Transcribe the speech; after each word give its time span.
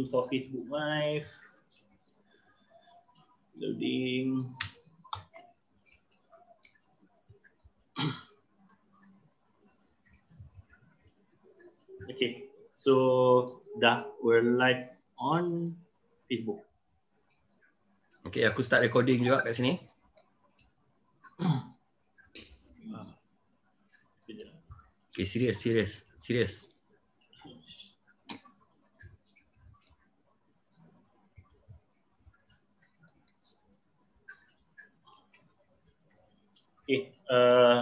meeting 0.00 0.10
for 0.10 0.28
Facebook 0.32 0.68
Live. 0.70 1.28
Loading. 3.60 4.48
Okay, 12.10 12.50
so 12.74 13.62
dah 13.78 14.02
we're 14.18 14.42
live 14.42 14.90
on 15.14 15.72
Facebook. 16.26 16.58
Okay, 18.26 18.42
aku 18.42 18.66
start 18.66 18.82
recording 18.82 19.22
juga 19.22 19.46
kat 19.46 19.54
sini. 19.54 19.78
Okay, 25.10 25.26
serius, 25.26 25.58
serius, 25.58 26.06
serius. 26.22 26.70
Okay, 36.90 37.14
uh, 37.30 37.78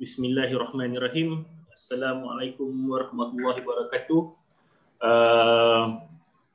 Bismillahirrahmanirrahim. 0.00 1.44
Assalamualaikum 1.70 2.68
warahmatullahi 2.90 3.62
wabarakatuh. 3.62 4.22
Uh, 5.00 5.84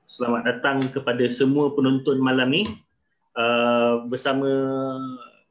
selamat 0.05 0.41
datang 0.45 0.77
kepada 0.91 1.25
semua 1.31 1.73
penonton 1.73 2.19
malam 2.19 2.51
ni. 2.51 2.63
Uh, 3.35 4.05
bersama 4.07 4.47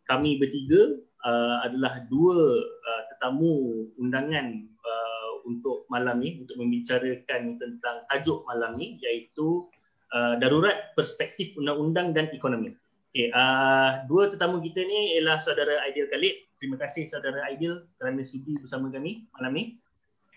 kami 0.08 0.40
bertiga 0.40 1.00
uh, 1.22 1.64
adalah 1.64 2.02
dua 2.08 2.38
uh, 2.64 3.02
tetamu 3.12 3.86
undangan 4.00 4.46
uh, 4.82 5.30
untuk 5.46 5.84
malam 5.86 6.18
ni 6.18 6.42
untuk 6.44 6.56
membicarakan 6.60 7.60
tentang 7.60 7.96
tajuk 8.10 8.42
malam 8.48 8.74
ni 8.74 8.96
iaitu 9.04 9.68
uh, 10.16 10.34
darurat 10.40 10.96
perspektif 10.98 11.54
undang-undang 11.54 12.10
dan 12.10 12.26
ekonomi. 12.34 12.74
Okay, 13.14 13.30
uh, 13.30 14.02
dua 14.10 14.26
tetamu 14.26 14.58
kita 14.58 14.82
ni 14.82 15.14
ialah 15.14 15.38
saudara 15.38 15.86
Aidil 15.86 16.10
Khalid. 16.10 16.34
Terima 16.58 16.74
kasih 16.74 17.06
saudara 17.06 17.46
Aidil 17.46 17.86
kerana 17.94 18.26
sudi 18.26 18.58
bersama 18.58 18.90
kami 18.90 19.22
malam 19.38 19.54
ni. 19.54 19.78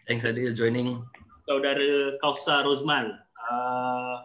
Thanks 0.06 0.22
Adil 0.22 0.54
joining. 0.54 1.02
Saudara 1.50 2.14
Kausa 2.22 2.62
Rozmal 2.62 3.18
uh, 3.50 4.16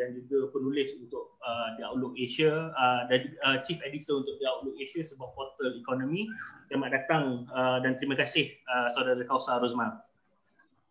yang 0.00 0.16
juga 0.16 0.48
penulis 0.48 0.96
untuk 0.96 1.36
uh, 1.44 1.76
The 1.76 1.92
Outlook 1.92 2.16
Asia 2.16 2.72
uh, 2.72 3.04
dan 3.12 3.36
uh, 3.44 3.60
Chief 3.60 3.76
Editor 3.84 4.24
untuk 4.24 4.40
The 4.40 4.48
Outlook 4.48 4.80
Asia 4.80 5.04
sebuah 5.04 5.36
portal 5.36 5.76
ekonomi. 5.76 6.24
Selamat 6.72 7.04
datang 7.04 7.44
uh, 7.52 7.84
dan 7.84 8.00
terima 8.00 8.16
kasih 8.16 8.48
uh, 8.64 8.88
saudara 8.96 9.20
Kausa 9.28 9.60
Rozmal. 9.60 10.00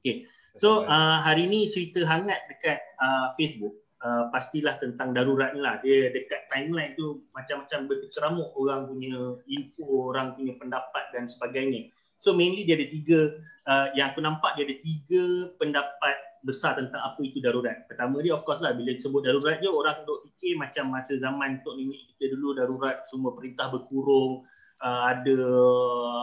Okay. 0.05 0.29
So 0.53 0.85
uh, 0.85 1.25
hari 1.25 1.49
ni 1.49 1.73
cerita 1.73 2.05
hangat 2.05 2.37
dekat 2.53 2.85
uh, 3.01 3.33
Facebook 3.33 3.88
uh, 4.03 4.31
pastilah 4.31 4.79
tentang 4.79 5.11
darurat 5.11 5.51
ni 5.55 5.59
lah. 5.63 5.79
Dia 5.83 6.11
dekat 6.11 6.47
timeline 6.51 6.95
tu 6.95 7.27
macam-macam 7.35 7.79
berceramuk 7.87 8.49
orang 8.55 8.87
punya 8.87 9.39
info, 9.47 10.11
orang 10.11 10.35
punya 10.35 10.55
pendapat 10.59 11.11
dan 11.11 11.27
sebagainya. 11.27 11.91
So 12.19 12.35
mainly 12.35 12.67
dia 12.67 12.75
ada 12.75 12.87
tiga, 12.91 13.19
uh, 13.67 13.87
yang 13.95 14.11
aku 14.11 14.19
nampak 14.19 14.59
dia 14.59 14.67
ada 14.67 14.75
tiga 14.83 15.23
pendapat 15.55 16.15
besar 16.43 16.79
tentang 16.79 16.99
apa 17.03 17.19
itu 17.23 17.39
darurat. 17.43 17.87
Pertama 17.87 18.23
dia 18.23 18.35
of 18.35 18.43
course 18.47 18.63
lah 18.63 18.75
bila 18.75 18.95
sebut 18.95 19.23
darurat 19.23 19.59
je 19.59 19.67
orang 19.67 20.03
duk 20.07 20.23
fikir 20.27 20.55
macam 20.55 20.91
masa 20.91 21.19
zaman 21.19 21.59
Tok 21.63 21.75
Nenek 21.75 22.15
kita 22.15 22.35
dulu 22.35 22.55
darurat 22.55 23.03
semua 23.11 23.35
perintah 23.35 23.67
berkurung, 23.71 24.43
uh, 24.83 25.01
ada 25.11 25.39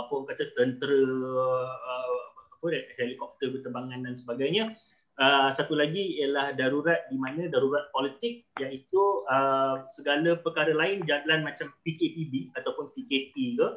apa 0.05 0.11
orang 0.13 0.29
kata 0.33 0.45
tentera 0.57 1.01
uh, 1.01 2.21
apa 2.57 2.67
helikopter 2.97 3.53
berterbangan 3.53 4.05
dan 4.05 4.15
sebagainya. 4.17 4.73
Uh, 5.17 5.49
satu 5.57 5.73
lagi 5.73 6.21
ialah 6.21 6.53
darurat 6.53 7.09
di 7.09 7.17
mana 7.17 7.49
darurat 7.49 7.89
politik 7.89 8.45
iaitu 8.61 9.25
uh, 9.33 9.89
segala 9.89 10.37
perkara 10.37 10.77
lain 10.77 11.09
jalan 11.09 11.41
macam 11.41 11.73
PKPB 11.89 12.53
ataupun 12.53 12.93
PKP 12.93 13.57
ke 13.57 13.69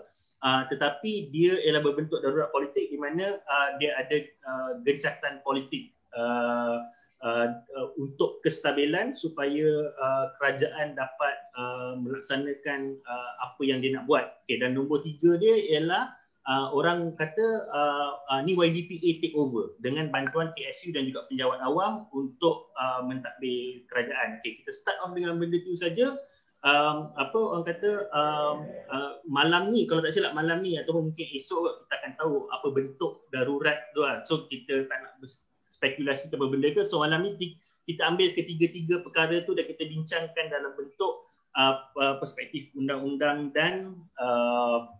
uh, 0.43 0.61
tetapi 0.67 1.31
dia 1.31 1.55
ialah 1.63 1.79
berbentuk 1.79 2.19
darurat 2.19 2.51
politik 2.51 2.91
di 2.91 2.99
mana 2.99 3.39
uh, 3.39 3.69
dia 3.79 3.95
ada 3.95 4.19
uh, 4.19 4.71
gencatan 4.83 5.39
politik 5.47 5.95
uh, 6.11 6.83
uh, 7.23 7.47
uh, 7.55 7.87
untuk 7.95 8.43
kestabilan 8.43 9.15
supaya 9.15 9.67
uh, 9.95 10.35
kerajaan 10.39 10.95
dapat 10.95 11.35
uh, 11.55 11.95
melaksanakan 11.99 12.99
uh, 13.07 13.31
apa 13.47 13.61
yang 13.63 13.79
dia 13.79 13.95
nak 13.95 14.11
buat. 14.11 14.43
Okay, 14.43 14.59
dan 14.59 14.75
nombor 14.75 15.03
tiga 15.03 15.39
dia 15.39 15.55
ialah 15.55 16.18
uh, 16.47 16.67
orang 16.71 17.17
kata 17.19 17.67
uh, 17.73 18.11
uh, 18.31 18.39
ni 18.45 18.55
YDPA 18.55 19.19
take 19.19 19.35
over 19.35 19.75
dengan 19.83 20.07
bantuan 20.13 20.53
KSU 20.55 20.95
dan 20.95 21.09
juga 21.09 21.27
penjawat 21.27 21.59
awam 21.65 22.07
untuk 22.15 22.71
uh, 22.79 23.03
mentadbir 23.03 23.83
kerajaan. 23.91 24.39
Okay, 24.39 24.63
kita 24.63 24.71
start 24.71 25.01
off 25.03 25.11
dengan 25.11 25.35
benda 25.41 25.59
tu 25.65 25.75
saja. 25.75 26.15
Um, 26.59 27.15
apa 27.15 27.39
orang 27.39 27.63
kata 27.71 28.11
um, 28.11 28.67
uh, 28.91 29.11
malam 29.23 29.71
ni 29.71 29.87
kalau 29.87 30.03
tak 30.03 30.11
silap 30.11 30.35
malam 30.35 30.59
ni 30.59 30.75
atau 30.75 30.91
mungkin 30.91 31.23
esok 31.31 31.87
kita 31.87 31.93
akan 32.03 32.11
tahu 32.19 32.51
apa 32.51 32.67
bentuk 32.75 33.23
darurat 33.31 33.79
tu 33.95 34.03
lah. 34.03 34.23
So 34.27 34.47
kita 34.51 34.87
tak 34.91 34.97
nak 34.99 35.15
spekulasi 35.71 36.27
apa 36.27 36.45
benda 36.51 36.67
ke. 36.75 36.83
So 36.83 36.99
malam 36.99 37.23
ni 37.23 37.55
kita 37.87 38.05
ambil 38.05 38.35
ketiga-tiga 38.35 38.99
perkara 39.01 39.39
tu 39.47 39.55
dan 39.55 39.65
kita 39.71 39.87
bincangkan 39.87 40.45
dalam 40.51 40.75
bentuk 40.75 41.23
uh, 41.55 41.89
uh, 41.95 42.15
perspektif 42.19 42.69
undang-undang 42.75 43.55
dan 43.55 43.95
uh, 44.19 44.99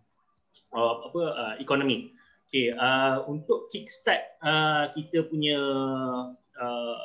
uh, 0.74 0.94
apa 1.10 1.22
uh, 1.34 1.54
ekonomi. 1.58 2.14
Okay, 2.50 2.74
uh, 2.74 3.22
untuk 3.30 3.70
kickstart 3.70 4.42
uh, 4.42 4.90
kita 4.98 5.22
punya 5.30 5.58
uh, 6.58 6.98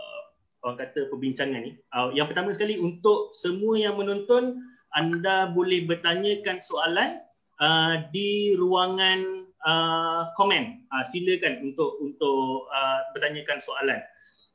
orang 0.66 0.82
kata 0.82 1.06
perbincangan 1.14 1.62
ni, 1.62 1.78
uh, 1.94 2.10
yang 2.18 2.26
pertama 2.26 2.50
sekali 2.50 2.82
untuk 2.82 3.30
semua 3.38 3.78
yang 3.78 3.94
menonton, 3.94 4.58
anda 4.98 5.46
boleh 5.54 5.86
bertanyakan 5.86 6.58
soalan 6.66 7.22
uh, 7.62 8.10
di 8.10 8.58
ruangan 8.58 9.46
uh, 9.70 10.34
komen. 10.34 10.82
Uh, 10.90 11.06
silakan 11.06 11.62
untuk 11.62 11.94
untuk 12.02 12.66
uh, 12.74 13.06
bertanyakan 13.14 13.62
soalan. 13.62 14.02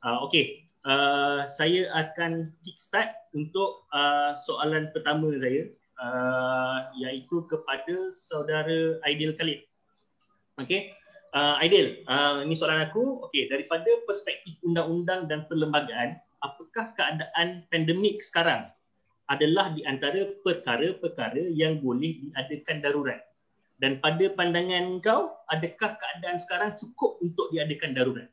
Uh, 0.03 0.19
okay, 0.27 0.67
uh, 0.83 1.47
saya 1.47 1.87
akan 1.95 2.51
kickstart 2.67 3.15
untuk 3.31 3.87
uh, 3.95 4.35
soalan 4.35 4.91
pertama 4.91 5.31
saya 5.39 5.71
uh, 5.99 6.87
iaitu 6.95 7.43
kepada 7.49 7.95
saudara 8.15 9.01
Aidil 9.03 9.35
Khalid. 9.35 9.65
Okey. 10.61 10.93
Uh, 11.31 11.55
Aidil, 11.63 12.03
uh, 12.11 12.43
ini 12.43 12.55
soalan 12.55 12.87
aku. 12.87 13.23
Okey, 13.27 13.47
daripada 13.47 13.87
perspektif 14.03 14.59
undang-undang 14.67 15.31
dan 15.31 15.47
perlembagaan, 15.47 16.19
apakah 16.43 16.91
keadaan 16.95 17.63
pandemik 17.71 18.19
sekarang 18.19 18.67
adalah 19.31 19.71
di 19.71 19.81
antara 19.87 20.27
perkara-perkara 20.43 21.39
yang 21.55 21.79
boleh 21.79 22.19
diadakan 22.19 22.83
darurat? 22.83 23.21
Dan 23.81 23.97
pada 23.97 24.29
pandangan 24.37 25.01
kau, 25.01 25.33
adakah 25.49 25.97
keadaan 25.97 26.37
sekarang 26.37 26.77
cukup 26.77 27.17
untuk 27.17 27.49
diadakan 27.49 27.97
darurat? 27.97 28.29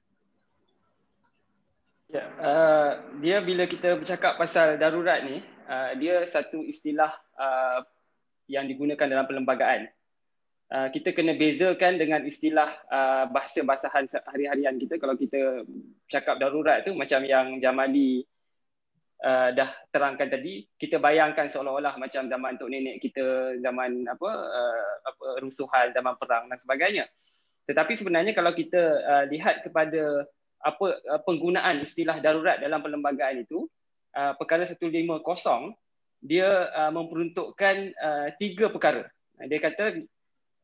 Ya, 2.09 2.25
uh, 2.41 2.91
dia 3.21 3.41
bila 3.41 3.65
kita 3.65 3.97
bercakap 3.97 4.37
pasal 4.37 4.77
darurat 4.77 5.25
ni, 5.25 5.41
uh, 5.69 5.93
dia 6.01 6.25
satu 6.25 6.65
istilah 6.65 7.12
uh, 7.37 7.84
yang 8.49 8.65
digunakan 8.65 9.05
dalam 9.05 9.29
perlembagaan. 9.29 9.93
Uh, 10.69 10.89
kita 10.93 11.17
kena 11.17 11.33
bezakan 11.33 11.97
dengan 11.97 12.21
istilah 12.29 12.69
uh, 12.93 13.25
bahasa-bahasahan 13.33 14.05
hari-harian 14.28 14.77
kita 14.77 15.01
kalau 15.01 15.17
kita 15.17 15.65
cakap 16.12 16.37
darurat 16.37 16.84
tu 16.84 16.92
macam 16.92 17.25
yang 17.25 17.57
Jamali 17.57 18.21
uh, 19.25 19.48
dah 19.54 19.71
terangkan 19.91 20.28
tadi 20.28 20.69
kita 20.77 21.01
bayangkan 21.01 21.48
seolah-olah 21.48 21.97
macam 21.98 22.28
zaman 22.28 22.60
tok 22.60 22.71
nenek 22.71 23.01
kita 23.03 23.57
zaman 23.65 24.07
apa 24.07 24.28
uh, 24.28 24.92
apa 25.09 25.27
rusuhan 25.42 25.91
zaman 25.95 26.15
perang 26.21 26.53
dan 26.53 26.59
sebagainya 26.60 27.04
tetapi 27.65 27.92
sebenarnya 27.97 28.33
kalau 28.33 28.53
kita 28.53 28.83
uh, 29.04 29.25
lihat 29.28 29.65
kepada 29.66 30.25
apa 30.60 30.87
uh, 31.01 31.21
penggunaan 31.22 31.83
istilah 31.83 32.19
darurat 32.21 32.59
dalam 32.59 32.83
perlembagaan 32.83 33.41
itu 33.42 33.69
uh, 34.18 34.34
perkara 34.34 34.66
150 34.66 34.98
dia 36.18 36.66
uh, 36.74 36.91
memperuntukkan 36.91 37.76
uh, 37.94 38.28
tiga 38.42 38.66
perkara. 38.74 39.06
Dia 39.47 39.62
kata 39.62 40.03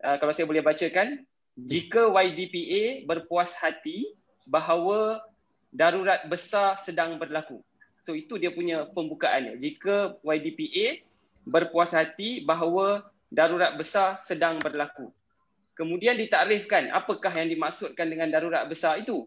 uh, 0.02 0.16
kalau 0.18 0.34
saya 0.34 0.50
boleh 0.50 0.66
bacakan, 0.66 1.22
jika 1.54 2.10
YDPA 2.10 3.06
berpuas 3.06 3.54
hati 3.54 4.10
bahawa 4.50 5.22
darurat 5.70 6.26
besar 6.26 6.74
sedang 6.82 7.22
berlaku. 7.22 7.62
So 8.02 8.18
itu 8.18 8.36
dia 8.36 8.50
punya 8.50 8.90
pembukaannya. 8.90 9.62
Jika 9.62 10.18
YDPA 10.26 11.06
berpuas 11.46 11.94
hati 11.94 12.42
bahawa 12.42 13.06
darurat 13.30 13.78
besar 13.78 14.18
sedang 14.18 14.58
berlaku. 14.58 15.14
Kemudian 15.74 16.14
ditakrifkan 16.18 16.90
apakah 16.94 17.34
yang 17.34 17.50
dimaksudkan 17.50 18.06
dengan 18.06 18.30
darurat 18.30 18.66
besar 18.66 19.02
itu. 19.02 19.26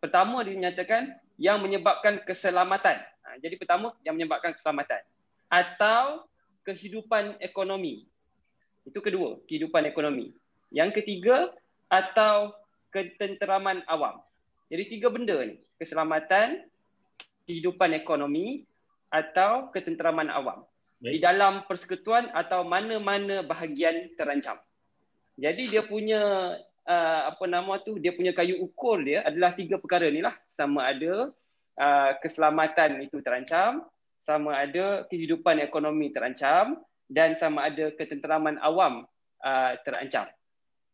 Pertama 0.00 0.40
dinyatakan 0.44 1.16
yang 1.40 1.60
menyebabkan 1.64 2.20
keselamatan. 2.24 3.00
Ha, 3.30 3.38
jadi 3.38 3.54
pertama 3.54 3.94
yang 4.02 4.18
menyebabkan 4.18 4.50
keselamatan 4.50 5.06
atau 5.46 6.26
kehidupan 6.66 7.38
ekonomi. 7.38 8.10
Itu 8.82 8.98
kedua, 8.98 9.38
kehidupan 9.46 9.86
ekonomi. 9.86 10.34
Yang 10.74 10.98
ketiga, 11.02 11.54
atau 11.90 12.54
ketenteraman 12.94 13.86
awam. 13.86 14.22
Jadi 14.70 14.98
tiga 14.98 15.10
benda 15.10 15.38
ni, 15.42 15.58
keselamatan, 15.78 16.62
kehidupan 17.46 17.94
ekonomi 17.94 18.66
atau 19.10 19.70
ketenteraman 19.74 20.30
awam. 20.30 20.62
Baik. 21.02 21.12
Di 21.14 21.18
dalam 21.18 21.66
persekutuan 21.66 22.30
atau 22.30 22.62
mana-mana 22.62 23.42
bahagian 23.42 24.14
terancam. 24.14 24.58
Jadi 25.34 25.66
dia 25.66 25.82
punya 25.82 26.54
uh, 26.86 27.20
apa 27.34 27.44
nama 27.50 27.82
tu, 27.82 27.98
dia 27.98 28.14
punya 28.14 28.30
kayu 28.30 28.62
ukur 28.62 29.02
dia 29.02 29.26
adalah 29.26 29.50
tiga 29.54 29.78
perkara 29.82 30.06
ni 30.06 30.22
lah. 30.22 30.38
Sama 30.54 30.86
ada 30.86 31.34
uh, 31.80 32.20
keselamatan 32.20 33.00
itu 33.00 33.24
terancam, 33.24 33.88
sama 34.20 34.60
ada 34.60 35.08
kehidupan 35.08 35.64
ekonomi 35.64 36.12
terancam 36.12 36.76
dan 37.08 37.32
sama 37.34 37.72
ada 37.72 37.90
ketenteraman 37.96 38.60
awam 38.60 39.08
uh, 39.42 39.72
terancam. 39.82 40.28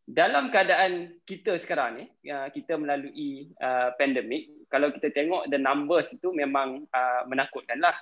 Dalam 0.06 0.55
keadaan 0.55 1.19
kita 1.27 1.59
sekarang 1.59 1.99
ni 1.99 2.05
uh, 2.31 2.47
kita 2.55 2.79
melalui 2.79 3.50
uh, 3.59 3.91
pandemik 3.99 4.71
kalau 4.71 4.94
kita 4.94 5.11
tengok 5.11 5.50
the 5.50 5.59
numbers 5.59 6.15
itu 6.15 6.31
memang 6.31 6.87
uh, 6.94 7.27
menakutkanlah 7.27 7.94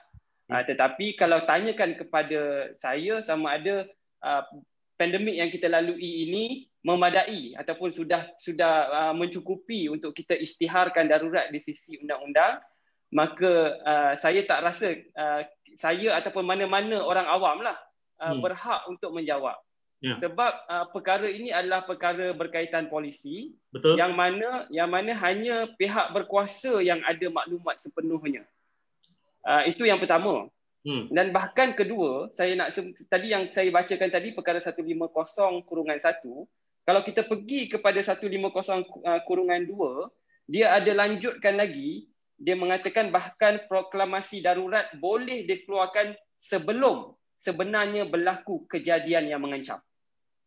uh, 0.52 0.62
tetapi 0.68 1.16
kalau 1.16 1.40
tanyakan 1.48 1.96
kepada 1.96 2.72
saya 2.76 3.24
sama 3.24 3.56
ada 3.56 3.88
uh, 4.20 4.44
pandemik 5.00 5.32
yang 5.32 5.48
kita 5.48 5.72
lalui 5.72 6.28
ini 6.28 6.68
memadai 6.84 7.56
ataupun 7.56 7.88
sudah 7.88 8.28
sudah 8.36 8.74
uh, 8.92 9.14
mencukupi 9.16 9.88
untuk 9.88 10.12
kita 10.12 10.36
isytiharkan 10.36 11.08
darurat 11.08 11.48
di 11.48 11.56
sisi 11.56 11.96
undang-undang 12.04 12.60
maka 13.14 13.78
uh, 13.86 14.12
saya 14.18 14.42
tak 14.42 14.60
rasa 14.66 14.98
uh, 15.14 15.46
saya 15.78 16.18
ataupun 16.18 16.42
mana-mana 16.42 16.98
orang 16.98 17.26
awam 17.30 17.62
lah 17.62 17.78
uh, 18.18 18.34
hmm. 18.34 18.42
berhak 18.42 18.80
untuk 18.90 19.14
menjawab 19.14 19.54
Ya. 20.04 20.20
Sebab 20.20 20.52
uh, 20.68 20.86
perkara 20.92 21.24
ini 21.32 21.48
adalah 21.48 21.88
perkara 21.88 22.36
berkaitan 22.36 22.92
polisi 22.92 23.56
Betul. 23.72 23.96
yang 23.96 24.12
mana 24.12 24.68
yang 24.68 24.92
mana 24.92 25.16
hanya 25.16 25.72
pihak 25.80 26.12
berkuasa 26.12 26.84
yang 26.84 27.00
ada 27.08 27.32
maklumat 27.32 27.80
sepenuhnya. 27.80 28.44
Uh, 29.40 29.64
itu 29.64 29.88
yang 29.88 29.96
pertama. 29.96 30.52
Hmm. 30.84 31.08
Dan 31.08 31.32
bahkan 31.32 31.72
kedua, 31.72 32.28
saya 32.36 32.52
nak 32.52 32.76
tadi 33.08 33.32
yang 33.32 33.48
saya 33.48 33.72
bacakan 33.72 34.12
tadi 34.12 34.36
perkara 34.36 34.60
150 34.60 34.84
kurungan 35.64 35.96
1, 35.96 36.20
kalau 36.84 37.00
kita 37.00 37.24
pergi 37.24 37.72
kepada 37.72 37.96
150 38.04 38.28
uh, 38.28 39.20
kurungan 39.24 39.64
2, 39.64 40.52
dia 40.52 40.76
ada 40.76 40.92
lanjutkan 40.92 41.56
lagi, 41.56 42.12
dia 42.38 42.58
mengatakan 42.58 43.14
bahkan 43.14 43.62
proklamasi 43.70 44.42
darurat 44.42 44.90
boleh 44.98 45.46
dikeluarkan 45.46 46.18
sebelum 46.38 47.14
sebenarnya 47.38 48.06
berlaku 48.06 48.66
kejadian 48.66 49.30
yang 49.30 49.40
mengancam. 49.42 49.78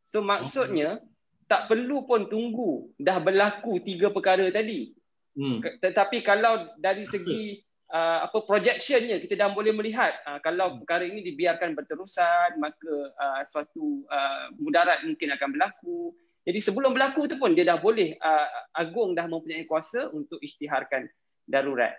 So 0.08 0.24
maksudnya 0.24 1.04
tak 1.48 1.72
perlu 1.72 2.04
pun 2.04 2.28
tunggu 2.28 2.92
dah 3.00 3.20
berlaku 3.24 3.80
tiga 3.84 4.12
perkara 4.12 4.52
tadi. 4.52 4.92
Hmm. 5.38 5.64
Tetapi 5.64 6.26
kalau 6.26 6.74
dari 6.76 7.08
segi 7.08 7.62
uh, 7.94 8.28
apa 8.28 8.44
projectionnya 8.44 9.22
kita 9.24 9.38
dah 9.38 9.50
boleh 9.54 9.72
melihat 9.72 10.18
uh, 10.28 10.40
kalau 10.44 10.82
perkara 10.84 11.08
ini 11.08 11.24
dibiarkan 11.24 11.78
berterusan 11.78 12.60
maka 12.60 12.94
uh, 13.16 13.42
suatu 13.48 14.04
uh, 14.12 14.52
mudarat 14.60 15.08
mungkin 15.08 15.32
akan 15.36 15.50
berlaku. 15.56 16.12
Jadi 16.48 16.60
sebelum 16.64 16.96
berlaku 16.96 17.28
tu 17.28 17.36
pun 17.36 17.52
dia 17.52 17.68
dah 17.68 17.76
boleh 17.76 18.16
uh, 18.20 18.48
agung 18.80 19.12
dah 19.12 19.28
mempunyai 19.28 19.68
kuasa 19.68 20.08
untuk 20.16 20.40
isytiharkan 20.40 21.08
darurat. 21.48 21.96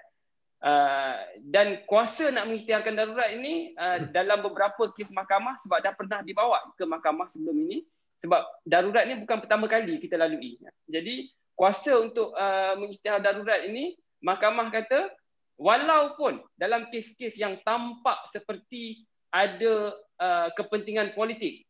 Uh, 0.58 1.14
dan 1.54 1.86
kuasa 1.86 2.34
nak 2.34 2.50
mengisytiharkan 2.50 2.98
darurat 2.98 3.30
ini 3.30 3.72
uh, 3.78 4.10
dalam 4.10 4.42
beberapa 4.42 4.90
kes 4.90 5.14
mahkamah 5.14 5.54
sebab 5.62 5.78
dah 5.80 5.94
pernah 5.94 6.20
dibawa 6.20 6.58
ke 6.74 6.82
mahkamah 6.82 7.30
sebelum 7.30 7.54
ini 7.66 7.86
sebab 8.18 8.42
darurat 8.66 9.06
ni 9.06 9.22
bukan 9.22 9.38
pertama 9.38 9.70
kali 9.70 9.96
kita 10.02 10.18
lalui. 10.18 10.58
Jadi 10.90 11.30
kuasa 11.54 11.94
untuk 12.02 12.34
uh, 12.34 12.74
mengisytihar 12.74 13.22
darurat 13.22 13.64
ini 13.70 13.94
mahkamah 14.18 14.68
kata 14.74 15.10
walaupun 15.58 16.42
dalam 16.58 16.90
kes-kes 16.90 17.38
yang 17.38 17.58
tampak 17.62 18.18
seperti 18.30 19.06
ada 19.30 19.94
uh, 20.18 20.48
kepentingan 20.58 21.14
politik 21.14 21.66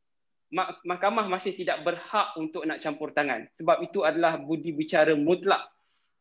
mahkamah 0.85 1.29
masih 1.29 1.53
tidak 1.53 1.85
berhak 1.85 2.33
untuk 2.41 2.65
nak 2.65 2.81
campur 2.81 3.13
tangan 3.13 3.45
sebab 3.53 3.85
itu 3.85 4.01
adalah 4.01 4.41
budi 4.41 4.73
bicara 4.73 5.13
mutlak 5.13 5.61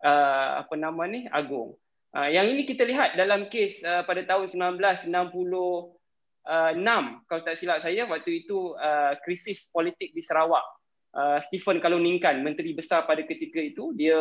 uh, 0.04 0.66
apa 0.66 0.74
nama 0.76 1.04
ni 1.08 1.26
agung. 1.30 1.74
Uh, 2.16 2.30
yang 2.32 2.50
ini 2.50 2.66
kita 2.66 2.88
lihat 2.88 3.14
dalam 3.16 3.52
kes 3.52 3.84
uh, 3.86 4.02
pada 4.08 4.26
tahun 4.26 4.50
1960 4.76 5.12
uh, 5.12 6.72
6 6.74 7.28
kalau 7.28 7.42
tak 7.44 7.56
silap 7.60 7.80
saya 7.84 8.08
waktu 8.08 8.44
itu 8.46 8.74
uh, 8.80 9.14
krisis 9.24 9.70
politik 9.70 10.16
di 10.16 10.22
Sarawak. 10.24 10.64
Uh, 11.18 11.40
Stephen 11.42 11.82
Kaluningkan 11.82 12.44
menteri 12.46 12.78
besar 12.78 13.08
pada 13.10 13.24
ketika 13.26 13.58
itu 13.58 13.96
dia 13.96 14.18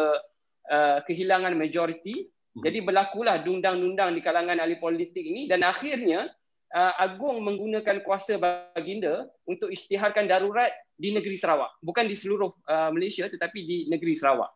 uh, 0.71 0.99
kehilangan 1.05 1.53
majoriti 1.53 2.25
hmm. 2.25 2.63
jadi 2.63 2.79
berlakulah 2.81 3.43
dundang-dundang 3.43 4.17
di 4.17 4.21
kalangan 4.25 4.57
ahli 4.63 4.79
politik 4.81 5.21
ini 5.21 5.45
dan 5.51 5.67
akhirnya 5.67 6.31
uh, 6.73 6.95
Agung 6.97 7.43
menggunakan 7.45 8.01
kuasa 8.01 8.41
baginda 8.41 9.29
untuk 9.45 9.69
isytiharkan 9.71 10.25
darurat 10.25 10.73
di 10.97 11.13
negeri 11.13 11.37
Sarawak 11.37 11.77
bukan 11.85 12.09
di 12.09 12.17
seluruh 12.17 12.55
uh, 12.65 12.91
Malaysia 12.91 13.29
tetapi 13.29 13.59
di 13.61 13.77
negeri 13.93 14.17
Sarawak. 14.17 14.51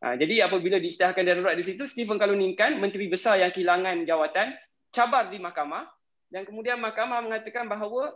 Uh, 0.00 0.16
jadi 0.16 0.48
apabila 0.48 0.80
diisytiharkan 0.80 1.28
darurat 1.28 1.52
di 1.52 1.60
situ 1.60 1.84
Stephen 1.84 2.16
Kaluningkan 2.16 2.80
menteri 2.80 3.04
besar 3.12 3.36
yang 3.36 3.52
kehilangan 3.52 4.08
jawatan 4.08 4.56
cabar 4.96 5.28
di 5.28 5.36
mahkamah. 5.36 5.84
Dan 6.30 6.46
kemudian 6.46 6.80
mahkamah 6.80 7.20
mengatakan 7.26 7.68
bahawa 7.68 8.14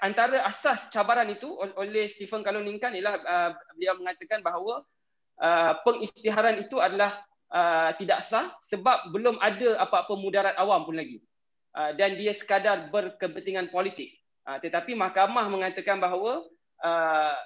antara 0.00 0.40
asas 0.48 0.88
cabaran 0.88 1.28
itu 1.28 1.50
oleh 1.76 2.08
Stephen 2.08 2.40
Kaluningkan 2.40 2.96
ialah 2.96 3.14
uh, 3.20 3.50
beliau 3.76 4.00
mengatakan 4.00 4.40
bahawa 4.40 4.80
uh, 5.42 5.72
pengisytiharan 5.84 6.62
itu 6.64 6.80
adalah 6.80 7.20
uh, 7.52 7.92
tidak 8.00 8.24
sah 8.24 8.54
sebab 8.64 9.12
belum 9.12 9.36
ada 9.44 9.76
apa-apa 9.82 10.14
mudarat 10.16 10.56
awam 10.56 10.88
pun 10.88 10.96
lagi. 10.96 11.20
Uh, 11.74 11.90
dan 11.98 12.14
dia 12.16 12.32
sekadar 12.32 12.88
berkepentingan 12.88 13.68
politik. 13.68 14.14
Uh, 14.46 14.56
tetapi 14.62 14.94
mahkamah 14.94 15.50
mengatakan 15.50 15.98
bahawa 15.98 16.46
uh, 16.80 17.36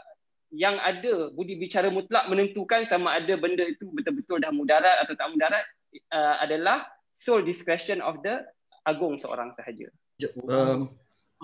yang 0.54 0.80
ada 0.80 1.28
budi 1.32 1.60
bicara 1.60 1.92
mutlak 1.92 2.24
menentukan 2.28 2.88
sama 2.88 3.20
ada 3.20 3.36
benda 3.36 3.64
itu 3.68 3.88
betul-betul 3.92 4.40
dah 4.40 4.52
mudarat 4.52 5.04
atau 5.04 5.12
tak 5.12 5.28
mudarat 5.28 5.64
uh, 6.12 6.40
adalah 6.40 6.88
sole 7.12 7.44
discretion 7.44 8.00
of 8.00 8.20
the 8.24 8.40
agung 8.88 9.20
seorang 9.20 9.52
sahaja. 9.52 9.92
Um, 10.48 10.92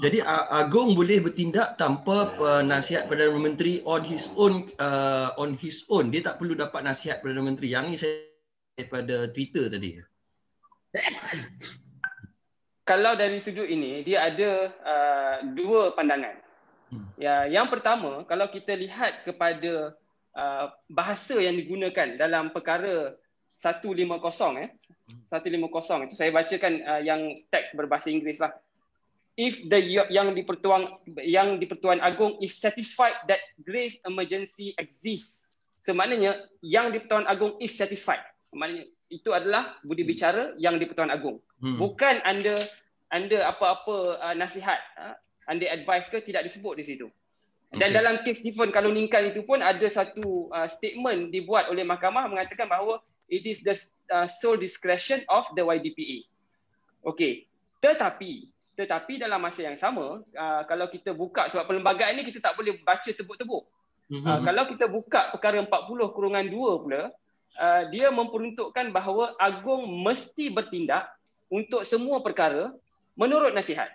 jadi 0.02 0.26
agung 0.50 0.98
boleh 0.98 1.22
bertindak 1.22 1.78
tanpa 1.78 2.34
nasihat 2.66 3.06
perdana 3.06 3.38
menteri 3.38 3.78
on 3.86 4.02
his 4.02 4.26
own 4.34 4.66
uh, 4.82 5.30
on 5.38 5.54
his 5.54 5.86
own. 5.86 6.10
Dia 6.10 6.24
tak 6.26 6.42
perlu 6.42 6.58
dapat 6.58 6.82
nasihat 6.82 7.22
perdana 7.22 7.46
menteri. 7.46 7.70
Yang 7.70 7.84
ni 7.86 7.96
saya 8.00 8.14
daripada 8.74 9.16
Twitter 9.30 9.70
tadi. 9.70 10.02
Kalau 12.84 13.16
dari 13.16 13.38
sudut 13.40 13.64
ini 13.64 14.02
dia 14.02 14.28
ada 14.28 14.50
uh, 14.82 15.36
dua 15.54 15.94
pandangan. 15.94 16.43
Hmm. 16.94 17.10
Ya, 17.18 17.50
yang 17.50 17.66
pertama 17.66 18.22
kalau 18.30 18.46
kita 18.46 18.78
lihat 18.78 19.26
kepada 19.26 19.98
uh, 20.38 20.66
bahasa 20.86 21.34
yang 21.42 21.58
digunakan 21.58 22.14
dalam 22.14 22.54
perkara 22.54 23.18
150 23.58 24.06
eh 24.62 24.70
150 25.30 26.06
itu 26.10 26.14
saya 26.14 26.30
bacakan 26.30 26.72
uh, 26.84 27.02
yang 27.02 27.34
teks 27.50 27.74
berbahasa 27.74 28.10
Inggeris 28.10 28.42
lah 28.42 28.52
if 29.34 29.62
the 29.66 30.06
yang 30.10 30.30
dipertuang 30.34 31.02
yang 31.22 31.58
dipertuan 31.58 31.98
agung 31.98 32.38
is 32.38 32.54
satisfied 32.54 33.14
that 33.26 33.42
grave 33.62 33.98
emergency 34.06 34.76
exists 34.78 35.50
so 35.82 35.96
maknanya 35.96 36.46
yang 36.62 36.94
dipertuan 36.94 37.26
agung 37.26 37.58
is 37.58 37.74
satisfied 37.74 38.22
maknanya 38.54 38.86
itu 39.10 39.30
adalah 39.30 39.78
budi 39.82 40.02
hmm. 40.02 40.10
bicara 40.10 40.44
yang 40.56 40.78
dipertuan 40.78 41.10
agung 41.10 41.42
hmm. 41.62 41.78
bukan 41.78 42.22
anda 42.22 42.58
anda 43.12 43.46
apa-apa 43.46 44.18
uh, 44.22 44.34
nasihat 44.34 44.80
uh, 44.98 45.14
anda 45.48 45.68
advice 45.70 46.08
ke 46.08 46.20
tidak 46.24 46.48
disebut 46.48 46.78
di 46.80 46.84
situ 46.84 47.06
dan 47.74 47.90
okay. 47.90 47.96
dalam 47.98 48.14
kes 48.22 48.38
Stephen 48.38 48.70
Kaluningkan 48.70 49.34
itu 49.34 49.42
pun 49.42 49.58
ada 49.58 49.86
satu 49.90 50.46
uh, 50.54 50.70
statement 50.70 51.34
dibuat 51.34 51.66
oleh 51.66 51.82
mahkamah 51.82 52.30
mengatakan 52.30 52.70
bahawa 52.70 53.02
it 53.26 53.42
is 53.42 53.66
the 53.66 53.74
uh, 54.14 54.30
sole 54.30 54.54
discretion 54.54 55.26
of 55.26 55.42
the 55.58 55.62
YDPA. 55.66 56.30
Okey. 57.02 57.50
Tetapi 57.82 58.54
tetapi 58.74 59.22
dalam 59.22 59.38
masa 59.38 59.62
yang 59.62 59.78
sama 59.78 60.22
uh, 60.22 60.62
kalau 60.66 60.90
kita 60.90 61.14
buka 61.14 61.46
sebab 61.46 61.70
perlembagaan 61.70 62.18
ini 62.18 62.26
kita 62.26 62.42
tak 62.42 62.54
boleh 62.58 62.78
baca 62.82 63.06
tebuk-tebuk. 63.06 63.66
Mm-hmm. 64.10 64.26
Uh, 64.26 64.40
kalau 64.42 64.62
kita 64.70 64.86
buka 64.90 65.20
perkara 65.34 65.62
40 65.62 66.14
kurungan 66.14 66.44
2 66.46 66.82
pula 66.82 67.02
uh, 67.58 67.82
dia 67.90 68.10
memperuntukkan 68.10 68.90
bahawa 68.94 69.34
agung 69.38 69.86
mesti 70.02 70.50
bertindak 70.50 71.10
untuk 71.50 71.82
semua 71.82 72.22
perkara 72.22 72.70
menurut 73.18 73.50
nasihat. 73.50 73.90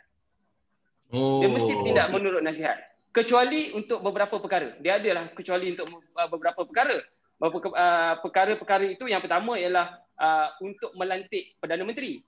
Oh. 1.09 1.41
Dia 1.41 1.49
mesti 1.49 1.71
bertindak 1.73 2.07
menurut 2.13 2.41
nasihat. 2.45 2.77
Kecuali 3.09 3.73
untuk 3.73 4.05
beberapa 4.05 4.37
perkara. 4.37 4.77
Dia 4.77 5.01
adalah 5.01 5.33
kecuali 5.33 5.73
untuk 5.73 5.89
uh, 5.89 6.29
beberapa 6.29 6.61
perkara 6.61 7.01
uh, 7.41 8.13
perkara-perkara 8.19 8.85
itu 8.91 9.07
yang 9.07 9.23
pertama 9.23 9.55
ialah 9.55 9.95
uh, 10.19 10.47
untuk 10.59 10.91
melantik 10.99 11.55
Perdana 11.57 11.87
Menteri. 11.87 12.19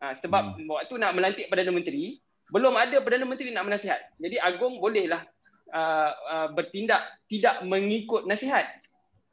Uh, 0.00 0.14
sebab 0.16 0.56
hmm. 0.56 0.68
waktu 0.68 0.94
nak 1.00 1.12
melantik 1.16 1.46
Perdana 1.48 1.72
Menteri, 1.72 2.20
belum 2.52 2.76
ada 2.76 3.00
Perdana 3.00 3.26
Menteri 3.26 3.50
nak 3.50 3.66
menasihat. 3.66 4.00
Jadi 4.20 4.36
Agong 4.38 4.78
bolehlah 4.78 5.24
uh, 5.72 6.10
uh, 6.12 6.48
bertindak 6.52 7.02
tidak 7.26 7.64
mengikut 7.64 8.28
nasihat. 8.28 8.68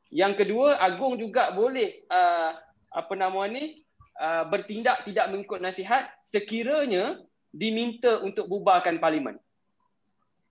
Yang 0.10 0.44
kedua, 0.44 0.80
Agung 0.80 1.20
juga 1.20 1.52
boleh 1.52 2.08
uh, 2.08 2.56
apa 2.96 3.14
nama 3.20 3.44
ni 3.52 3.84
uh, 4.18 4.48
bertindak 4.48 5.04
tidak 5.04 5.28
mengikut 5.28 5.60
nasihat 5.60 6.08
sekiranya 6.24 7.20
diminta 7.58 8.22
untuk 8.22 8.46
bubarkan 8.46 9.02
parlimen. 9.02 9.42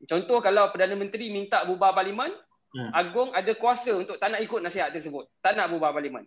Contoh 0.04 0.42
kalau 0.42 0.68
Perdana 0.75 0.98
Menteri 0.98 1.30
minta 1.32 1.62
bubar 1.64 1.94
parlimen, 1.96 2.34
hmm. 2.75 2.90
Agung 2.92 3.30
ada 3.32 3.54
kuasa 3.56 3.96
untuk 3.96 4.18
tak 4.18 4.34
nak 4.34 4.42
ikut 4.42 4.60
nasihat 4.60 4.90
tersebut. 4.92 5.30
Tak 5.40 5.56
nak 5.56 5.70
bubar 5.70 5.94
parlimen. 5.94 6.26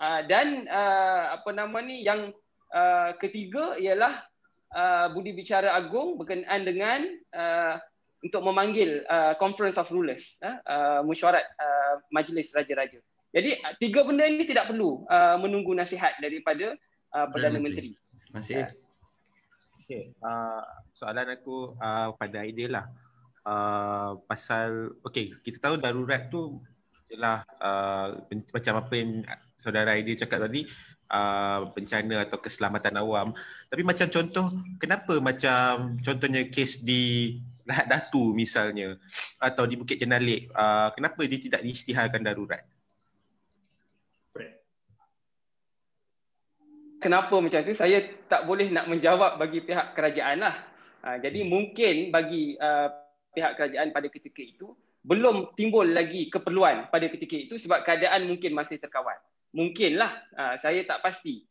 Uh, 0.00 0.22
dan 0.26 0.66
uh, 0.70 1.38
apa 1.38 1.50
nama 1.54 1.78
ni 1.82 2.02
yang 2.02 2.34
uh, 2.74 3.10
ketiga 3.20 3.78
ialah 3.78 4.26
uh, 4.74 5.06
budi 5.12 5.36
bicara 5.36 5.70
Agung 5.76 6.18
berkenaan 6.18 6.66
dengan 6.66 7.00
uh, 7.30 7.78
untuk 8.24 8.40
memanggil 8.42 9.04
uh, 9.06 9.36
conference 9.36 9.76
of 9.76 9.86
rulers 9.92 10.40
uh, 10.40 10.58
uh, 10.64 11.00
mesyuarat 11.04 11.44
uh, 11.60 12.00
majlis 12.10 12.50
raja-raja. 12.56 12.98
Jadi 13.30 13.60
uh, 13.60 13.74
tiga 13.78 14.02
benda 14.02 14.24
ini 14.24 14.48
tidak 14.48 14.72
perlu 14.72 15.04
uh, 15.06 15.36
menunggu 15.38 15.76
nasihat 15.76 16.16
daripada 16.18 16.74
uh, 17.12 17.26
perdana 17.28 17.60
menteri. 17.60 17.94
Masih. 18.34 18.66
Okay. 19.84 20.16
Uh, 20.16 20.64
soalan 20.96 21.36
aku 21.36 21.76
uh, 21.76 22.16
pada 22.16 22.40
idea 22.40 22.68
lah. 22.72 22.86
Uh, 23.44 24.16
pasal, 24.24 24.96
okay, 25.04 25.36
kita 25.44 25.60
tahu 25.60 25.76
darurat 25.76 26.32
tu 26.32 26.56
ialah 27.12 27.44
uh, 27.60 28.24
macam 28.48 28.80
apa 28.80 28.92
yang 28.96 29.20
saudara 29.60 29.92
idea 30.00 30.24
cakap 30.24 30.48
tadi, 30.48 30.64
uh, 31.12 31.68
bencana 31.76 32.24
atau 32.24 32.40
keselamatan 32.40 32.96
awam. 32.96 33.36
Tapi 33.68 33.84
macam 33.84 34.08
contoh, 34.08 34.56
kenapa 34.80 35.20
macam 35.20 36.00
contohnya 36.00 36.48
kes 36.48 36.80
di 36.80 37.36
Lahat 37.64 37.88
Datu 37.88 38.36
misalnya 38.36 38.96
atau 39.40 39.64
di 39.64 39.76
Bukit 39.76 39.96
Jenalik, 40.00 40.52
uh, 40.52 40.92
kenapa 40.96 41.24
dia 41.28 41.40
tidak 41.40 41.60
diisytiharkan 41.64 42.24
darurat? 42.24 42.64
Kenapa 47.04 47.36
macam 47.36 47.60
tu? 47.60 47.76
Saya 47.76 48.00
tak 48.32 48.48
boleh 48.48 48.72
nak 48.72 48.88
menjawab 48.88 49.36
bagi 49.36 49.60
pihak 49.60 49.92
kerajaan 49.92 50.40
lah. 50.40 50.56
Uh, 51.04 51.20
jadi 51.20 51.44
mungkin 51.44 52.08
bagi 52.08 52.56
uh, 52.56 52.88
pihak 53.36 53.60
kerajaan 53.60 53.92
pada 53.92 54.08
ketika 54.08 54.40
itu 54.40 54.72
belum 55.04 55.52
timbul 55.52 55.84
lagi 55.84 56.32
keperluan 56.32 56.88
pada 56.88 57.04
ketika 57.12 57.36
itu 57.36 57.60
sebab 57.60 57.84
keadaan 57.84 58.24
mungkin 58.24 58.56
masih 58.56 58.80
terkawal. 58.80 59.20
Mungkinlah, 59.52 60.16
uh, 60.32 60.56
saya 60.56 60.80
tak 60.88 61.04
pasti. 61.04 61.44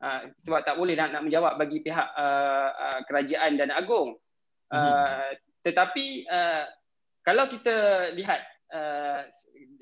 Uh, 0.00 0.32
sebab 0.40 0.64
tak 0.64 0.80
boleh 0.80 0.96
nak, 0.96 1.12
nak 1.12 1.22
menjawab 1.28 1.60
bagi 1.60 1.84
pihak 1.84 2.08
uh, 2.16 2.70
uh, 2.72 3.00
kerajaan 3.04 3.60
dan 3.60 3.76
agung. 3.76 4.16
Uh, 4.72 4.80
hmm. 4.80 5.36
Tetapi 5.68 6.06
uh, 6.32 6.64
kalau 7.20 7.44
kita 7.52 8.08
lihat 8.16 8.40
uh, 8.72 9.20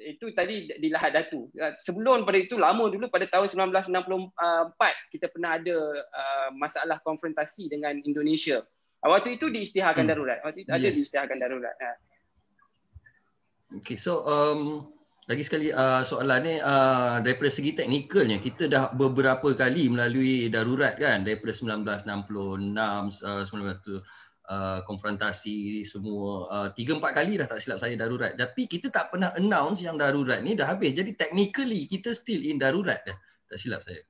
itu 0.03 0.35
tadi 0.35 0.67
di 0.67 0.89
Lahad 0.91 1.15
Datu. 1.15 1.47
Uh, 1.55 1.73
sebelum 1.79 2.27
pada 2.27 2.39
itu 2.43 2.59
lama 2.59 2.91
dulu 2.91 3.07
pada 3.07 3.27
tahun 3.31 3.73
1964 3.73 5.15
kita 5.15 5.27
pernah 5.31 5.57
ada 5.57 5.77
uh, 6.11 6.49
masalah 6.55 6.99
konfrontasi 7.07 7.71
dengan 7.71 7.99
Indonesia. 8.03 8.67
Uh, 9.03 9.11
waktu 9.15 9.39
itu 9.39 9.49
diisytiharkan 9.49 10.07
hmm. 10.07 10.13
darurat. 10.13 10.39
Waktu 10.43 10.67
itu 10.67 10.71
yes. 10.71 10.79
ada 10.79 10.89
diisytiharkan 10.91 11.39
darurat. 11.39 11.75
Uh. 11.79 11.99
Okay, 13.81 13.97
so 13.97 14.27
um, 14.29 14.93
lagi 15.31 15.47
sekali 15.47 15.71
uh, 15.71 16.03
soalan 16.03 16.41
ni 16.43 16.55
uh, 16.59 17.23
daripada 17.23 17.49
segi 17.49 17.79
teknikalnya 17.79 18.43
kita 18.43 18.67
dah 18.67 18.91
beberapa 18.91 19.55
kali 19.55 19.87
melalui 19.87 20.51
darurat 20.51 20.99
kan 20.99 21.23
daripada 21.23 21.55
1966 21.55 22.75
uh, 23.23 23.47
19 23.47 24.03
Uh, 24.43 24.83
konfrontasi 24.91 25.87
semua. 25.87 26.51
Uh, 26.51 26.69
tiga 26.75 26.99
empat 26.99 27.15
kali 27.15 27.39
dah 27.39 27.47
tak 27.47 27.63
silap 27.63 27.79
saya 27.79 27.95
darurat. 27.95 28.35
Tapi 28.35 28.67
kita 28.67 28.91
tak 28.91 29.15
pernah 29.15 29.31
announce 29.39 29.87
yang 29.87 29.95
darurat 29.95 30.43
ni 30.43 30.59
dah 30.59 30.67
habis. 30.67 30.99
Jadi 30.99 31.15
technically 31.15 31.87
kita 31.87 32.11
still 32.11 32.43
in 32.43 32.59
darurat 32.59 33.07
dah. 33.07 33.15
Tak 33.47 33.59
silap 33.63 33.87
saya. 33.87 34.03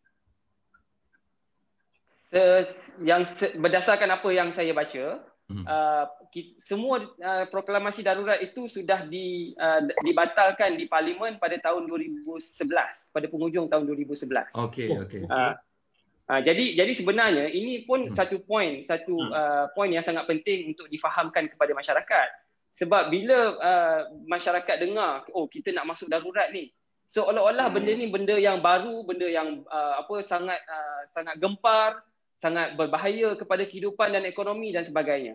Yang 3.04 3.52
berdasarkan 3.60 4.08
apa 4.08 4.28
yang 4.32 4.56
saya 4.56 4.72
baca 4.72 5.20
hmm. 5.52 5.64
uh, 5.68 6.04
semua 6.64 7.04
uh, 7.20 7.44
proklamasi 7.52 8.00
darurat 8.00 8.40
itu 8.40 8.64
sudah 8.64 9.04
di, 9.04 9.52
uh, 9.60 9.84
dibatalkan 10.00 10.80
di 10.80 10.88
parlimen 10.88 11.36
pada 11.36 11.60
tahun 11.60 11.84
2011 11.84 12.64
pada 13.12 13.26
penghujung 13.28 13.68
tahun 13.68 13.84
2011 13.84 14.56
okey 14.56 14.88
okey. 15.04 15.22
Uh, 15.28 15.52
Uh, 16.30 16.38
jadi 16.38 16.78
jadi 16.78 16.92
sebenarnya 16.94 17.50
ini 17.50 17.82
pun 17.82 18.06
hmm. 18.06 18.14
satu 18.14 18.38
poin 18.46 18.78
satu 18.86 19.10
hmm. 19.10 19.32
uh, 19.34 19.66
poin 19.74 19.90
yang 19.90 20.06
sangat 20.06 20.22
penting 20.30 20.70
untuk 20.70 20.86
difahamkan 20.86 21.50
kepada 21.50 21.74
masyarakat. 21.74 22.28
Sebab 22.72 23.10
bila 23.10 23.58
uh, 23.58 24.00
masyarakat 24.30 24.76
dengar 24.80 25.26
oh 25.34 25.50
kita 25.50 25.74
nak 25.74 25.92
masuk 25.92 26.06
darurat 26.06 26.48
ni 26.54 26.70
seolah-olah 27.10 27.68
hmm. 27.68 27.74
benda 27.74 27.92
ni 27.92 28.06
benda 28.08 28.36
yang 28.38 28.62
baru, 28.62 29.02
benda 29.02 29.26
yang 29.26 29.66
uh, 29.66 29.94
apa 29.98 30.22
sangat 30.22 30.62
uh, 30.64 31.02
sangat 31.10 31.36
gempar, 31.42 32.00
sangat 32.38 32.78
berbahaya 32.78 33.34
kepada 33.34 33.66
kehidupan 33.66 34.14
dan 34.14 34.22
ekonomi 34.24 34.70
dan 34.70 34.86
sebagainya. 34.86 35.34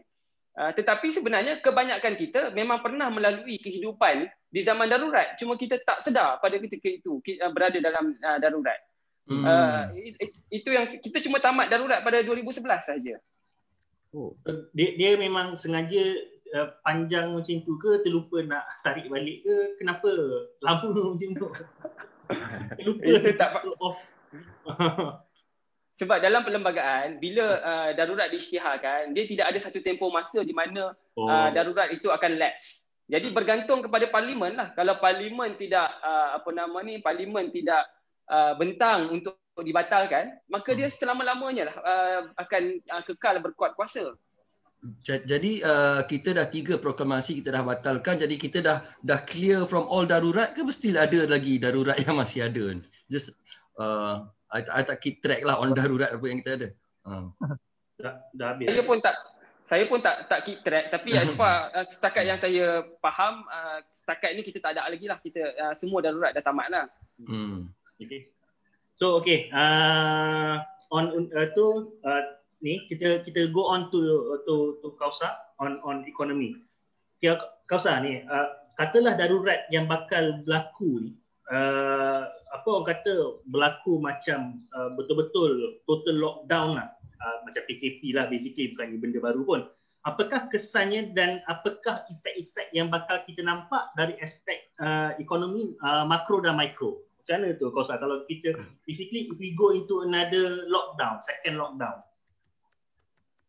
Uh, 0.57 0.73
tetapi 0.73 1.13
sebenarnya 1.13 1.61
kebanyakan 1.61 2.17
kita 2.17 2.49
memang 2.55 2.81
pernah 2.81 3.13
melalui 3.13 3.61
kehidupan 3.61 4.25
di 4.49 4.65
zaman 4.65 4.89
darurat. 4.89 5.37
Cuma 5.37 5.53
kita 5.53 5.77
tak 5.85 6.01
sedar 6.01 6.41
pada 6.41 6.57
ketika 6.57 6.89
itu 6.89 7.21
kita 7.21 7.51
berada 7.53 7.77
dalam 7.77 8.17
uh, 8.17 8.39
darurat. 8.41 8.79
Hmm. 9.27 9.43
Uh, 9.43 9.83
itu 10.47 10.69
yang 10.71 10.87
kita 10.87 11.19
cuma 11.19 11.43
tamat 11.43 11.67
darurat 11.67 11.99
pada 11.99 12.23
2011 12.23 12.63
saja. 12.63 13.15
Oh. 14.15 14.31
Dia, 14.71 14.95
dia 14.95 15.09
memang 15.19 15.59
sengaja 15.59 16.15
uh, 16.55 16.71
panjang 16.79 17.35
macam 17.35 17.55
tu 17.67 17.75
ke 17.75 18.07
terlupa 18.07 18.39
nak 18.39 18.63
tarik 18.79 19.11
balik 19.11 19.43
ke 19.43 19.55
kenapa 19.83 20.09
lama 20.63 20.89
macam 21.11 21.31
tu? 21.35 21.47
terlupa 22.79 23.03
itu 23.03 23.31
tak 23.35 23.51
off. 23.83 23.99
Sebab 25.97 26.21
dalam 26.21 26.45
perlembagaan 26.45 27.17
bila 27.17 27.57
uh, 27.57 27.89
darurat 27.97 28.29
diisytiharkan 28.29 29.17
dia 29.17 29.25
tidak 29.25 29.49
ada 29.49 29.59
satu 29.59 29.81
tempoh 29.81 30.13
masa 30.13 30.45
di 30.45 30.53
mana 30.53 30.93
oh. 31.17 31.27
uh, 31.27 31.49
darurat 31.51 31.91
itu 31.91 32.07
akan 32.07 32.39
lapse. 32.39 32.87
Jadi 33.07 33.31
bergantung 33.31 33.79
kepada 33.79 34.03
parlimen 34.11 34.55
lah. 34.59 34.75
Kalau 34.75 34.99
parlimen 34.99 35.55
tidak 35.55 35.87
uh, 36.03 36.35
apa 36.35 36.49
nama 36.51 36.77
ni 36.83 36.99
parlimen 36.99 37.47
tidak 37.55 37.87
uh, 38.29 38.53
bentang 38.55 39.11
untuk 39.11 39.39
dibatalkan, 39.57 40.37
maka 40.51 40.77
dia 40.77 40.87
hmm. 40.87 40.95
selama-lamanya 40.95 41.73
lah 41.73 41.75
uh, 41.81 42.19
akan 42.37 42.63
uh, 42.93 43.03
kekal 43.03 43.41
berkuat 43.41 43.73
kuasa. 43.73 44.13
Jadi 45.01 45.65
uh, 45.65 46.05
kita 46.05 46.37
dah 46.37 46.45
tiga 46.45 46.77
proklamasi 46.77 47.41
kita 47.41 47.49
dah 47.49 47.65
batalkan 47.65 48.21
jadi 48.21 48.35
kita 48.37 48.61
dah 48.61 48.85
dah 49.01 49.19
clear 49.25 49.65
from 49.65 49.89
all 49.89 50.05
darurat 50.05 50.53
ke 50.53 50.61
mesti 50.61 50.93
ada 50.93 51.25
lagi 51.25 51.57
darurat 51.57 51.97
yang 51.97 52.21
masih 52.21 52.45
ada. 52.45 52.77
Just 53.09 53.33
uh, 53.81 54.29
I, 54.53 54.61
I 54.69 54.81
tak 54.85 55.01
keep 55.01 55.25
track 55.25 55.41
lah 55.41 55.57
on 55.57 55.73
darurat 55.73 56.13
apa 56.13 56.25
yang 56.29 56.45
kita 56.45 56.51
ada. 56.61 56.67
Uh. 57.03 57.27
Dah, 57.97 58.21
dah 58.37 58.47
habis. 58.53 58.69
Saya 58.69 58.81
pun 58.85 58.97
tak 59.01 59.15
saya 59.67 59.83
pun 59.89 59.99
tak 59.99 60.15
tak 60.29 60.39
keep 60.45 60.61
track 60.61 60.93
tapi 60.93 61.17
as 61.17 61.33
far 61.33 61.67
uh, 61.75 61.81
setakat 61.81 62.23
yang 62.29 62.39
saya 62.39 62.85
faham 63.01 63.43
uh, 63.49 63.81
setakat 63.89 64.37
ni 64.37 64.45
kita 64.45 64.61
tak 64.61 64.77
ada 64.77 64.85
lagi 64.87 65.09
lah 65.09 65.17
kita 65.19 65.41
uh, 65.57 65.73
semua 65.73 66.05
darurat 66.05 66.31
dah 66.37 66.45
tamat 66.45 66.69
lah. 66.69 66.85
Hmm. 67.17 67.73
Okay. 67.97 68.29
So 68.93 69.17
okay, 69.21 69.49
uh, 69.53 70.61
on 70.93 71.29
uh, 71.33 71.47
tu 71.57 71.97
uh, 72.05 72.23
ni 72.61 72.85
kita 72.85 73.25
kita 73.25 73.49
go 73.49 73.69
on 73.73 73.89
to 73.89 73.99
to 74.45 74.77
to 74.85 74.93
Kausa 75.01 75.33
on 75.57 75.81
on 75.81 76.05
economy. 76.05 76.57
Kia 77.17 77.37
Kausa 77.65 77.97
ni 78.01 78.21
uh, 78.21 78.47
katalah 78.77 79.17
darurat 79.17 79.65
yang 79.73 79.89
bakal 79.89 80.45
berlaku 80.45 81.09
ni 81.09 81.11
uh, 81.49 82.29
apa 82.53 82.67
orang 82.69 82.89
kata 82.93 83.41
berlaku 83.49 83.97
macam 83.97 84.61
uh, 84.77 84.93
betul-betul 84.93 85.81
total 85.89 86.15
lockdown 86.21 86.69
lah 86.77 86.87
uh, 87.21 87.37
macam 87.49 87.65
PKP 87.65 88.13
lah 88.13 88.29
basically 88.29 88.77
bukan 88.77 88.97
benda 89.01 89.19
baru 89.21 89.41
pun. 89.41 89.61
Apakah 90.05 90.47
kesannya 90.47 91.11
dan 91.11 91.43
apakah 91.49 92.05
efek-efek 92.07 92.71
yang 92.71 92.87
bakal 92.87 93.25
kita 93.27 93.43
nampak 93.43 93.91
dari 93.97 94.15
aspek 94.23 94.71
uh, 94.79 95.11
ekonomi 95.19 95.75
uh, 95.83 96.07
makro 96.07 96.39
dan 96.39 96.55
mikro? 96.55 97.06
Macam 97.27 97.43
mana 97.43 97.59
tu 97.59 97.67
Kosa 97.75 97.99
kalau 97.99 98.23
kita 98.23 98.55
basically 98.87 99.27
if 99.27 99.35
we 99.35 99.51
go 99.51 99.75
into 99.75 100.07
another 100.07 100.63
lockdown 100.71 101.19
second 101.19 101.59
lockdown 101.59 102.07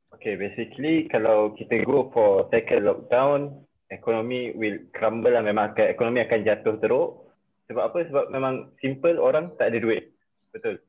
Okay, 0.08 0.40
basically 0.40 1.04
kalau 1.12 1.52
kita 1.52 1.84
go 1.84 2.08
for 2.10 2.48
second 2.48 2.88
lockdown, 2.88 3.60
ekonomi 3.92 4.56
will 4.56 4.80
crumble 4.96 5.30
lah 5.30 5.44
memang 5.44 5.76
akan, 5.76 5.86
ekonomi 5.92 6.24
akan 6.24 6.48
jatuh 6.48 6.74
teruk. 6.80 7.28
Sebab 7.68 7.92
apa? 7.92 7.98
Sebab 8.08 8.24
memang 8.32 8.72
simple 8.80 9.20
orang 9.20 9.52
tak 9.60 9.70
ada 9.70 9.78
duit. 9.78 10.08
Betul. 10.56 10.80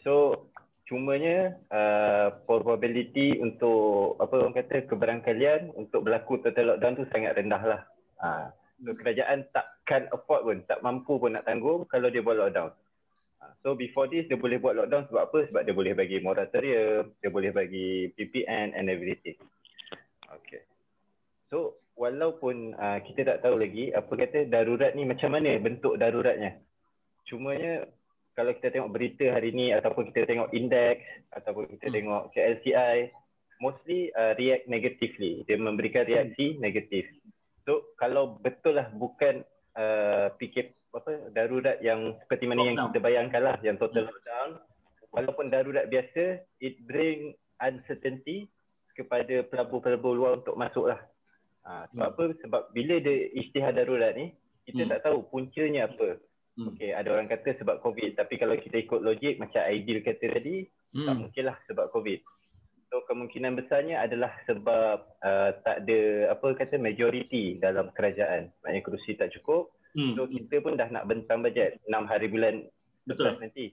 So, 0.00 0.48
cumanya 0.88 1.54
uh, 1.68 2.40
probability 2.48 3.36
untuk 3.36 4.16
apa 4.18 4.42
orang 4.42 4.56
kata 4.56 4.88
keberangkalian 4.88 5.76
untuk 5.76 6.08
berlaku 6.08 6.40
total 6.40 6.74
lockdown 6.74 6.98
tu 6.98 7.06
sangat 7.12 7.36
rendah 7.36 7.62
lah. 7.62 7.80
Uh, 8.16 8.48
so 8.82 8.96
kerajaan 8.96 9.46
takkan 9.92 10.08
afford 10.08 10.40
pun, 10.48 10.58
tak 10.64 10.80
mampu 10.80 11.20
pun 11.20 11.36
nak 11.36 11.44
tanggung 11.44 11.84
kalau 11.84 12.08
dia 12.08 12.24
buat 12.24 12.40
lockdown. 12.40 12.72
Ha, 13.44 13.52
so 13.60 13.76
before 13.76 14.08
this 14.08 14.24
dia 14.24 14.40
boleh 14.40 14.56
buat 14.56 14.72
lockdown 14.72 15.04
sebab 15.12 15.22
apa? 15.28 15.38
Sebab 15.52 15.62
dia 15.68 15.76
boleh 15.76 15.92
bagi 15.92 16.16
moratorium, 16.24 17.12
dia 17.20 17.28
boleh 17.28 17.52
bagi 17.52 18.08
PPN 18.16 18.72
and 18.72 18.88
everything. 18.88 19.36
Okay. 20.32 20.64
So 21.52 21.76
walaupun 22.00 22.72
uh, 22.72 23.04
kita 23.04 23.36
tak 23.36 23.44
tahu 23.44 23.60
lagi 23.60 23.92
apa 23.92 24.08
kata 24.08 24.48
darurat 24.48 24.96
ni 24.96 25.04
macam 25.04 25.28
mana 25.28 25.60
bentuk 25.60 26.00
daruratnya. 26.00 26.56
Cumanya 27.28 27.84
kalau 28.32 28.56
kita 28.56 28.72
tengok 28.72 28.96
berita 28.96 29.28
hari 29.28 29.52
ni 29.52 29.76
ataupun 29.76 30.08
kita 30.08 30.24
tengok 30.24 30.56
indeks 30.56 31.04
ataupun 31.36 31.68
kita 31.76 31.92
hmm. 31.92 31.96
tengok 32.00 32.22
KLCI 32.32 33.12
mostly 33.60 34.08
uh, 34.16 34.32
react 34.40 34.72
negatively. 34.72 35.44
Dia 35.44 35.60
memberikan 35.60 36.08
reaksi 36.08 36.56
hmm. 36.56 36.64
negatif. 36.64 37.04
So 37.68 37.92
kalau 38.00 38.40
betul 38.40 38.80
lah 38.80 38.88
bukan 38.96 39.44
uh, 39.76 40.32
PKP 40.36 40.72
apa 40.92 41.32
darurat 41.32 41.80
yang 41.80 42.20
seperti 42.20 42.44
mana 42.44 42.60
lockdown. 42.60 42.68
yang 42.68 42.86
kita 42.92 42.98
bayangkan 43.00 43.42
lah 43.42 43.56
yang 43.64 43.76
total 43.80 44.04
hmm. 44.04 44.12
lockdown 44.12 44.50
walaupun 45.08 45.46
darurat 45.48 45.88
biasa 45.88 46.44
it 46.60 46.76
bring 46.84 47.32
uncertainty 47.64 48.48
kepada 48.92 49.40
pelabur-pelabur 49.48 50.12
luar 50.12 50.32
untuk 50.44 50.56
masuk 50.60 50.92
lah 50.92 51.00
ha, 51.64 51.88
sebab 51.92 52.04
hmm. 52.04 52.12
apa 52.12 52.24
sebab 52.44 52.62
bila 52.76 53.00
dia 53.00 53.32
isytihar 53.32 53.72
darurat 53.72 54.12
ni 54.12 54.36
kita 54.68 54.84
hmm. 54.84 54.90
tak 54.92 55.00
tahu 55.08 55.24
puncanya 55.32 55.88
apa 55.88 56.20
hmm. 56.60 56.76
okay, 56.76 56.92
ada 56.92 57.08
orang 57.08 57.28
kata 57.32 57.56
sebab 57.56 57.80
covid 57.80 58.12
tapi 58.12 58.36
kalau 58.36 58.54
kita 58.60 58.76
ikut 58.84 59.00
logik 59.00 59.40
macam 59.40 59.64
ideal 59.72 60.04
kata 60.04 60.24
tadi 60.28 60.68
hmm. 60.92 61.06
tak 61.08 61.14
mungkin 61.16 61.44
lah 61.48 61.56
sebab 61.72 61.88
covid 61.88 62.20
So 62.92 63.00
kemungkinan 63.08 63.56
besarnya 63.56 64.04
adalah 64.04 64.36
sebab 64.44 65.16
uh, 65.24 65.50
tak 65.64 65.88
ada 65.88 66.28
apa 66.36 66.52
kata 66.52 66.76
majority 66.76 67.56
dalam 67.56 67.88
kerajaan. 67.96 68.52
Maknanya 68.60 68.84
kerusi 68.84 69.16
tak 69.16 69.32
cukup. 69.32 69.72
Hmm. 69.96 70.12
So 70.12 70.28
kita 70.28 70.60
pun 70.60 70.76
dah 70.76 70.92
nak 70.92 71.08
bentang 71.08 71.40
bajet 71.40 71.80
6 71.88 71.88
hari 72.04 72.28
bulan 72.28 72.68
Betul. 73.08 73.40
nanti. 73.40 73.72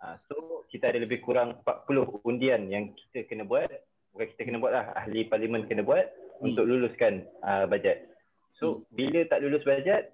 Uh, 0.00 0.16
so 0.32 0.64
kita 0.72 0.88
ada 0.88 1.04
lebih 1.04 1.20
kurang 1.20 1.60
40 1.60 2.24
undian 2.24 2.72
yang 2.72 2.88
kita 2.96 3.28
kena 3.28 3.44
buat. 3.44 3.68
Bukan 4.16 4.26
kita 4.32 4.48
kena 4.48 4.64
buat 4.64 4.72
lah, 4.72 4.96
ahli 4.96 5.28
parlimen 5.28 5.68
kena 5.68 5.84
buat 5.84 6.08
hmm. 6.08 6.48
untuk 6.48 6.64
luluskan 6.64 7.28
uh, 7.44 7.68
bajet. 7.68 8.08
So 8.56 8.80
hmm. 8.80 8.96
bila 8.96 9.20
tak 9.28 9.44
lulus 9.44 9.60
bajet, 9.68 10.08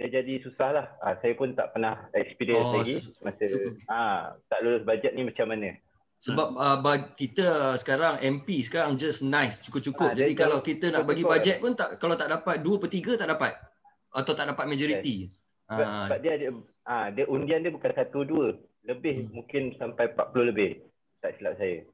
dia 0.00 0.08
jadi 0.08 0.40
susah 0.40 0.72
lah. 0.72 0.86
Uh, 1.04 1.20
saya 1.20 1.36
pun 1.36 1.52
tak 1.52 1.76
pernah 1.76 2.08
experience 2.16 2.64
oh, 2.64 2.80
lagi 2.80 2.96
masa 3.20 3.44
uh, 3.92 4.20
tak 4.48 4.60
lulus 4.64 4.88
bajet 4.88 5.12
ni 5.12 5.28
macam 5.28 5.52
mana. 5.52 5.76
Sebab 6.24 6.56
hmm. 6.56 6.80
uh, 6.80 6.98
kita 7.20 7.76
sekarang 7.76 8.16
MP 8.24 8.64
sekarang 8.64 8.96
just 8.96 9.20
nice 9.20 9.60
cukup-cukup. 9.60 10.16
Ha, 10.16 10.16
Jadi 10.16 10.32
kalau 10.32 10.64
kita 10.64 10.88
nak 10.88 11.04
bagi 11.04 11.20
bajet 11.20 11.60
pun 11.60 11.76
tak 11.76 12.00
kalau 12.00 12.16
tak 12.16 12.32
dapat 12.32 12.64
2 12.64 12.80
per 12.80 12.88
3 12.88 13.20
tak 13.20 13.28
dapat. 13.28 13.52
Atau 14.08 14.32
tak 14.32 14.48
dapat 14.48 14.64
majoriti. 14.64 15.28
Yes. 15.28 15.36
Sebab, 15.68 15.84
uh. 15.84 16.04
sebab 16.08 16.18
dia 16.24 16.32
ada 16.40 16.46
ah 16.88 17.06
dia 17.12 17.24
undian 17.28 17.60
dia 17.60 17.72
bukan 17.72 17.92
satu 17.92 18.24
dua, 18.24 18.56
lebih 18.88 19.28
hmm. 19.28 19.36
mungkin 19.36 19.62
sampai 19.76 20.16
40 20.16 20.50
lebih. 20.52 20.70
Tak 21.20 21.36
silap 21.36 21.60
saya. 21.60 21.84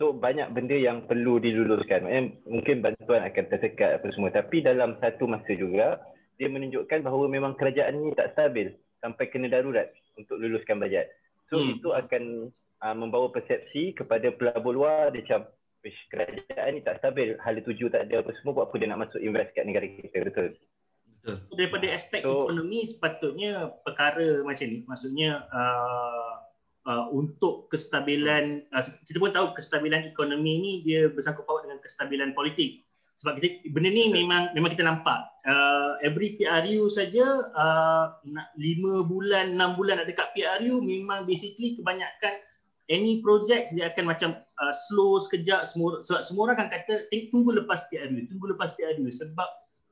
So 0.00 0.12
banyak 0.12 0.52
benda 0.56 0.76
yang 0.76 1.04
perlu 1.04 1.38
diluluskan. 1.40 2.08
Mungkin 2.48 2.80
bantuan 2.80 3.22
akan 3.24 3.44
tersekat 3.48 4.00
apa 4.00 4.06
semua. 4.12 4.32
Tapi 4.32 4.64
dalam 4.64 4.96
satu 5.00 5.28
masa 5.28 5.52
juga, 5.52 6.00
dia 6.40 6.48
menunjukkan 6.48 7.04
bahawa 7.04 7.28
memang 7.28 7.56
kerajaan 7.56 7.96
ni 7.96 8.12
tak 8.16 8.32
stabil 8.36 8.72
sampai 9.00 9.24
kena 9.28 9.52
darurat 9.52 9.88
untuk 10.16 10.40
luluskan 10.40 10.80
bajet. 10.80 11.12
So 11.52 11.60
hmm. 11.60 11.76
itu 11.76 11.88
akan 11.92 12.52
uh, 12.82 12.94
membawa 12.96 13.32
persepsi 13.32 13.96
kepada 13.96 14.32
pelabur 14.34 14.76
luar. 14.76 15.14
Dia 15.14 15.22
macam 15.24 15.40
wish 15.86 16.00
kerajaan 16.10 16.70
ni 16.76 16.80
tak 16.82 16.98
stabil. 17.00 17.38
Hala 17.40 17.60
tuju 17.62 17.86
tak 17.88 18.10
ada 18.10 18.20
apa 18.24 18.34
semua. 18.40 18.62
Buat 18.62 18.66
apa 18.72 18.74
dia 18.80 18.88
nak 18.90 19.00
masuk 19.08 19.20
invest 19.22 19.54
kat 19.54 19.64
negara 19.64 19.86
kita? 19.86 20.18
Betul. 20.26 20.48
Betul. 21.26 21.36
Daripada 21.58 21.86
aspek 21.90 22.22
so, 22.22 22.46
ekonomi 22.46 22.86
sepatutnya 22.86 23.52
perkara 23.82 24.42
macam 24.46 24.66
ni. 24.66 24.78
Maksudnya 24.86 25.42
uh, 25.50 26.32
uh, 26.86 27.04
untuk 27.10 27.66
kestabilan 27.70 28.62
uh, 28.70 28.82
kita 29.10 29.18
pun 29.18 29.34
tahu 29.34 29.54
kestabilan 29.58 30.06
ekonomi 30.06 30.52
ni 30.62 30.72
dia 30.86 31.10
bersangkut 31.10 31.42
paut 31.42 31.66
dengan 31.66 31.82
kestabilan 31.82 32.30
politik. 32.32 32.86
Sebab 33.16 33.40
kita 33.40 33.72
benda 33.72 33.88
ni 33.88 34.12
memang 34.12 34.52
memang 34.52 34.70
kita 34.76 34.84
nampak. 34.84 35.24
Uh, 35.42 35.96
every 36.04 36.36
PRU 36.36 36.86
saja 36.92 37.24
uh, 37.56 38.06
5 38.22 38.60
bulan 39.08 39.56
6 39.56 39.78
bulan 39.78 40.04
ada 40.04 40.12
kat 40.12 40.36
PRU 40.36 40.84
memang 40.84 41.24
basically 41.24 41.80
kebanyakan 41.80 42.38
any 42.86 43.18
project 43.22 43.74
dia 43.74 43.90
akan 43.90 44.04
macam 44.06 44.30
uh, 44.62 44.74
slow 44.86 45.18
sekejap 45.22 45.66
semua 45.66 46.02
sebab 46.06 46.22
semua 46.22 46.42
orang 46.50 46.56
akan 46.62 46.68
kata 46.70 46.94
tunggu 47.34 47.50
lepas 47.58 47.86
PRU 47.90 48.26
tunggu 48.30 48.46
lepas 48.54 48.74
PRU 48.78 49.06
sebab 49.10 49.48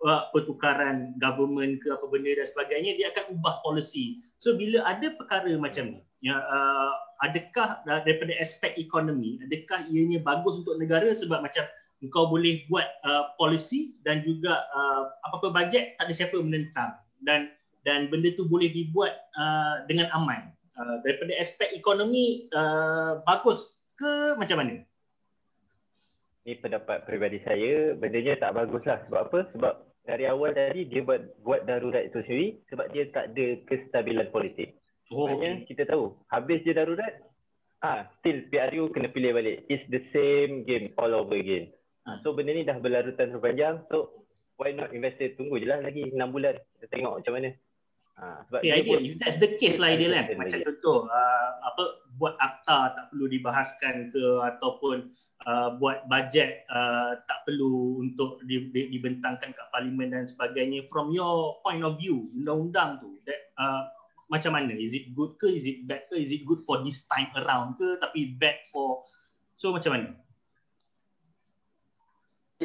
uh, 0.07 0.31
pertukaran 0.31 1.15
government 1.19 1.83
ke 1.83 1.91
apa 1.91 2.07
benda 2.07 2.31
dan 2.39 2.47
sebagainya 2.47 2.95
dia 2.95 3.11
akan 3.11 3.39
ubah 3.39 3.65
policy. 3.67 4.23
So 4.39 4.55
bila 4.55 4.85
ada 4.87 5.11
perkara 5.15 5.51
macam 5.59 5.99
ni 5.99 6.01
ya 6.25 6.39
uh, 6.39 6.93
adakah 7.27 7.85
daripada 7.85 8.33
aspek 8.41 8.73
ekonomi 8.81 9.43
adakah 9.45 9.85
ianya 9.91 10.23
bagus 10.25 10.63
untuk 10.63 10.79
negara 10.81 11.11
sebab 11.13 11.43
macam 11.45 11.67
kau 12.13 12.29
boleh 12.29 12.69
buat 12.69 12.85
uh, 13.09 13.33
policy 13.41 13.97
dan 14.05 14.21
juga 14.21 14.61
uh, 14.77 15.09
apa-apa 15.25 15.65
bajet 15.65 15.97
tak 15.97 16.05
ada 16.11 16.15
siapa 16.15 16.37
menentang. 16.37 16.95
Dan 17.25 17.49
dan 17.85 18.13
benda 18.13 18.33
tu 18.37 18.45
boleh 18.49 18.69
dibuat 18.69 19.13
uh, 19.37 19.85
dengan 19.89 20.13
aman 20.13 20.53
uh, 20.79 20.97
daripada 21.03 21.33
aspek 21.39 21.71
ekonomi 21.75 22.47
uh, 22.51 23.23
bagus 23.23 23.79
ke 23.95 24.39
macam 24.39 24.59
mana? 24.61 24.75
Ini 26.45 26.61
pendapat 26.61 27.09
peribadi 27.09 27.41
saya, 27.41 27.97
bendanya 27.97 28.37
tak 28.37 28.53
bagus 28.53 28.85
lah. 28.85 29.01
Sebab 29.09 29.21
apa? 29.33 29.39
Sebab 29.57 29.75
dari 30.05 30.29
awal 30.29 30.53
tadi 30.53 30.85
dia 30.85 31.01
buat 31.01 31.41
buat 31.41 31.65
darurat 31.65 32.05
itu 32.05 32.21
sendiri 32.29 32.61
sebab 32.69 32.93
dia 32.93 33.09
tak 33.09 33.33
ada 33.33 33.47
kestabilan 33.65 34.29
politik. 34.29 34.77
Oh, 35.09 35.25
Maksudnya 35.29 35.65
okay. 35.65 35.67
kita 35.73 35.83
tahu, 35.89 36.13
habis 36.29 36.61
dia 36.65 36.77
darurat, 36.77 37.13
ah 37.81 38.09
still 38.21 38.45
PRU 38.53 38.93
kena 38.93 39.09
pilih 39.09 39.33
balik. 39.33 39.65
It's 39.73 39.85
the 39.89 40.05
same 40.13 40.69
game 40.69 40.93
all 41.01 41.13
over 41.17 41.37
again. 41.37 41.73
Ah, 42.05 42.21
so 42.21 42.37
benda 42.37 42.53
ni 42.53 42.69
dah 42.69 42.77
berlarutan 42.77 43.33
terpanjang. 43.33 43.89
So 43.89 44.29
why 44.61 44.77
not 44.77 44.93
investor 44.93 45.33
tunggu 45.41 45.57
je 45.61 45.67
lah 45.69 45.81
lagi 45.81 46.13
6 46.13 46.21
bulan. 46.29 46.61
Kita 46.77 46.87
tengok 46.93 47.25
macam 47.25 47.33
mana. 47.33 47.49
Ha, 48.15 48.47
sebab 48.47 48.61
okay, 48.63 48.71
ideal. 48.79 49.03
If 49.03 49.19
that's 49.19 49.43
the 49.43 49.59
case 49.59 49.77
lah 49.83 49.91
ideal 49.99 50.15
kan. 50.15 50.39
Macam 50.39 50.59
dia. 50.63 50.67
contoh, 50.71 51.11
uh, 51.11 51.51
apa 51.67 52.07
buat 52.15 52.39
akta 52.39 52.95
tak 52.95 53.05
perlu 53.11 53.27
dibahaskan 53.27 54.15
ke 54.15 54.25
ataupun 54.55 55.11
uh, 55.51 55.75
buat 55.83 56.07
bajet 56.07 56.63
uh, 56.71 57.19
tak 57.27 57.43
perlu 57.43 57.99
untuk 58.07 58.39
di, 58.47 58.71
di, 58.71 58.95
dibentangkan 58.95 59.51
kat 59.51 59.67
parlimen 59.75 60.15
dan 60.15 60.31
sebagainya. 60.31 60.87
From 60.87 61.11
your 61.11 61.59
point 61.67 61.83
of 61.83 61.99
view, 61.99 62.31
undang-undang 62.39 63.03
tu, 63.03 63.19
that, 63.27 63.51
uh, 63.59 63.83
macam 64.31 64.57
mana? 64.57 64.73
Is 64.79 64.95
it 64.95 65.11
good 65.11 65.35
ke? 65.35 65.51
Is 65.51 65.67
it 65.67 65.83
bad 65.83 66.07
ke? 66.07 66.15
Is 66.15 66.31
it 66.31 66.47
good 66.47 66.63
for 66.63 66.87
this 66.87 67.03
time 67.11 67.35
around 67.35 67.77
ke? 67.77 67.99
Tapi 67.99 68.39
bad 68.39 68.63
for... 68.71 69.05
So 69.59 69.75
macam 69.75 69.91
mana? 69.95 70.09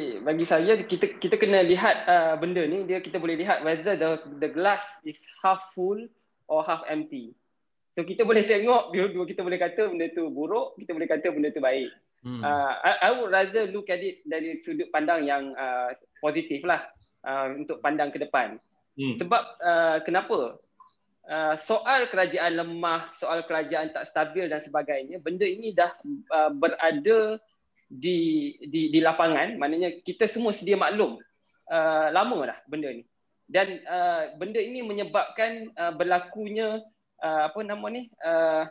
Okay, 0.00 0.16
bagi 0.16 0.48
saya 0.48 0.80
kita 0.80 1.20
kita 1.20 1.36
kena 1.36 1.60
lihat 1.60 2.08
uh, 2.08 2.32
benda 2.40 2.64
ni 2.64 2.88
dia 2.88 3.04
kita 3.04 3.20
boleh 3.20 3.36
lihat 3.36 3.60
whether 3.60 4.00
the 4.00 4.16
the 4.40 4.48
glass 4.48 4.96
is 5.04 5.20
half 5.44 5.60
full 5.76 6.00
or 6.48 6.64
half 6.64 6.80
empty. 6.88 7.36
So 7.92 8.08
kita 8.08 8.24
boleh 8.24 8.48
tengok 8.48 8.88
dua-dua 8.96 9.28
kita 9.28 9.44
boleh 9.44 9.60
kata 9.60 9.92
benda 9.92 10.08
tu 10.16 10.32
buruk, 10.32 10.80
kita 10.80 10.96
boleh 10.96 11.04
kata 11.04 11.28
benda 11.28 11.52
tu 11.52 11.60
baik. 11.60 11.92
Hmm. 12.24 12.40
Uh, 12.40 12.72
I, 12.80 12.92
I 12.96 13.08
would 13.12 13.28
rather 13.28 13.68
look 13.68 13.92
at 13.92 14.00
it 14.00 14.24
dari 14.24 14.56
sudut 14.64 14.88
pandang 14.88 15.28
yang 15.28 15.52
uh, 15.52 15.92
positif 16.24 16.64
lah 16.64 16.80
uh, 17.28 17.52
untuk 17.52 17.84
pandang 17.84 18.08
ke 18.08 18.24
depan. 18.24 18.56
Hmm. 18.96 19.12
Sebab 19.20 19.42
uh, 19.60 20.00
kenapa? 20.00 20.56
Uh, 21.28 21.60
soal 21.60 22.08
kerajaan 22.08 22.56
lemah, 22.56 23.12
soal 23.12 23.44
kerajaan 23.44 23.92
tak 23.92 24.08
stabil 24.08 24.48
dan 24.48 24.64
sebagainya, 24.64 25.20
benda 25.20 25.44
ini 25.44 25.76
dah 25.76 25.92
uh, 26.32 26.48
berada 26.56 27.36
di 27.90 28.54
di 28.70 28.94
di 28.94 28.98
lapangan 29.02 29.58
maknanya 29.58 29.98
kita 30.06 30.30
semua 30.30 30.54
sedia 30.54 30.78
maklum 30.78 31.18
uh, 31.66 32.06
lama 32.14 32.54
dah 32.54 32.58
benda 32.70 32.94
ni. 32.94 33.02
Dan 33.50 33.82
uh, 33.82 34.30
benda 34.38 34.62
ini 34.62 34.86
menyebabkan 34.86 35.74
uh, 35.74 35.90
berlakunya 35.90 36.86
uh, 37.18 37.50
apa 37.50 37.66
nama 37.66 37.86
ni 37.90 38.06
uh, 38.22 38.70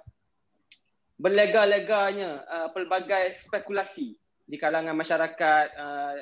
berlega-leganya 1.20 2.48
uh, 2.48 2.68
pelbagai 2.72 3.36
spekulasi 3.44 4.16
di 4.48 4.56
kalangan 4.56 4.96
masyarakat 4.96 5.68
uh, 5.76 6.16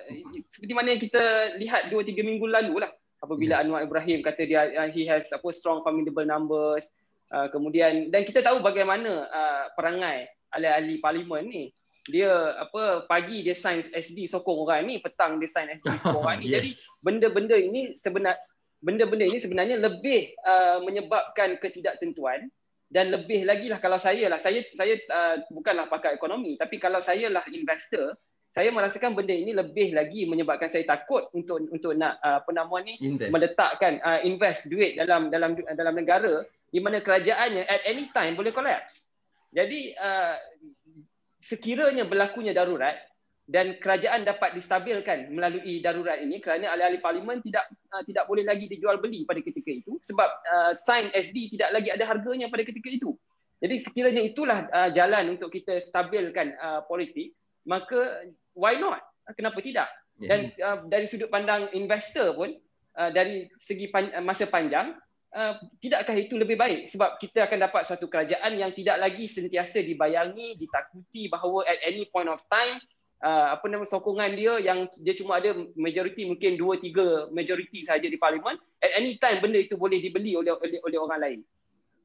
seperti 0.50 0.74
mana 0.74 0.98
yang 0.98 1.02
kita 1.06 1.24
lihat 1.62 1.94
2 1.94 2.02
3 2.02 2.18
minggu 2.26 2.50
lalu 2.50 2.82
lah. 2.82 2.90
Apabila 3.22 3.62
hmm. 3.62 3.64
Anwar 3.70 3.82
Ibrahim 3.86 4.26
kata 4.26 4.42
dia 4.50 4.66
uh, 4.74 4.90
he 4.90 5.06
has 5.06 5.30
apa 5.30 5.46
strong 5.54 5.86
formidable 5.86 6.26
numbers 6.26 6.90
uh, 7.30 7.46
kemudian 7.54 8.10
dan 8.10 8.26
kita 8.26 8.42
tahu 8.42 8.62
bagaimana 8.62 9.30
uh, 9.30 9.64
perangai 9.78 10.30
ahli-ahli 10.50 10.98
parlimen 10.98 11.46
ni 11.46 11.64
dia 12.08 12.32
apa 12.58 13.06
pagi 13.06 13.44
dia 13.44 13.54
sign 13.54 13.84
SD 13.92 14.32
sokong 14.32 14.68
orang 14.68 14.88
ni 14.88 15.00
petang 15.04 15.38
dia 15.38 15.50
sign 15.52 15.72
SD 15.78 15.88
sokong 16.04 16.24
orang 16.24 16.40
ni 16.42 16.48
yes. 16.50 16.54
jadi 16.56 16.70
benda-benda 17.04 17.56
ini 17.60 17.82
sebenar 18.00 18.36
benda-benda 18.82 19.26
ini 19.26 19.40
sebenarnya 19.42 19.78
lebih 19.82 20.38
uh, 20.46 20.80
menyebabkan 20.86 21.58
ketidaktentuan 21.58 22.50
dan 22.88 23.12
lebih 23.12 23.44
lagi 23.44 23.68
lah 23.68 23.84
kalau 23.84 24.00
saya 24.00 24.32
lah 24.32 24.40
saya 24.40 24.64
saya 24.78 24.96
uh, 25.12 25.36
bukanlah 25.52 25.92
pakar 25.92 26.16
ekonomi 26.16 26.56
tapi 26.56 26.80
kalau 26.80 27.04
saya 27.04 27.28
lah 27.28 27.44
investor 27.52 28.16
saya 28.48 28.72
merasakan 28.72 29.12
benda 29.12 29.36
ini 29.36 29.52
lebih 29.52 29.92
lagi 29.92 30.24
menyebabkan 30.24 30.72
saya 30.72 30.88
takut 30.88 31.28
untuk 31.36 31.68
untuk 31.68 31.94
nak 31.94 32.18
uh, 32.24 32.40
apa 32.40 32.52
nama 32.56 32.76
ni 32.80 32.96
invest. 33.04 33.30
meletakkan 33.30 34.00
uh, 34.00 34.24
invest 34.24 34.72
duit 34.72 34.96
dalam 34.96 35.28
dalam 35.28 35.54
dalam 35.54 35.94
negara 35.94 36.48
di 36.72 36.80
mana 36.80 37.04
kerajaannya 37.04 37.68
at 37.68 37.84
any 37.84 38.08
time 38.16 38.40
boleh 38.40 38.56
collapse 38.56 39.12
jadi 39.52 39.94
uh, 40.00 40.36
sekiranya 41.48 42.04
berlakunya 42.04 42.52
darurat 42.52 43.00
dan 43.48 43.80
kerajaan 43.80 44.28
dapat 44.28 44.60
distabilkan 44.60 45.32
melalui 45.32 45.80
darurat 45.80 46.20
ini 46.20 46.44
kerana 46.44 46.76
ahli-ahli 46.76 47.00
parlimen 47.00 47.40
tidak 47.40 47.64
uh, 47.96 48.04
tidak 48.04 48.28
boleh 48.28 48.44
lagi 48.44 48.68
dijual 48.68 49.00
beli 49.00 49.24
pada 49.24 49.40
ketika 49.40 49.72
itu 49.72 49.96
sebab 50.04 50.28
uh, 50.28 50.72
sign 50.76 51.08
SD 51.16 51.56
tidak 51.56 51.72
lagi 51.72 51.88
ada 51.88 52.04
harganya 52.04 52.52
pada 52.52 52.68
ketika 52.68 52.92
itu. 52.92 53.16
Jadi 53.64 53.76
sekiranya 53.80 54.22
itulah 54.22 54.68
uh, 54.70 54.92
jalan 54.92 55.40
untuk 55.40 55.50
kita 55.50 55.80
stabilkan 55.82 56.54
uh, 56.60 56.84
politik, 56.86 57.34
maka 57.66 58.28
why 58.54 58.76
not? 58.78 59.02
Kenapa 59.34 59.64
tidak? 59.64 59.90
Dan 60.20 60.52
uh, 60.62 60.84
dari 60.86 61.08
sudut 61.08 61.32
pandang 61.32 61.72
investor 61.74 62.36
pun 62.36 62.54
uh, 63.00 63.10
dari 63.10 63.48
segi 63.58 63.88
pan- 63.90 64.14
masa 64.22 64.46
panjang 64.46 64.94
uh, 65.38 65.54
tidakkah 65.78 66.18
itu 66.18 66.34
lebih 66.34 66.58
baik? 66.58 66.90
Sebab 66.90 67.22
kita 67.22 67.46
akan 67.46 67.70
dapat 67.70 67.86
suatu 67.86 68.10
kerajaan 68.10 68.58
yang 68.58 68.74
tidak 68.74 68.98
lagi 68.98 69.30
sentiasa 69.30 69.86
dibayangi, 69.86 70.58
ditakuti 70.58 71.30
bahawa 71.30 71.62
at 71.70 71.78
any 71.86 72.10
point 72.10 72.28
of 72.28 72.42
time 72.50 72.82
uh, 73.22 73.54
apa 73.54 73.66
nama 73.70 73.86
sokongan 73.86 74.34
dia 74.34 74.58
yang 74.62 74.90
dia 75.02 75.14
cuma 75.14 75.38
ada 75.38 75.54
majoriti 75.78 76.26
mungkin 76.26 76.58
2 76.58 77.30
3 77.30 77.34
majoriti 77.34 77.86
saja 77.86 78.06
di 78.06 78.18
parlimen 78.18 78.58
at 78.82 78.92
any 78.98 79.18
time 79.22 79.42
benda 79.42 79.62
itu 79.62 79.78
boleh 79.78 80.02
dibeli 80.02 80.34
oleh 80.38 80.54
oleh, 80.58 80.80
oleh 80.82 80.98
orang 80.98 81.22
lain. 81.22 81.40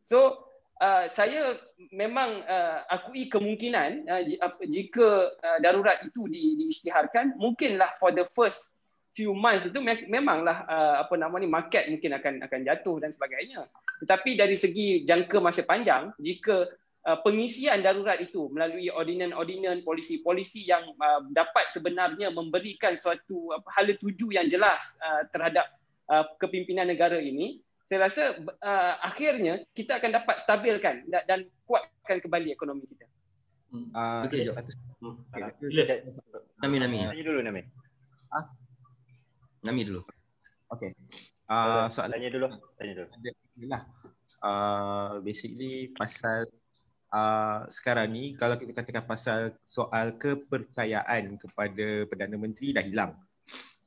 So 0.05 0.49
uh, 0.81 1.09
saya 1.13 1.57
memang 1.93 2.45
uh, 2.45 2.85
akui 2.89 3.29
kemungkinan 3.29 3.91
uh, 4.09 4.23
jika 4.67 5.33
uh, 5.33 5.59
darurat 5.61 6.01
itu 6.05 6.29
di 6.29 6.57
diisytiharkan 6.59 7.37
mungkinlah 7.37 7.93
for 7.97 8.13
the 8.13 8.25
first 8.25 8.77
few 9.13 9.37
months 9.37 9.69
itu 9.69 9.79
me- 9.85 10.09
memanglah 10.09 10.65
uh, 10.65 10.95
apa 11.05 11.15
nama 11.21 11.37
ni 11.37 11.49
market 11.49 11.89
mungkin 11.89 12.17
akan 12.17 12.35
akan 12.49 12.61
jatuh 12.65 12.97
dan 13.01 13.13
sebagainya 13.13 13.69
tetapi 14.01 14.35
dari 14.35 14.57
segi 14.57 15.05
jangka 15.05 15.39
masa 15.39 15.63
panjang 15.63 16.11
jika 16.17 16.69
uh, 17.07 17.19
pengisian 17.21 17.85
darurat 17.85 18.19
itu 18.19 18.49
melalui 18.49 18.89
ordinan-ordinan 18.89 19.85
polisi-polisi 19.85 20.65
yang 20.65 20.97
uh, 20.97 21.23
dapat 21.31 21.69
sebenarnya 21.71 22.33
memberikan 22.33 22.97
suatu 22.97 23.53
uh, 23.53 23.61
hala 23.69 23.95
tuju 24.01 24.33
yang 24.33 24.49
jelas 24.49 24.97
uh, 25.05 25.29
terhadap 25.31 25.69
uh, 26.09 26.25
kepimpinan 26.41 26.89
negara 26.89 27.21
ini 27.21 27.61
saya 27.87 28.09
rasa 28.09 28.23
uh, 28.41 28.95
akhirnya 29.05 29.69
kita 29.77 30.01
akan 30.01 30.17
dapat 30.17 30.41
stabilkan 30.41 31.05
dan, 31.13 31.23
dan 31.29 31.41
kuatkan 31.69 32.25
kembali 32.25 32.55
ekonomi 32.57 32.89
kita. 32.89 33.05
Uh, 33.73 34.25
Okey, 34.25 34.49
jom. 34.49 34.57
Nami, 36.65 36.77
Nami. 36.81 36.99
Tanya 37.05 37.25
dulu, 37.25 37.41
Nami. 37.45 37.61
Ah? 38.33 38.49
Nami 39.63 39.83
dulu. 39.87 40.03
Okey. 40.75 40.91
Uh, 41.47 41.87
soalan 41.89 42.19
tanya 42.19 42.31
dulu. 42.35 42.49
Tanya 42.75 42.93
dulu. 42.99 43.07
Lah. 43.71 43.83
Uh, 44.43 45.23
basically 45.23 45.95
pasal 45.95 46.51
uh, 47.15 47.63
sekarang 47.71 48.11
ni 48.11 48.35
kalau 48.35 48.59
kita 48.59 48.83
katakan 48.83 49.07
pasal 49.07 49.41
soal 49.63 50.19
kepercayaan 50.19 51.39
kepada 51.39 52.11
Perdana 52.11 52.35
Menteri 52.35 52.75
dah 52.75 52.83
hilang. 52.83 53.15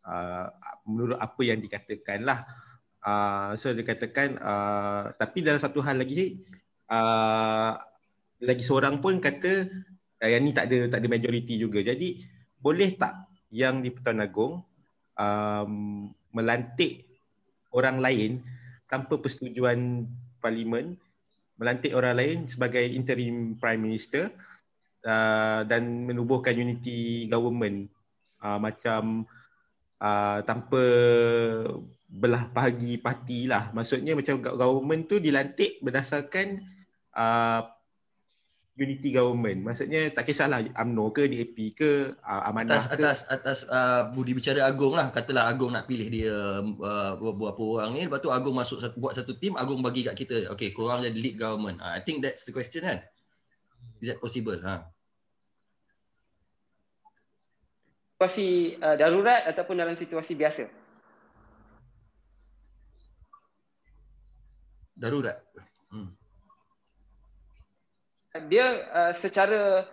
Uh, 0.05 0.47
menurut 0.87 1.19
apa 1.19 1.41
yang 1.43 1.59
dikatakan 1.59 2.23
lah. 2.23 2.47
Uh, 3.03 3.53
so 3.59 3.69
dikatakan 3.75 4.39
uh, 4.39 5.13
tapi 5.13 5.45
dalam 5.45 5.61
satu 5.61 5.83
hal 5.83 6.01
lagi 6.01 6.41
uh, 6.89 7.77
lagi 8.41 8.63
seorang 8.65 8.97
pun 8.97 9.21
kata 9.21 9.69
uh, 10.23 10.29
yang 10.29 10.41
ni 10.41 10.55
tak 10.55 10.71
ada 10.71 10.87
tak 10.87 11.03
ada 11.03 11.07
majoriti 11.11 11.59
juga. 11.59 11.83
Jadi 11.83 12.23
boleh 12.55 12.95
tak 12.95 13.27
yang 13.51 13.83
di 13.83 13.91
Pertuan 13.91 14.23
Agong 14.23 14.74
um, 15.15 16.07
melantik 16.31 17.03
orang 17.71 17.99
lain 17.99 18.31
tanpa 18.87 19.19
persetujuan 19.19 20.07
parlimen 20.39 20.95
melantik 21.55 21.95
orang 21.95 22.15
lain 22.19 22.37
sebagai 22.51 22.83
interim 22.83 23.55
prime 23.55 23.81
minister 23.81 24.27
uh, 25.07 25.63
dan 25.63 26.03
menubuhkan 26.03 26.51
unity 26.51 27.31
government 27.31 27.87
uh, 28.43 28.59
macam 28.59 29.23
uh, 30.03 30.39
tanpa 30.43 30.83
belah 32.05 32.47
bahagi 32.51 32.99
parti 32.99 33.47
lah. 33.47 33.71
Maksudnya 33.71 34.15
macam 34.15 34.39
government 34.39 35.07
tu 35.07 35.19
dilantik 35.19 35.79
berdasarkan 35.79 36.63
uh, 37.15 37.61
unity 38.75 39.15
government. 39.15 39.63
Maksudnya 39.63 40.11
tak 40.11 40.27
kisahlah 40.27 40.59
AMNO 40.75 41.15
ke 41.15 41.31
DAP 41.31 41.57
ke 41.79 42.11
uh, 42.19 42.41
Amanah 42.51 42.83
atas, 42.83 42.91
ke. 42.91 42.95
Atas 42.99 43.17
atas 43.31 43.57
uh, 43.71 44.11
budi 44.11 44.35
bicara 44.35 44.67
Agong 44.67 44.99
lah. 44.99 45.15
Katalah 45.15 45.47
Agong 45.47 45.71
nak 45.71 45.87
pilih 45.87 46.11
dia 46.11 46.59
uh, 46.59 47.13
beberapa 47.15 47.79
orang 47.79 47.95
ni. 47.95 48.03
Lepas 48.03 48.19
tu 48.19 48.29
Agong 48.35 48.55
masuk 48.55 48.83
satu, 48.83 48.99
buat 48.99 49.15
satu 49.15 49.39
tim. 49.39 49.55
Agong 49.55 49.79
bagi 49.79 50.03
kat 50.03 50.19
kita. 50.19 50.51
Okay, 50.51 50.75
korang 50.75 51.07
jadi 51.07 51.15
lead 51.15 51.39
government. 51.39 51.79
Uh, 51.79 51.95
I 51.95 52.03
think 52.03 52.19
that's 52.19 52.43
the 52.43 52.51
question 52.51 52.83
kan. 52.83 52.99
Is 54.03 54.11
that 54.11 54.19
possible? 54.19 54.59
Ha. 54.59 54.91
Situasi 58.15 58.75
uh, 58.79 58.95
darurat 58.99 59.47
ataupun 59.47 59.75
dalam 59.79 59.95
situasi 59.95 60.35
biasa? 60.35 60.67
Darurat. 64.95 65.39
Dia 68.51 68.65
uh, 68.91 69.13
secara 69.15 69.87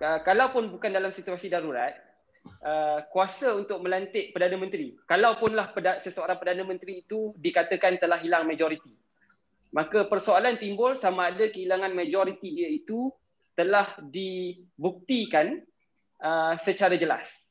uh, 0.00 0.20
kalaupun 0.20 0.68
bukan 0.68 0.92
dalam 0.92 1.12
situasi 1.16 1.48
darurat 1.48 1.96
uh, 2.64 3.04
kuasa 3.08 3.56
untuk 3.56 3.80
melantik 3.80 4.32
Perdana 4.36 4.56
Menteri 4.60 4.92
kalaupunlah 5.08 5.72
peda- 5.72 6.00
seseorang 6.00 6.36
Perdana 6.36 6.64
Menteri 6.64 7.04
itu 7.04 7.32
dikatakan 7.40 7.96
telah 7.96 8.20
hilang 8.20 8.44
majoriti 8.44 8.92
maka 9.74 10.06
persoalan 10.06 10.54
timbul 10.60 10.94
sama 10.94 11.34
ada 11.34 11.50
kehilangan 11.50 11.90
majoriti 11.90 12.54
dia 12.54 12.70
itu 12.70 13.10
telah 13.54 13.96
dibuktikan 14.02 15.62
uh, 16.22 16.54
secara 16.58 16.94
jelas 16.98 17.43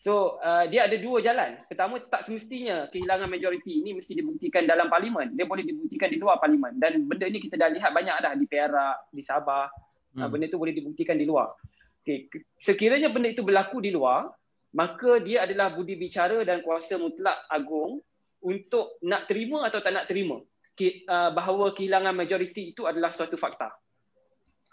So 0.00 0.40
uh, 0.40 0.64
dia 0.64 0.88
ada 0.88 0.96
dua 0.96 1.20
jalan. 1.20 1.60
Pertama 1.68 2.00
tak 2.00 2.24
semestinya 2.24 2.88
kehilangan 2.88 3.28
majoriti 3.28 3.84
ini 3.84 3.92
mesti 3.92 4.16
dibuktikan 4.16 4.64
dalam 4.64 4.88
parlimen. 4.88 5.36
Dia 5.36 5.44
boleh 5.44 5.60
dibuktikan 5.60 6.08
di 6.08 6.16
luar 6.16 6.40
parlimen 6.40 6.80
dan 6.80 7.04
benda 7.04 7.28
ini 7.28 7.36
kita 7.36 7.60
dah 7.60 7.68
lihat 7.68 7.92
banyak 7.92 8.16
dah 8.16 8.32
di 8.32 8.48
Perak, 8.48 9.12
di 9.12 9.20
Sabah. 9.20 9.68
Hmm. 10.16 10.24
Uh, 10.24 10.28
benda 10.32 10.48
itu 10.48 10.56
boleh 10.56 10.72
dibuktikan 10.72 11.20
di 11.20 11.28
luar. 11.28 11.52
Okay. 12.00 12.32
Sekiranya 12.56 13.12
benda 13.12 13.28
itu 13.28 13.44
berlaku 13.44 13.84
di 13.84 13.92
luar, 13.92 14.32
maka 14.72 15.20
dia 15.20 15.44
adalah 15.44 15.68
budi 15.76 16.00
bicara 16.00 16.40
dan 16.48 16.64
kuasa 16.64 16.96
mutlak 16.96 17.36
agung 17.52 18.00
untuk 18.40 18.96
nak 19.04 19.28
terima 19.28 19.68
atau 19.68 19.84
tak 19.84 19.92
nak 19.92 20.08
terima 20.08 20.40
ke, 20.72 21.04
uh, 21.04 21.28
bahawa 21.36 21.76
kehilangan 21.76 22.16
majoriti 22.16 22.72
itu 22.72 22.88
adalah 22.88 23.12
suatu 23.12 23.36
fakta. 23.36 23.68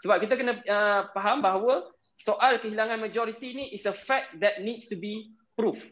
Sebab 0.07 0.23
kita 0.23 0.39
kena 0.39 0.55
uh, 0.55 1.01
faham 1.11 1.43
bahawa 1.43 1.83
soal 2.17 2.57
kehilangan 2.57 2.97
majoriti 2.97 3.53
ni 3.53 3.65
is 3.71 3.85
a 3.85 3.93
fact 3.93 4.33
that 4.41 4.59
needs 4.65 4.89
to 4.89 4.97
be 4.97 5.31
proof. 5.53 5.85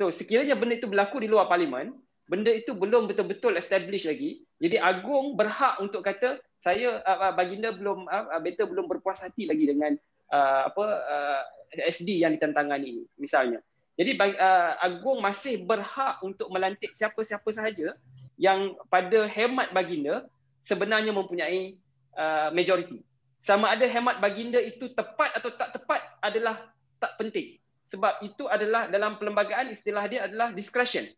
So 0.00 0.08
sekiranya 0.08 0.56
benda 0.56 0.80
itu 0.80 0.88
berlaku 0.88 1.20
di 1.20 1.28
luar 1.28 1.46
parlimen, 1.46 1.92
benda 2.24 2.48
itu 2.48 2.72
belum 2.72 3.12
betul-betul 3.12 3.60
establish 3.60 4.08
lagi. 4.08 4.40
Jadi 4.56 4.80
Agung 4.80 5.36
berhak 5.36 5.76
untuk 5.84 6.00
kata 6.00 6.40
saya 6.56 7.04
uh, 7.04 7.36
baginda 7.36 7.76
belum 7.76 8.08
uh, 8.08 8.40
better 8.40 8.64
belum 8.64 8.88
berpuas 8.88 9.20
hati 9.20 9.44
lagi 9.44 9.68
dengan 9.68 9.92
uh, 10.32 10.72
apa 10.72 10.84
uh, 11.04 11.42
SD 11.76 12.24
yang 12.24 12.32
ditentangani 12.32 12.96
ini 12.96 13.04
misalnya. 13.20 13.60
Jadi 14.00 14.16
uh, 14.16 14.80
Agung 14.80 15.20
masih 15.20 15.68
berhak 15.68 16.24
untuk 16.24 16.48
melantik 16.48 16.96
siapa-siapa 16.96 17.52
sahaja 17.52 17.92
yang 18.40 18.72
pada 18.88 19.28
hemat 19.28 19.68
baginda 19.76 20.24
sebenarnya 20.64 21.12
mempunyai 21.12 21.76
uh, 22.16 22.48
majoriti 22.56 23.04
sama 23.42 23.74
ada 23.74 23.82
hemat 23.90 24.22
baginda 24.22 24.62
itu 24.62 24.86
tepat 24.94 25.34
atau 25.34 25.50
tak 25.50 25.74
tepat 25.74 25.98
adalah 26.22 26.70
tak 27.02 27.18
penting. 27.18 27.58
Sebab 27.90 28.22
itu 28.22 28.46
adalah 28.46 28.86
dalam 28.86 29.18
perlembagaan 29.18 29.74
istilah 29.74 30.06
dia 30.06 30.30
adalah 30.30 30.54
discretion. 30.54 31.10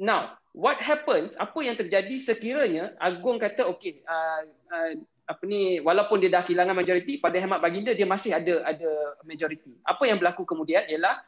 Now 0.00 0.40
what 0.56 0.80
happens 0.80 1.36
apa 1.36 1.60
yang 1.60 1.76
terjadi 1.76 2.16
sekiranya 2.16 2.96
agung 2.96 3.36
kata 3.36 3.68
okey 3.76 4.00
uh, 4.08 4.42
uh, 4.72 4.90
apa 5.28 5.44
ni 5.44 5.84
walaupun 5.84 6.16
dia 6.24 6.32
dah 6.32 6.40
kehilangan 6.40 6.72
majoriti 6.72 7.20
pada 7.20 7.36
hemat 7.36 7.60
baginda 7.60 7.92
dia 7.92 8.08
masih 8.08 8.32
ada 8.32 8.64
ada 8.64 9.20
majoriti. 9.28 9.76
Apa 9.84 10.08
yang 10.08 10.16
berlaku 10.16 10.48
kemudian 10.48 10.88
ialah 10.88 11.20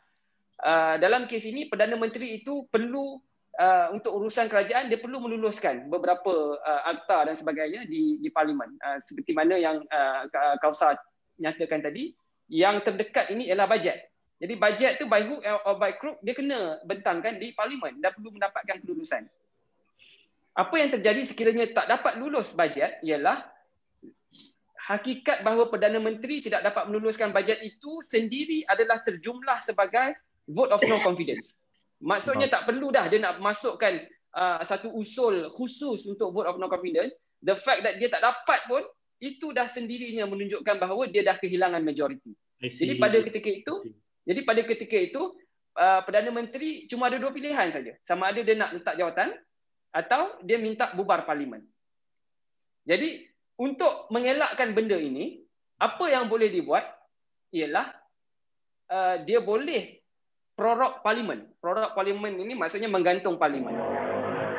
uh, 0.65 0.97
dalam 0.97 1.29
kes 1.29 1.45
ini 1.45 1.69
perdana 1.69 1.93
menteri 2.01 2.41
itu 2.41 2.65
perlu 2.73 3.21
uh, 3.59 3.91
untuk 3.91 4.15
urusan 4.15 4.47
kerajaan 4.47 4.87
dia 4.87 5.01
perlu 5.01 5.19
meluluskan 5.19 5.89
beberapa 5.91 6.61
uh, 6.61 6.83
akta 6.87 7.33
dan 7.33 7.35
sebagainya 7.35 7.89
di 7.89 8.21
di 8.21 8.29
parlimen. 8.31 8.77
Uh, 8.79 8.99
seperti 9.03 9.35
mana 9.35 9.59
yang 9.59 9.83
uh, 9.89 10.29
Kausa 10.63 10.95
nyatakan 11.41 11.83
tadi 11.83 12.15
yang 12.51 12.79
terdekat 12.83 13.33
ini 13.33 13.49
ialah 13.49 13.67
bajet. 13.67 13.99
Jadi 14.41 14.55
bajet 14.57 14.93
tu 14.97 15.05
by 15.05 15.21
hook 15.21 15.43
or 15.69 15.77
by 15.77 15.93
crook 16.01 16.17
dia 16.25 16.33
kena 16.33 16.81
bentangkan 16.89 17.37
di 17.37 17.53
parlimen 17.53 18.01
dan 18.01 18.13
perlu 18.17 18.33
mendapatkan 18.33 18.81
kelulusan. 18.81 19.29
Apa 20.57 20.75
yang 20.81 20.91
terjadi 20.91 21.23
sekiranya 21.29 21.69
tak 21.71 21.87
dapat 21.87 22.19
lulus 22.19 22.57
bajet 22.57 22.99
ialah 23.05 23.45
hakikat 24.91 25.47
bahawa 25.47 25.71
Perdana 25.71 26.03
Menteri 26.03 26.43
tidak 26.43 26.67
dapat 26.67 26.91
meluluskan 26.91 27.31
bajet 27.31 27.63
itu 27.63 28.03
sendiri 28.03 28.67
adalah 28.67 28.99
terjumlah 29.07 29.63
sebagai 29.63 30.19
vote 30.51 30.75
of 30.75 30.83
no 30.91 30.99
confidence. 31.07 31.63
Maksudnya 32.01 32.49
tak 32.49 32.65
perlu 32.65 32.89
dah 32.89 33.07
dia 33.13 33.21
nak 33.21 33.45
masukkan 33.45 34.01
uh, 34.33 34.65
satu 34.65 34.89
usul 34.97 35.53
khusus 35.53 36.09
untuk 36.09 36.33
vote 36.33 36.49
of 36.49 36.57
no 36.57 36.67
confidence. 36.73 37.13
The 37.45 37.57
fact 37.57 37.85
that 37.85 38.01
dia 38.01 38.09
tak 38.09 38.25
dapat 38.25 38.65
pun 38.69 38.83
itu 39.21 39.53
dah 39.53 39.69
sendirinya 39.69 40.25
menunjukkan 40.25 40.81
bahawa 40.81 41.09
dia 41.13 41.21
dah 41.21 41.37
kehilangan 41.37 41.85
majoriti. 41.85 42.33
Jadi 42.61 42.97
pada 42.97 43.21
ketika 43.21 43.49
itu, 43.53 43.75
jadi 44.25 44.41
pada 44.45 44.61
ketika 44.65 44.97
itu 44.97 45.23
uh, 45.77 46.01
Perdana 46.05 46.33
Menteri 46.33 46.89
cuma 46.89 47.13
ada 47.13 47.21
dua 47.21 47.33
pilihan 47.33 47.69
saja. 47.69 47.93
Sama 48.01 48.33
ada 48.33 48.41
dia 48.41 48.57
nak 48.57 48.77
letak 48.77 48.97
jawatan 48.97 49.37
atau 49.93 50.41
dia 50.41 50.57
minta 50.57 50.93
bubar 50.97 51.29
parlimen. 51.29 51.65
Jadi 52.89 53.29
untuk 53.61 54.09
mengelakkan 54.09 54.73
benda 54.73 54.97
ini, 54.97 55.45
apa 55.77 56.09
yang 56.09 56.33
boleh 56.33 56.49
dibuat 56.49 56.89
ialah 57.53 57.93
uh, 58.89 59.17
dia 59.25 59.41
boleh 59.45 60.00
prorok 60.61 61.01
parlimen. 61.01 61.49
Prorok 61.57 61.97
parlimen 61.97 62.37
ini 62.37 62.53
maksudnya 62.53 62.93
menggantung 62.93 63.41
parlimen. 63.41 63.73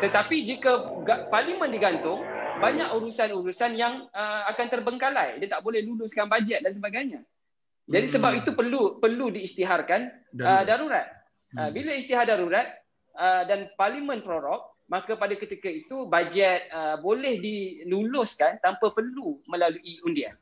Tetapi 0.02 0.42
jika 0.50 0.82
parlimen 1.30 1.70
digantung, 1.70 2.26
banyak 2.58 2.90
urusan-urusan 2.90 3.78
yang 3.78 4.10
uh, 4.10 4.50
akan 4.50 4.66
terbengkalai. 4.66 5.38
Dia 5.38 5.58
tak 5.58 5.62
boleh 5.62 5.86
luluskan 5.86 6.26
bajet 6.26 6.66
dan 6.66 6.74
sebagainya. 6.74 7.22
Jadi 7.86 8.08
Hmm. 8.10 8.16
sebab 8.18 8.32
itu 8.42 8.52
perlu 8.58 8.98
perlu 8.98 9.30
diisytiharkan 9.30 10.10
uh, 10.42 10.64
darurat. 10.66 11.06
Uh, 11.54 11.70
Hmm. 11.70 11.72
bila 11.76 11.92
isytihar 11.94 12.26
darurat 12.26 12.66
uh, 13.20 13.44
dan 13.46 13.70
parlimen 13.78 14.26
prorok, 14.26 14.72
maka 14.90 15.14
pada 15.20 15.38
ketika 15.38 15.70
itu 15.70 16.10
bajet 16.10 16.66
uh, 16.74 16.98
boleh 16.98 17.38
diluluskan 17.38 18.58
tanpa 18.64 18.90
perlu 18.90 19.38
melalui 19.46 20.02
undian. 20.08 20.34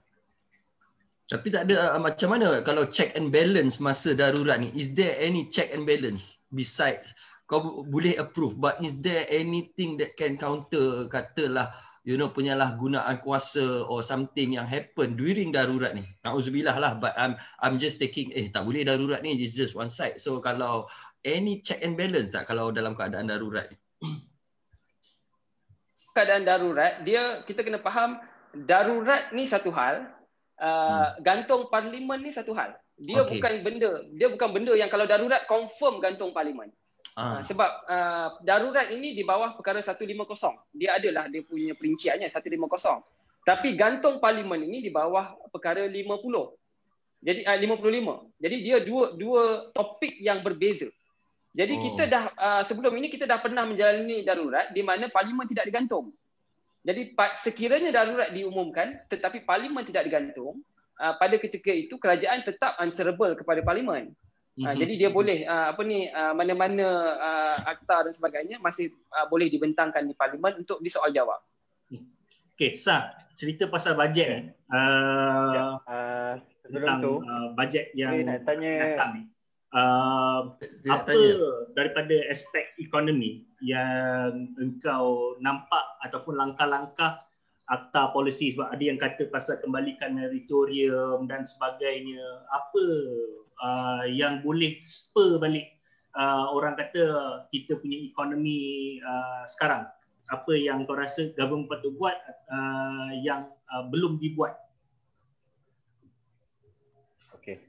Tapi 1.30 1.54
tak 1.54 1.70
ada 1.70 1.94
uh, 1.94 2.02
macam 2.02 2.34
mana 2.34 2.66
kalau 2.66 2.90
check 2.90 3.14
and 3.14 3.30
balance 3.30 3.78
masa 3.78 4.18
darurat 4.18 4.58
ni? 4.58 4.74
Is 4.74 4.98
there 4.98 5.14
any 5.22 5.46
check 5.54 5.70
and 5.70 5.86
balance 5.86 6.42
besides 6.50 7.14
kau 7.46 7.62
bo- 7.62 7.86
boleh 7.86 8.18
approve 8.18 8.58
but 8.58 8.82
is 8.82 8.98
there 9.02 9.30
anything 9.30 9.94
that 10.02 10.18
can 10.18 10.42
counter 10.42 11.06
katalah 11.10 11.70
you 12.02 12.18
know 12.18 12.30
penyalahgunaan 12.34 13.22
kuasa 13.22 13.86
or 13.86 14.02
something 14.02 14.58
yang 14.58 14.66
happen 14.66 15.14
during 15.14 15.54
darurat 15.54 15.94
ni? 15.94 16.02
Nauzubillah 16.26 16.82
lah 16.82 16.98
but 16.98 17.14
I'm 17.14 17.38
I'm 17.62 17.78
just 17.78 18.02
taking 18.02 18.34
eh 18.34 18.50
tak 18.50 18.66
boleh 18.66 18.82
darurat 18.82 19.22
ni 19.22 19.38
it's 19.38 19.54
just 19.54 19.78
one 19.78 19.94
side. 19.94 20.18
So 20.18 20.42
kalau 20.42 20.90
any 21.22 21.62
check 21.62 21.86
and 21.86 21.94
balance 21.94 22.34
tak 22.34 22.50
kalau 22.50 22.74
dalam 22.74 22.98
keadaan 22.98 23.30
darurat 23.30 23.70
ni? 23.70 23.78
Keadaan 26.18 26.42
darurat, 26.42 27.06
dia 27.06 27.46
kita 27.46 27.62
kena 27.62 27.78
faham 27.80 28.18
darurat 28.52 29.30
ni 29.30 29.46
satu 29.46 29.70
hal, 29.70 30.10
uh, 30.60 31.16
gantung 31.24 31.72
parlimen 31.72 32.20
ni 32.22 32.32
satu 32.36 32.54
hal. 32.54 32.76
Dia 33.00 33.24
Okey. 33.24 33.40
bukan 33.40 33.54
benda, 33.64 33.92
dia 34.12 34.28
bukan 34.28 34.50
benda 34.52 34.74
yang 34.76 34.92
kalau 34.92 35.08
darurat 35.08 35.48
confirm 35.48 36.04
gantung 36.04 36.36
parlimen. 36.36 36.70
Ah. 37.16 37.40
Uh, 37.40 37.42
sebab 37.48 37.72
uh, 37.88 38.28
darurat 38.44 38.92
ini 38.92 39.16
di 39.16 39.24
bawah 39.24 39.56
perkara 39.56 39.80
150. 39.80 40.08
Dia 40.76 41.00
adalah 41.00 41.32
dia 41.32 41.42
punya 41.44 41.74
perinciannya 41.74 42.28
150. 42.28 42.60
Tapi 43.48 43.74
gantung 43.80 44.20
parlimen 44.20 44.62
ini 44.62 44.84
di 44.84 44.92
bawah 44.92 45.36
perkara 45.50 45.88
50. 45.88 45.96
Jadi 47.24 47.42
uh, 47.48 47.58
55. 47.60 48.40
Jadi 48.40 48.56
dia 48.64 48.78
dua 48.84 49.16
dua 49.16 49.72
topik 49.72 50.20
yang 50.20 50.44
berbeza. 50.44 50.88
Jadi 51.50 51.74
Oh. 51.76 51.82
kita 51.82 52.04
dah 52.06 52.24
uh, 52.38 52.64
sebelum 52.64 52.94
ini 53.00 53.10
kita 53.10 53.26
dah 53.26 53.42
pernah 53.42 53.66
menjalani 53.66 54.22
darurat 54.22 54.70
di 54.70 54.86
mana 54.86 55.10
parlimen 55.10 55.50
tidak 55.50 55.66
digantung. 55.66 56.14
Jadi 56.80 57.12
sekiranya 57.44 57.92
darurat 57.92 58.32
diumumkan 58.32 59.04
tetapi 59.12 59.44
parlimen 59.44 59.84
tidak 59.84 60.08
digantung, 60.08 60.64
uh, 61.00 61.14
pada 61.20 61.36
ketika 61.40 61.72
itu 61.72 61.96
kerajaan 62.00 62.44
tetap 62.44 62.76
answerable 62.80 63.36
kepada 63.36 63.64
parlimen. 63.64 64.16
Uh, 64.60 64.76
Mhm. 64.76 64.80
jadi 64.84 64.94
dia 65.00 65.10
boleh 65.12 65.48
uh, 65.48 65.72
apa 65.72 65.82
ni 65.88 66.12
uh, 66.12 66.36
mana-mana 66.36 66.88
uh, 67.16 67.56
akta 67.64 68.04
dan 68.04 68.12
sebagainya 68.12 68.60
masih 68.60 68.92
uh, 69.16 69.24
boleh 69.32 69.48
dibentangkan 69.48 70.04
di 70.04 70.12
parlimen 70.12 70.60
untuk 70.60 70.84
disoal 70.84 71.16
jawab. 71.16 71.40
Okey, 72.60 72.76
Sah, 72.76 73.16
cerita 73.40 73.72
pasal 73.72 73.96
bajet 73.96 74.28
ni. 74.28 74.40
Uh, 74.68 75.52
Ya, 75.56 75.64
uh, 75.88 76.34
sebelum 76.60 76.88
tentang 76.92 77.00
tu, 77.00 77.14
uh, 77.24 77.48
bajet 77.56 77.88
yang 77.96 78.20
nak 78.28 78.44
tanya 78.44 78.72
datang 78.84 79.10
ni. 79.16 79.22
Uh, 79.70 80.58
Dia 80.82 80.98
apa 80.98 81.14
tanya. 81.14 81.70
daripada 81.78 82.16
aspek 82.34 82.74
ekonomi 82.82 83.46
yang 83.62 84.50
engkau 84.58 85.38
nampak 85.38 85.86
ataupun 86.02 86.42
langkah-langkah 86.42 87.22
akta 87.70 88.10
polisi 88.10 88.50
sebab 88.50 88.74
ada 88.74 88.82
yang 88.82 88.98
kata 88.98 89.30
pasal 89.30 89.62
kembalikan 89.62 90.18
meritorium 90.18 91.30
dan 91.30 91.46
sebagainya. 91.46 92.50
Apa 92.50 92.84
uh, 93.62 94.04
yang 94.10 94.42
boleh 94.42 94.82
spur 94.90 95.38
balik 95.38 95.70
uh, 96.18 96.50
orang 96.50 96.74
kata 96.74 97.06
kita 97.54 97.78
punya 97.78 98.10
ekonomi 98.10 98.98
uh, 99.06 99.46
sekarang? 99.46 99.86
Apa 100.34 100.58
yang 100.58 100.90
kau 100.90 100.98
rasa 100.98 101.30
government 101.38 101.70
patut 101.70 101.94
buat 101.94 102.18
uh, 102.50 103.14
yang 103.22 103.54
uh, 103.70 103.86
belum 103.86 104.18
dibuat 104.18 104.58
Okay. 107.40 107.64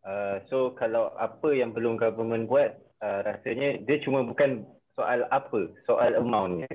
Uh, 0.00 0.40
so 0.48 0.72
kalau 0.80 1.12
apa 1.20 1.52
yang 1.52 1.76
belum 1.76 2.00
government 2.00 2.48
buat, 2.48 2.72
uh, 3.04 3.20
rasanya 3.24 3.84
dia 3.84 4.00
cuma 4.00 4.24
bukan 4.24 4.64
soal 4.96 5.28
apa, 5.28 5.68
soal 5.84 6.16
amountnya. 6.16 6.68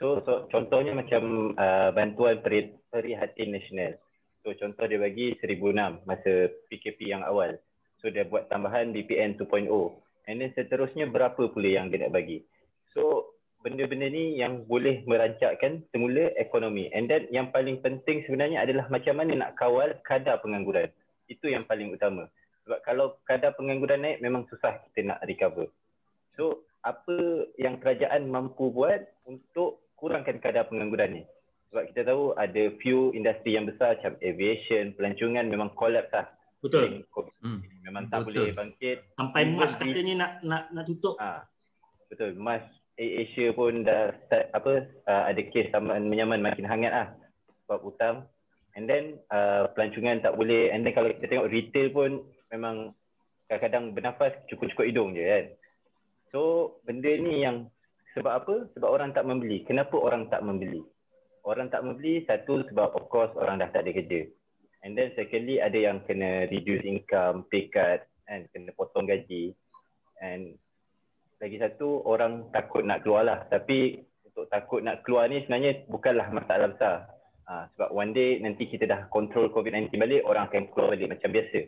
So, 0.00 0.20
so 0.26 0.48
contohnya 0.50 0.96
macam 0.96 1.54
uh, 1.54 1.94
bantuan 1.94 2.42
peri, 2.42 2.72
perihatin 2.90 3.54
nasional. 3.54 3.94
So 4.44 4.52
contoh 4.60 4.84
dia 4.84 5.00
bagi 5.00 5.32
1006 5.40 6.04
masa 6.04 6.32
PKP 6.68 7.08
yang 7.08 7.24
awal. 7.24 7.56
So 8.04 8.12
dia 8.12 8.28
buat 8.28 8.52
tambahan 8.52 8.92
BPN 8.92 9.40
2.0. 9.40 9.68
And 10.28 10.40
then 10.40 10.52
seterusnya 10.52 11.08
berapa 11.08 11.48
pula 11.48 11.68
yang 11.68 11.88
dia 11.88 12.04
nak 12.04 12.12
bagi. 12.12 12.44
So 12.92 13.32
benda-benda 13.64 14.12
ni 14.12 14.36
yang 14.36 14.68
boleh 14.68 15.00
merancakkan 15.08 15.88
semula 15.88 16.36
ekonomi. 16.36 16.92
And 16.92 17.08
then 17.08 17.24
yang 17.32 17.48
paling 17.48 17.80
penting 17.80 18.28
sebenarnya 18.28 18.60
adalah 18.60 18.92
macam 18.92 19.16
mana 19.16 19.32
nak 19.40 19.56
kawal 19.56 19.96
kadar 20.04 20.44
pengangguran. 20.44 20.92
Itu 21.32 21.48
yang 21.48 21.64
paling 21.64 21.88
utama. 21.96 22.28
Sebab 22.64 22.78
kalau 22.84 23.06
kadar 23.28 23.52
pengangguran 23.54 24.00
naik 24.00 24.24
memang 24.24 24.48
susah 24.48 24.80
kita 24.88 25.04
nak 25.04 25.20
recover. 25.28 25.68
So 26.36 26.64
apa 26.84 27.48
yang 27.60 27.80
kerajaan 27.80 28.28
mampu 28.28 28.72
buat 28.72 29.04
untuk 29.28 29.84
kurangkan 29.96 30.40
kadar 30.40 30.68
pengangguran 30.68 31.20
ni? 31.20 31.24
Sebab 31.72 31.90
kita 31.92 32.06
tahu 32.06 32.32
ada 32.38 32.70
few 32.80 33.10
industri 33.12 33.58
yang 33.58 33.66
besar 33.66 33.98
macam 33.98 34.14
aviation, 34.22 34.94
pelancongan 34.94 35.50
memang 35.50 35.74
collapse 35.74 36.12
lah. 36.14 36.26
betul 36.64 37.04
Hmm. 37.44 37.60
Memang 37.84 38.08
tak 38.08 38.24
Betul. 38.24 38.48
boleh 38.48 38.56
bangkit. 38.56 38.98
sampai 39.20 39.42
mas 39.52 39.76
katanya 39.76 40.14
nak 40.16 40.32
nak 40.40 40.62
nak 40.72 40.84
tutup 40.88 41.20
Ah, 41.20 41.44
betul. 42.08 42.32
Mas 42.40 42.64
Asia 42.96 43.52
pun 43.52 43.84
dah 43.84 44.14
start 44.24 44.48
apa 44.54 44.88
uh, 45.04 45.22
ada 45.28 45.40
kes 45.50 45.68
taman 45.74 46.08
menyaman 46.08 46.40
makin 46.40 46.64
hangat 46.64 46.92
lah 46.94 47.08
sebab 47.66 47.84
hutang. 47.84 48.16
And 48.74 48.88
then 48.88 49.20
uh, 49.28 49.68
pelancongan 49.76 50.24
tak 50.24 50.38
boleh. 50.38 50.72
And 50.72 50.86
then 50.86 50.94
kalau 50.96 51.12
kita 51.12 51.26
tengok 51.26 51.50
retail 51.52 51.88
pun 51.92 52.10
memang 52.54 52.94
kadang-kadang 53.50 53.92
bernafas 53.92 54.32
cukup-cukup 54.46 54.86
hidung 54.86 55.10
je 55.12 55.24
kan. 55.26 55.44
So 56.30 56.40
benda 56.86 57.10
ni 57.10 57.42
yang 57.42 57.68
sebab 58.14 58.32
apa? 58.32 58.54
Sebab 58.78 58.88
orang 58.88 59.10
tak 59.10 59.26
membeli. 59.26 59.66
Kenapa 59.66 59.98
orang 59.98 60.30
tak 60.30 60.46
membeli? 60.46 60.80
Orang 61.44 61.68
tak 61.68 61.82
membeli 61.82 62.22
satu 62.24 62.62
sebab 62.70 62.94
of 62.94 63.10
course 63.10 63.34
orang 63.36 63.58
dah 63.58 63.68
tak 63.74 63.84
ada 63.84 63.92
kerja. 63.92 64.30
And 64.86 64.94
then 64.94 65.12
secondly 65.18 65.58
ada 65.58 65.76
yang 65.76 66.06
kena 66.06 66.46
reduce 66.48 66.86
income, 66.86 67.50
pay 67.50 67.68
cut, 67.68 68.06
and 68.30 68.46
kena 68.54 68.70
potong 68.78 69.10
gaji. 69.10 69.52
And 70.22 70.56
lagi 71.42 71.58
satu 71.60 72.06
orang 72.06 72.48
takut 72.54 72.86
nak 72.86 73.02
keluar 73.02 73.26
lah. 73.26 73.38
Tapi 73.50 73.98
untuk 74.24 74.46
takut 74.48 74.80
nak 74.80 75.02
keluar 75.02 75.28
ni 75.28 75.42
sebenarnya 75.44 75.84
bukanlah 75.90 76.30
masalah 76.30 76.70
besar. 76.72 76.96
Ha, 77.44 77.68
sebab 77.76 77.92
one 77.92 78.16
day 78.16 78.40
nanti 78.40 78.64
kita 78.64 78.88
dah 78.88 79.00
control 79.12 79.52
COVID-19 79.52 79.92
balik, 80.00 80.24
orang 80.24 80.48
akan 80.48 80.72
keluar 80.72 80.96
balik 80.96 81.12
macam 81.12 81.28
biasa. 81.28 81.60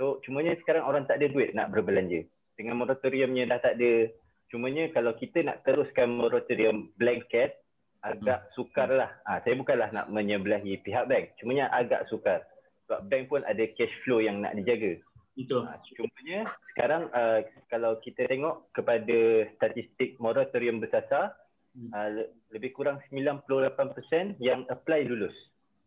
So 0.00 0.18
cumanya 0.24 0.56
sekarang 0.62 0.84
orang 0.84 1.04
tak 1.04 1.20
ada 1.20 1.26
duit 1.28 1.52
nak 1.52 1.70
berbelanja. 1.72 2.24
Dengan 2.56 2.80
moratoriumnya 2.80 3.48
dah 3.48 3.60
tak 3.60 3.80
ada. 3.80 4.08
Cumanya 4.52 4.92
kalau 4.92 5.16
kita 5.16 5.40
nak 5.40 5.64
teruskan 5.64 6.12
moratorium 6.12 6.92
blanket, 7.00 7.62
agak 8.02 8.50
sukar 8.52 8.90
lah. 8.90 9.10
Ha, 9.24 9.40
saya 9.46 9.54
bukanlah 9.56 9.88
nak 9.94 10.10
menyebelahi 10.10 10.82
pihak 10.82 11.06
bank. 11.06 11.32
Cumanya 11.38 11.70
agak 11.70 12.10
sukar. 12.10 12.42
Sebab 12.84 13.08
bank 13.08 13.24
pun 13.30 13.40
ada 13.46 13.62
cash 13.78 13.94
flow 14.04 14.18
yang 14.18 14.42
nak 14.42 14.58
dijaga. 14.58 14.98
itu 15.32 15.56
Ha, 15.64 15.80
cumanya 15.96 16.44
sekarang 16.74 17.08
uh, 17.08 17.40
kalau 17.72 17.96
kita 18.04 18.28
tengok 18.28 18.68
kepada 18.76 19.48
statistik 19.56 20.20
moratorium 20.20 20.76
bersasar 20.82 21.32
Hmm. 21.72 21.88
uh, 21.88 22.08
le- 22.12 22.30
lebih 22.52 22.76
kurang 22.76 23.00
98% 23.08 24.36
yang 24.44 24.68
apply 24.68 25.08
lulus. 25.08 25.32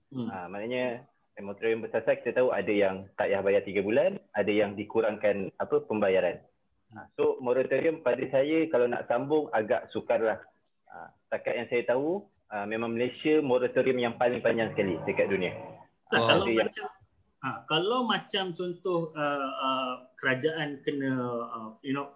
hmm. 0.10 0.26
Ha, 0.34 0.50
maknanya 0.50 1.06
moratorium 1.44 1.84
bersasar 1.84 2.24
kita 2.24 2.40
tahu 2.40 2.56
ada 2.56 2.72
yang 2.72 3.12
tak 3.20 3.28
payah 3.28 3.42
bayar 3.44 3.64
3 3.68 3.84
bulan, 3.84 4.12
ada 4.32 4.52
yang 4.52 4.72
dikurangkan 4.80 5.52
apa 5.60 5.84
pembayaran. 5.84 6.40
Ha, 6.96 7.12
so 7.20 7.36
moratorium 7.44 8.00
pada 8.00 8.24
saya 8.32 8.72
kalau 8.72 8.88
nak 8.88 9.04
sambung 9.12 9.52
agak 9.52 9.92
sukar 9.92 10.24
lah. 10.24 10.40
Ha, 10.88 11.12
setakat 11.28 11.54
yang 11.60 11.68
saya 11.68 11.84
tahu 11.92 12.24
uh, 12.56 12.64
memang 12.64 12.96
Malaysia 12.96 13.44
moratorium 13.44 14.00
yang 14.00 14.16
paling 14.16 14.40
panjang 14.40 14.72
sekali 14.72 14.96
dekat 15.04 15.28
dunia. 15.28 15.52
Tak, 16.08 16.22
Oh. 16.24 16.28
kalau 16.30 16.46
Ada 16.48 16.52
yang- 16.56 16.62
macam 16.72 16.86
ha, 17.44 17.48
kalau 17.68 18.00
macam 18.08 18.46
contoh 18.56 19.00
uh, 19.12 19.50
uh, 19.60 19.94
kerajaan 20.16 20.80
kena 20.88 21.12
uh, 21.52 21.70
you 21.84 21.92
know 21.92 22.16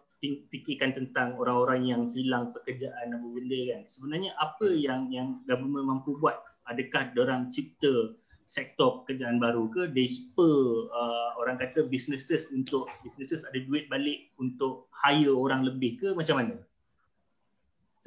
fikirkan 0.51 0.91
tentang 0.91 1.39
orang-orang 1.39 1.87
yang 1.87 2.01
hilang 2.11 2.51
pekerjaan 2.55 3.15
apa 3.15 3.27
benda 3.27 3.59
kan. 3.71 3.81
Sebenarnya 3.87 4.31
apa 4.35 4.67
yang 4.71 5.11
yang 5.11 5.43
government 5.47 5.87
mampu 5.87 6.15
buat? 6.19 6.39
Adakah 6.69 7.15
orang 7.17 7.49
cipta 7.49 8.13
sektor 8.49 9.05
pekerjaan 9.05 9.37
baru 9.37 9.69
ke 9.69 9.93
they 9.93 10.09
spur 10.09 10.89
uh, 10.89 11.37
orang 11.37 11.61
kata 11.61 11.85
businesses 11.85 12.49
untuk 12.49 12.89
businesses 13.05 13.45
ada 13.45 13.61
duit 13.61 13.85
balik 13.93 14.33
untuk 14.41 14.89
hire 15.05 15.29
orang 15.29 15.61
lebih 15.61 16.01
ke 16.01 16.17
macam 16.17 16.41
mana? 16.41 16.57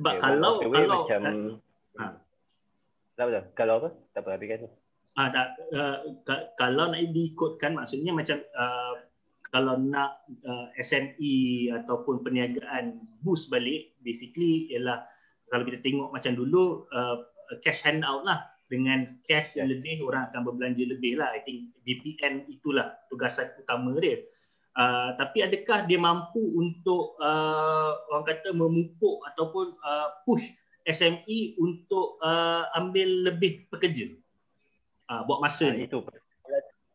Sebab 0.02 0.18
okay, 0.18 0.22
kalau 0.26 0.52
kalau 0.66 0.98
macam 1.06 1.20
ha. 2.02 2.04
tak 3.14 3.24
apa 3.30 3.40
kalau 3.54 3.74
apa? 3.78 3.88
Tak 4.10 4.20
apa 4.26 4.30
habis 4.34 4.48
kata 4.50 4.66
ah 5.12 5.28
tak 5.28 5.46
uh, 5.76 5.96
kalau 6.56 6.88
nak 6.88 7.04
diikutkan 7.12 7.76
maksudnya 7.76 8.16
macam 8.16 8.40
uh, 8.56 8.96
kalau 9.52 9.76
nak 9.76 10.24
uh, 10.48 10.72
SME 10.80 11.68
ataupun 11.68 12.24
perniagaan 12.24 12.96
boost 13.20 13.52
balik 13.52 13.92
basically 14.00 14.72
ialah 14.72 15.04
kalau 15.52 15.68
kita 15.68 15.84
tengok 15.84 16.08
macam 16.08 16.32
dulu 16.32 16.88
uh, 16.96 17.28
cash 17.60 17.84
handout 17.84 18.24
lah 18.24 18.40
dengan 18.72 19.04
cash 19.28 19.60
yang 19.60 19.68
lebih 19.68 20.00
orang 20.00 20.32
akan 20.32 20.48
berbelanja 20.48 20.88
lebih 20.88 21.20
lah. 21.20 21.28
I 21.36 21.44
think 21.44 21.76
BPN 21.84 22.48
itulah 22.48 22.96
tugasan 23.12 23.52
utama 23.60 23.92
dia. 24.00 24.24
Uh, 24.72 25.12
tapi 25.20 25.44
adakah 25.44 25.84
dia 25.84 26.00
mampu 26.00 26.40
untuk 26.56 27.20
uh, 27.20 27.92
orang 28.08 28.24
kata 28.24 28.56
memupuk 28.56 29.20
ataupun 29.28 29.76
uh, 29.84 30.24
push 30.24 30.48
SME 30.88 31.60
untuk 31.60 32.16
uh, 32.24 32.64
ambil 32.72 33.28
lebih 33.28 33.68
pekerja? 33.68 34.08
Uh, 35.12 35.20
buat 35.28 35.44
masa 35.44 35.68
uh, 35.68 35.76
Itu. 35.76 36.08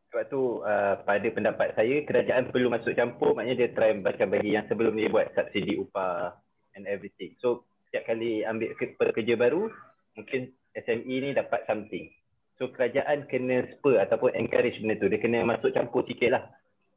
Sebab 0.09 0.23
tu 0.33 0.65
uh, 0.65 0.97
pada 1.05 1.27
pendapat 1.29 1.77
saya 1.77 2.01
kerajaan 2.09 2.49
perlu 2.49 2.73
masuk 2.73 2.97
campur 2.97 3.37
maknanya 3.37 3.69
dia 3.69 3.69
try 3.77 3.93
macam 3.93 4.33
bagi 4.33 4.57
yang 4.57 4.65
sebelum 4.65 4.97
dia 4.97 5.13
buat 5.13 5.29
subsidi 5.37 5.77
upah 5.77 6.33
and 6.73 6.89
everything. 6.89 7.37
So 7.37 7.69
setiap 7.85 8.09
kali 8.09 8.41
ambil 8.41 8.73
pekerja 8.73 9.37
baru 9.37 9.69
mungkin 10.17 10.49
SME 10.85 11.15
ni 11.23 11.29
dapat 11.33 11.65
something. 11.65 12.11
So 12.57 12.73
kerajaan 12.73 13.29
kena 13.29 13.69
spur 13.77 14.01
ataupun 14.01 14.33
encourage 14.33 14.81
benda 14.81 14.97
tu. 14.97 15.09
Dia 15.09 15.21
kena 15.21 15.45
masuk 15.45 15.73
campur 15.77 16.05
sikit 16.09 16.33
lah. 16.33 16.43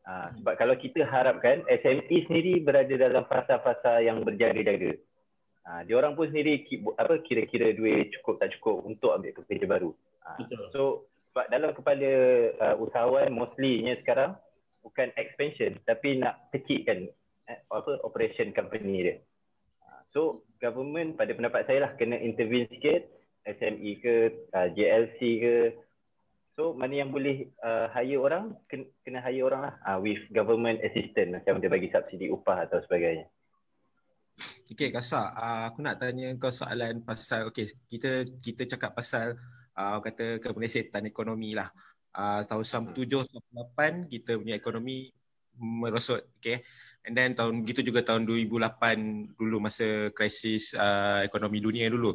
Ha, 0.09 0.33
sebab 0.41 0.57
kalau 0.57 0.75
kita 0.81 1.05
harapkan 1.05 1.61
SME 1.69 2.25
sendiri 2.25 2.65
berada 2.65 2.91
dalam 2.97 3.29
fasa-fasa 3.29 4.01
yang 4.01 4.25
berjaga-jaga. 4.25 4.97
Ha, 5.69 5.85
dia 5.85 5.95
orang 6.01 6.17
pun 6.17 6.33
sendiri 6.33 6.65
apa 6.97 7.21
kira-kira 7.21 7.77
duit 7.77 8.09
cukup 8.19 8.41
tak 8.41 8.57
cukup 8.57 8.89
untuk 8.89 9.13
ambil 9.13 9.37
pekerja 9.37 9.69
baru. 9.69 9.91
Ha, 10.25 10.41
so 10.73 11.05
sebab 11.31 11.47
dalam 11.53 11.71
kepala 11.77 12.11
uh, 12.59 12.75
usahawan 12.81 13.31
mostly 13.31 13.85
nya 13.85 13.95
sekarang 14.03 14.35
bukan 14.83 15.15
expansion 15.15 15.79
tapi 15.87 16.19
nak 16.19 16.49
kecilkan 16.51 17.07
eh, 17.47 17.59
apa 17.69 18.01
operation 18.01 18.51
company 18.57 19.05
dia. 19.05 19.17
Ha, 19.85 20.09
so 20.17 20.43
government 20.59 21.21
pada 21.21 21.37
pendapat 21.37 21.69
saya 21.69 21.85
lah 21.85 21.93
kena 22.01 22.17
intervene 22.17 22.67
sikit 22.73 23.20
SME 23.57 23.91
ke, 23.99 24.15
uh, 24.55 24.69
JLC 24.71 25.19
ke. 25.41 25.57
So 26.59 26.77
mana 26.77 26.93
yang 26.93 27.11
boleh 27.11 27.49
uh, 27.65 27.89
hire 27.95 28.21
orang, 28.21 28.53
kena, 28.69 28.85
kena 29.01 29.19
hire 29.25 29.43
orang 29.47 29.63
lah 29.71 29.75
uh, 29.87 29.99
with 29.99 30.21
government 30.29 30.85
assistance 30.85 31.33
macam 31.33 31.57
dia 31.57 31.71
bagi 31.73 31.89
subsidi 31.89 32.29
upah 32.29 32.69
atau 32.69 32.85
sebagainya. 32.85 33.27
Okay 34.71 34.95
Kasa, 34.95 35.35
uh, 35.35 35.67
aku 35.67 35.83
nak 35.83 35.99
tanya 35.99 36.31
kau 36.39 36.55
soalan 36.55 37.03
pasal, 37.03 37.51
okay 37.51 37.67
kita 37.91 38.23
kita 38.39 38.71
cakap 38.77 38.95
pasal 38.95 39.35
uh, 39.75 39.99
kata 39.99 40.39
kemerisitan 40.39 41.09
ekonomi 41.11 41.57
lah. 41.57 41.67
Uh, 42.11 42.43
tahun 42.47 42.91
97-98 42.95 44.11
kita 44.11 44.39
punya 44.39 44.55
ekonomi 44.59 45.11
merosot, 45.59 46.23
okay. 46.39 46.63
And 47.01 47.17
then 47.17 47.33
tahun 47.33 47.65
gitu 47.65 47.81
juga 47.81 48.05
tahun 48.05 48.29
2008 48.29 49.41
dulu 49.41 49.57
masa 49.57 50.13
krisis 50.13 50.77
uh, 50.77 51.25
ekonomi 51.25 51.59
dunia 51.65 51.89
dulu. 51.89 52.13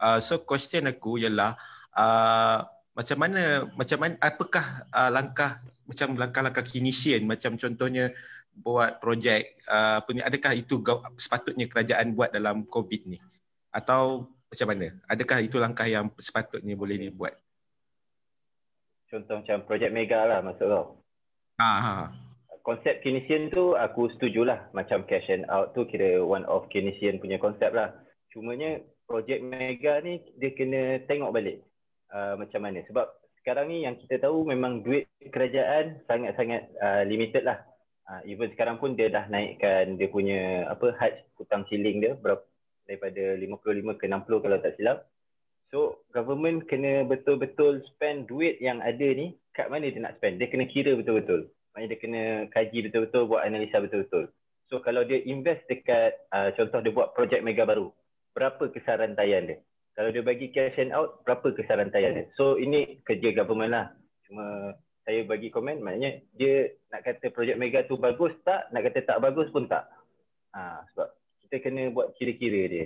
Uh, 0.00 0.18
so 0.18 0.42
question 0.42 0.90
aku 0.90 1.22
ialah 1.22 1.54
uh, 1.94 2.58
macam 2.94 3.18
mana 3.18 3.66
macam 3.74 3.98
mana 3.98 4.14
apakah 4.22 4.86
uh, 4.90 5.10
langkah 5.10 5.58
macam 5.84 6.16
langkah-langkah 6.16 6.64
kinesian 6.64 7.26
macam 7.26 7.58
contohnya 7.58 8.14
buat 8.54 9.02
projek 9.02 9.58
uh, 9.66 9.98
apa 10.00 10.10
ni 10.14 10.20
adakah 10.22 10.52
itu 10.54 10.78
sepatutnya 11.18 11.66
kerajaan 11.66 12.14
buat 12.14 12.30
dalam 12.30 12.66
covid 12.66 13.06
ni? 13.10 13.18
Atau 13.74 14.30
macam 14.46 14.66
mana? 14.70 14.94
Adakah 15.10 15.42
itu 15.42 15.58
langkah 15.58 15.86
yang 15.90 16.06
sepatutnya 16.18 16.78
boleh 16.78 16.94
dibuat 16.94 17.34
contoh 19.14 19.38
macam 19.38 19.62
projek 19.62 19.94
mega 19.94 20.26
lah 20.26 20.42
maksud 20.42 20.66
kau. 20.66 20.98
Ha, 21.62 21.70
ha. 21.78 21.94
konsep 22.66 22.98
kinesian 23.06 23.54
tu 23.54 23.78
aku 23.78 24.10
setujulah 24.18 24.74
macam 24.74 25.06
cash 25.06 25.30
and 25.30 25.46
out 25.46 25.70
tu 25.78 25.86
kira 25.86 26.18
one 26.18 26.42
of 26.50 26.66
kinesian 26.66 27.22
punya 27.22 27.38
konsep 27.38 27.70
lah. 27.70 27.94
Cumanya 28.34 28.82
projek 29.04 29.44
mega 29.44 30.00
ni 30.00 30.20
dia 30.40 30.50
kena 30.56 31.00
tengok 31.04 31.32
balik 31.32 31.60
uh, 32.12 32.34
macam 32.40 32.60
mana. 32.64 32.80
Sebab 32.88 33.06
sekarang 33.44 33.68
ni 33.68 33.84
yang 33.84 34.00
kita 34.00 34.24
tahu 34.24 34.48
memang 34.48 34.80
duit 34.80 35.08
kerajaan 35.28 36.00
sangat-sangat 36.08 36.64
uh, 36.80 37.02
limited 37.04 37.44
lah. 37.44 37.60
Uh, 38.04 38.20
even 38.28 38.52
sekarang 38.52 38.76
pun 38.76 38.96
dia 38.96 39.08
dah 39.08 39.24
naikkan 39.32 39.96
dia 39.96 40.08
punya 40.12 40.68
apa 40.68 40.92
had 41.00 41.24
hutang 41.40 41.64
siling 41.72 42.04
dia 42.04 42.12
berapa 42.20 42.44
daripada 42.84 43.40
55 43.40 44.00
ke 44.00 44.04
60 44.08 44.44
kalau 44.44 44.58
tak 44.60 44.74
silap. 44.76 44.98
So 45.72 46.04
government 46.12 46.68
kena 46.68 47.08
betul-betul 47.08 47.80
spend 47.92 48.28
duit 48.28 48.60
yang 48.60 48.84
ada 48.84 49.08
ni 49.12 49.36
kat 49.56 49.72
mana 49.72 49.88
dia 49.88 50.04
nak 50.04 50.20
spend? 50.20 50.36
Dia 50.36 50.52
kena 50.52 50.68
kira 50.68 50.92
betul-betul. 50.96 51.48
Maknanya 51.72 51.88
dia 51.90 52.00
kena 52.00 52.22
kaji 52.52 52.78
betul-betul 52.88 53.22
buat 53.26 53.42
analisa 53.42 53.80
betul-betul. 53.80 54.30
So 54.68 54.80
kalau 54.84 55.04
dia 55.04 55.20
invest 55.24 55.64
dekat 55.68 56.16
uh, 56.32 56.52
contoh 56.56 56.80
dia 56.84 56.92
buat 56.92 57.16
projek 57.16 57.40
mega 57.40 57.64
baru 57.64 57.92
berapa 58.34 58.68
kesaran 58.74 59.14
tayan 59.14 59.48
dia. 59.48 59.58
Kalau 59.94 60.10
dia 60.10 60.26
bagi 60.26 60.50
cash 60.50 60.74
and 60.82 60.90
out, 60.90 61.22
berapa 61.22 61.54
kesaran 61.54 61.94
tayan 61.94 62.18
dia. 62.18 62.26
So 62.34 62.58
ini 62.58 62.98
kerja 63.06 63.30
government 63.30 63.70
lah. 63.70 63.86
Cuma 64.26 64.74
saya 65.04 65.20
bagi 65.28 65.52
komen 65.52 65.84
maknanya 65.84 66.24
dia 66.34 66.72
nak 66.88 67.04
kata 67.04 67.28
projek 67.30 67.60
mega 67.60 67.84
tu 67.84 68.00
bagus 68.00 68.32
tak, 68.42 68.72
nak 68.72 68.88
kata 68.88 69.04
tak 69.04 69.20
bagus 69.20 69.52
pun 69.52 69.68
tak. 69.68 69.84
Ha, 70.56 70.80
sebab 70.92 71.08
kita 71.46 71.56
kena 71.60 71.92
buat 71.92 72.16
kira-kira 72.16 72.60
dia. 72.66 72.84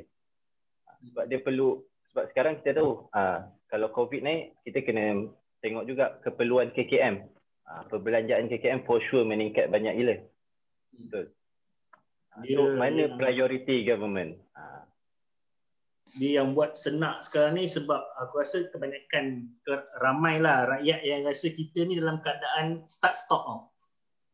Ha, 0.84 0.98
sebab 1.08 1.24
dia 1.30 1.38
perlu, 1.40 1.78
sebab 2.10 2.24
sekarang 2.34 2.58
kita 2.60 2.82
tahu 2.82 3.06
ha, 3.14 3.46
kalau 3.70 3.88
COVID 3.94 4.20
naik, 4.24 4.58
kita 4.66 4.82
kena 4.82 5.30
tengok 5.62 5.84
juga 5.86 6.18
keperluan 6.26 6.74
KKM. 6.74 7.22
Ha, 7.68 7.86
perbelanjaan 7.86 8.50
KKM 8.50 8.82
for 8.82 8.98
sure 9.08 9.22
meningkat 9.22 9.70
banyak 9.70 9.94
gila. 9.94 10.16
Betul. 10.92 11.26
Ha, 12.34 12.42
so 12.50 12.62
mana 12.74 13.14
priority 13.14 13.86
government? 13.86 14.42
Ha, 14.58 14.87
dia 16.16 16.40
yang 16.40 16.56
buat 16.56 16.78
senak 16.78 17.26
sekarang 17.26 17.60
ni 17.60 17.68
sebab 17.68 18.00
aku 18.22 18.40
rasa 18.40 18.64
kebanyakan 18.72 19.52
ramailah 20.00 20.78
rakyat 20.78 21.00
yang 21.04 21.28
rasa 21.28 21.52
kita 21.52 21.84
ni 21.84 22.00
dalam 22.00 22.22
keadaan 22.24 22.86
start 22.88 23.18
stop 23.18 23.42
tau. 23.44 23.60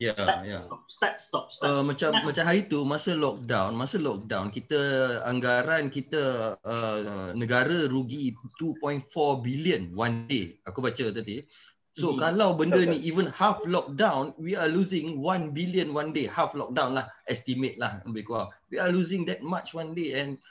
Ya, 0.03 0.11
start, 0.11 0.43
ya. 0.43 0.59
Stop, 0.59 0.83
start 0.91 1.17
stop. 1.23 1.45
Start, 1.55 1.71
uh, 1.71 1.83
macam 1.87 2.11
nah. 2.19 2.27
macam 2.27 2.45
hari 2.45 2.67
tu 2.67 2.83
masa 2.83 3.15
lockdown, 3.15 3.79
masa 3.79 3.97
lockdown 4.03 4.51
kita 4.51 4.81
anggaran 5.23 5.87
kita 5.87 6.55
uh, 6.59 7.31
negara 7.39 7.87
rugi 7.87 8.35
2.4 8.59 9.07
billion 9.39 9.95
one 9.95 10.27
day. 10.27 10.59
Aku 10.67 10.83
baca 10.83 11.15
tadi. 11.15 11.47
So 11.95 12.11
hmm. 12.11 12.19
kalau 12.19 12.59
benda 12.59 12.83
ni 12.83 12.99
even 13.07 13.31
half 13.31 13.63
lockdown, 13.71 14.35
we 14.35 14.59
are 14.59 14.67
losing 14.67 15.23
1 15.23 15.55
billion 15.55 15.95
one 15.95 16.11
day. 16.11 16.27
Half 16.27 16.59
lockdown 16.59 16.99
lah, 16.99 17.07
estimate 17.31 17.79
lah 17.79 18.03
lebih 18.03 18.27
kurang. 18.27 18.51
We 18.75 18.83
are 18.83 18.91
losing 18.91 19.23
that 19.31 19.47
much 19.47 19.79
one 19.79 19.95
day 19.95 20.19
and 20.19 20.43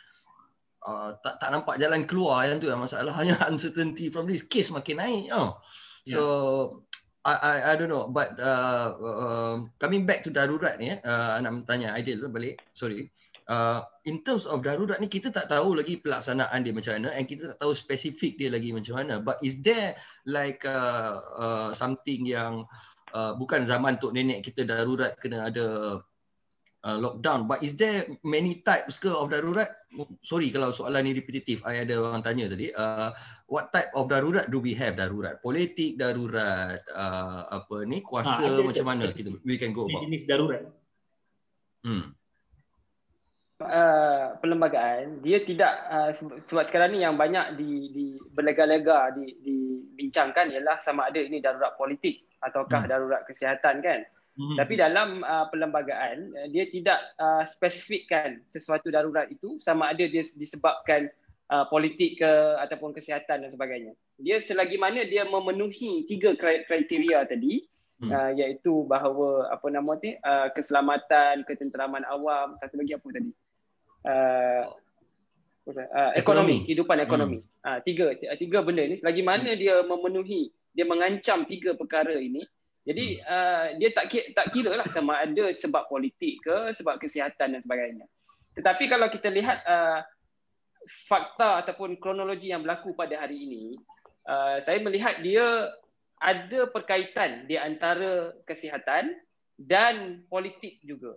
uh, 0.85 1.09
tak 1.23 1.39
tak 1.39 1.49
nampak 1.49 1.79
jalan 1.79 2.03
keluar 2.03 2.47
yang 2.47 2.59
tu 2.59 2.67
yang 2.69 2.83
masalah 2.83 3.11
hanya 3.15 3.39
uncertainty 3.49 4.11
from 4.11 4.27
this 4.27 4.43
case 4.43 4.69
makin 4.69 4.99
naik 4.99 5.31
oh. 5.31 5.57
so 6.05 6.21
yeah. 6.21 6.91
I, 7.23 7.33
I 7.39 7.55
I 7.71 7.73
don't 7.79 7.87
know 7.87 8.11
but 8.11 8.35
uh, 8.35 8.99
uh, 8.99 9.55
coming 9.79 10.03
back 10.03 10.27
to 10.27 10.29
darurat 10.29 10.75
ni 10.75 10.91
uh, 10.91 11.39
nak 11.39 11.63
tanya 11.63 11.95
Aidil 11.95 12.27
balik 12.27 12.59
sorry 12.75 13.07
uh, 13.47 13.87
in 14.03 14.23
terms 14.27 14.43
of 14.43 14.59
darurat 14.59 14.99
ni 14.99 15.07
kita 15.07 15.31
tak 15.31 15.47
tahu 15.47 15.79
lagi 15.79 15.99
pelaksanaan 16.03 16.63
dia 16.63 16.75
macam 16.75 16.99
mana 16.99 17.15
and 17.15 17.27
kita 17.27 17.55
tak 17.55 17.57
tahu 17.63 17.71
spesifik 17.71 18.35
dia 18.35 18.51
lagi 18.51 18.75
macam 18.75 18.99
mana 18.99 19.23
but 19.23 19.39
is 19.39 19.59
there 19.63 19.95
like 20.27 20.63
uh, 20.67 21.19
uh, 21.39 21.69
something 21.71 22.27
yang 22.27 22.67
uh, 23.15 23.31
bukan 23.39 23.63
zaman 23.63 23.99
tok 23.99 24.11
nenek 24.15 24.43
kita 24.43 24.67
darurat 24.67 25.15
kena 25.19 25.47
ada 25.47 25.99
uh, 26.83 26.97
lockdown 26.99 27.47
but 27.47 27.63
is 27.63 27.75
there 27.79 28.07
many 28.23 28.59
types 28.63 28.99
ke 28.99 29.07
of 29.07 29.31
darurat 29.31 29.71
sorry 30.25 30.49
kalau 30.49 30.73
soalan 30.73 31.05
ni 31.05 31.11
repetitif 31.13 31.61
I 31.63 31.85
ada 31.85 32.01
orang 32.01 32.25
tanya 32.25 32.49
tadi 32.49 32.73
uh, 32.73 33.13
what 33.47 33.69
type 33.69 33.93
of 33.93 34.09
darurat 34.09 34.49
do 34.49 34.57
we 34.57 34.73
have? 34.73 34.97
Darurat 34.97 35.37
politik 35.39 35.95
darurat 35.99 36.81
uh, 36.89 37.49
apa 37.53 37.85
ni 37.85 38.01
kuasa 38.01 38.41
ha, 38.41 38.61
macam 38.65 38.85
mana? 38.89 39.05
Kita 39.05 39.29
we 39.45 39.61
can 39.61 39.69
go 39.69 39.85
about. 39.85 40.01
jenis 40.09 40.25
darurat. 40.25 40.63
Hmm. 41.83 42.15
Uh, 43.63 44.35
perlembagaan 44.43 45.23
dia 45.23 45.39
tidak 45.39 45.71
uh, 45.87 46.11
sebab 46.11 46.67
sekarang 46.67 46.91
ni 46.91 46.99
yang 46.99 47.15
banyak 47.15 47.55
di 47.55 47.95
di 47.95 48.05
berlega-lega 48.35 49.15
di 49.15 49.39
dibincangkan 49.39 50.51
ialah 50.51 50.83
sama 50.83 51.07
ada 51.07 51.21
ini 51.23 51.39
darurat 51.39 51.71
politik 51.79 52.27
ataukah 52.43 52.83
hmm. 52.83 52.91
darurat 52.91 53.21
kesihatan 53.23 53.79
kan 53.79 54.03
Hmm. 54.33 54.57
Tapi 54.57 54.73
dalam 54.81 55.21
uh, 55.21 55.45
perlembagaan 55.53 56.33
uh, 56.33 56.47
dia 56.49 56.65
tidak 56.65 56.97
uh, 57.21 57.45
spesifikkan 57.45 58.41
sesuatu 58.49 58.89
darurat 58.89 59.29
itu 59.29 59.61
sama 59.61 59.93
ada 59.93 60.09
dia 60.09 60.25
disebabkan 60.25 61.05
uh, 61.53 61.69
politik 61.69 62.17
ke 62.17 62.31
ataupun 62.57 62.97
kesihatan 62.97 63.45
dan 63.45 63.49
sebagainya. 63.53 63.93
Dia 64.17 64.41
selagi 64.41 64.81
mana 64.81 65.05
dia 65.05 65.29
memenuhi 65.29 66.09
tiga 66.09 66.33
kriteria 66.65 67.29
tadi 67.29 67.69
hmm. 68.01 68.09
uh, 68.09 68.31
iaitu 68.33 68.89
bahawa 68.89 69.53
apa 69.53 69.67
nama 69.69 70.01
tu 70.01 70.09
uh, 70.09 70.49
keselamatan, 70.49 71.45
ketenteraman 71.45 72.01
awam, 72.09 72.57
satu 72.57 72.81
lagi 72.81 72.97
apa 72.97 73.07
tadi? 73.13 73.31
Uh, 74.01 74.63
uh, 75.77 76.11
ekonomi, 76.17 76.65
kehidupan 76.65 76.97
ekonomi. 77.05 77.37
Hmm. 77.37 77.69
Uh, 77.69 77.79
tiga 77.85 78.17
tiga 78.41 78.65
benda 78.65 78.81
ni 78.81 78.97
selagi 78.97 79.21
mana 79.21 79.53
hmm. 79.53 79.61
dia 79.61 79.75
memenuhi, 79.85 80.49
dia 80.73 80.89
mengancam 80.89 81.45
tiga 81.45 81.77
perkara 81.77 82.17
ini, 82.17 82.41
jadi 82.83 83.05
hmm. 83.19 83.27
uh, 83.27 83.65
dia 83.79 83.89
tak 83.95 84.05
kira, 84.11 84.27
tak 84.35 84.47
kira 84.51 84.71
lah 84.75 84.87
sama 84.91 85.23
ada 85.23 85.45
sebab 85.55 85.87
politik 85.87 86.43
ke, 86.43 86.75
sebab 86.75 86.99
kesihatan 86.99 87.55
dan 87.55 87.61
sebagainya. 87.63 88.05
Tetapi 88.59 88.83
kalau 88.91 89.07
kita 89.07 89.31
lihat 89.31 89.63
uh, 89.63 90.03
fakta 91.07 91.63
ataupun 91.63 91.95
kronologi 91.97 92.51
yang 92.51 92.61
berlaku 92.61 92.91
pada 92.91 93.15
hari 93.23 93.39
ini, 93.47 93.65
uh, 94.27 94.59
saya 94.59 94.83
melihat 94.83 95.23
dia 95.23 95.71
ada 96.19 96.67
perkaitan 96.67 97.47
di 97.47 97.55
antara 97.55 98.35
kesihatan 98.43 99.15
dan 99.55 100.23
politik 100.27 100.83
juga. 100.83 101.15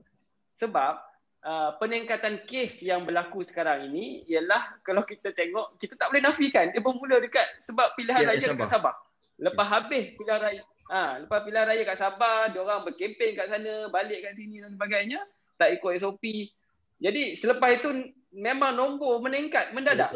Sebab 0.59 1.03
uh, 1.43 1.71
peningkatan 1.83 2.47
kes 2.47 2.79
yang 2.83 3.03
berlaku 3.03 3.43
sekarang 3.43 3.91
ini 3.91 4.23
ialah 4.31 4.79
kalau 4.87 5.03
kita 5.03 5.35
tengok, 5.35 5.79
kita 5.83 5.99
tak 5.99 6.15
boleh 6.15 6.23
nafikan 6.23 6.71
dia 6.71 6.83
bermula 6.83 7.19
dekat 7.19 7.47
sebab 7.63 7.91
pilihan 7.99 8.23
ya, 8.23 8.29
raya 8.35 8.47
dekat 8.55 8.71
Sabah. 8.71 8.95
Lepas 9.37 9.67
ya. 9.67 9.73
habis 9.77 10.05
pilihan 10.17 10.41
raya, 10.41 10.63
Ha, 10.87 11.19
lepas 11.27 11.43
pilihan 11.43 11.67
raya 11.67 11.83
kat 11.83 11.99
Sabah, 11.99 12.55
dia 12.55 12.63
orang 12.63 12.87
berkempen 12.87 13.35
kat 13.35 13.51
sana, 13.51 13.91
balik 13.91 14.23
kat 14.23 14.39
sini 14.39 14.63
dan 14.63 14.79
sebagainya, 14.79 15.19
tak 15.59 15.75
ikut 15.75 15.99
SOP. 15.99 16.23
Jadi 17.03 17.35
selepas 17.35 17.75
itu 17.75 17.91
memang 18.31 18.79
nombor 18.79 19.19
meningkat 19.19 19.75
mendadak. 19.75 20.15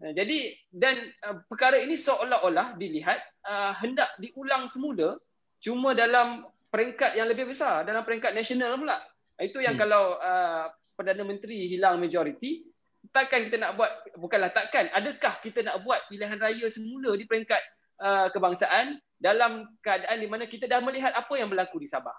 Ha, 0.00 0.12
jadi 0.16 0.56
dan 0.72 1.12
uh, 1.28 1.44
perkara 1.48 1.76
ini 1.80 1.96
seolah-olah 1.96 2.80
dilihat 2.80 3.20
uh, 3.44 3.76
hendak 3.76 4.12
diulang 4.16 4.64
semula 4.68 5.20
cuma 5.60 5.92
dalam 5.92 6.48
peringkat 6.72 7.16
yang 7.16 7.28
lebih 7.28 7.48
besar, 7.48 7.84
dalam 7.84 8.04
peringkat 8.04 8.32
nasional 8.32 8.76
pula. 8.80 9.00
Itu 9.36 9.60
yang 9.60 9.76
hmm. 9.76 9.82
kalau 9.84 10.16
uh, 10.16 10.72
Perdana 10.96 11.24
Menteri 11.28 11.68
hilang 11.68 12.00
majoriti, 12.00 12.64
takkan 13.12 13.44
kita 13.48 13.60
nak 13.60 13.76
buat, 13.76 13.92
bukanlah 14.16 14.52
takkan, 14.52 14.88
adakah 14.96 15.40
kita 15.44 15.60
nak 15.60 15.84
buat 15.84 16.00
pilihan 16.08 16.40
raya 16.40 16.66
semula 16.72 17.12
di 17.16 17.28
peringkat 17.28 17.60
uh, 18.00 18.28
kebangsaan 18.32 18.96
dalam 19.16 19.64
keadaan 19.80 20.20
di 20.20 20.28
mana 20.28 20.44
kita 20.44 20.68
dah 20.68 20.80
melihat 20.84 21.12
apa 21.16 21.32
yang 21.36 21.48
berlaku 21.48 21.80
di 21.80 21.88
Sabah. 21.88 22.14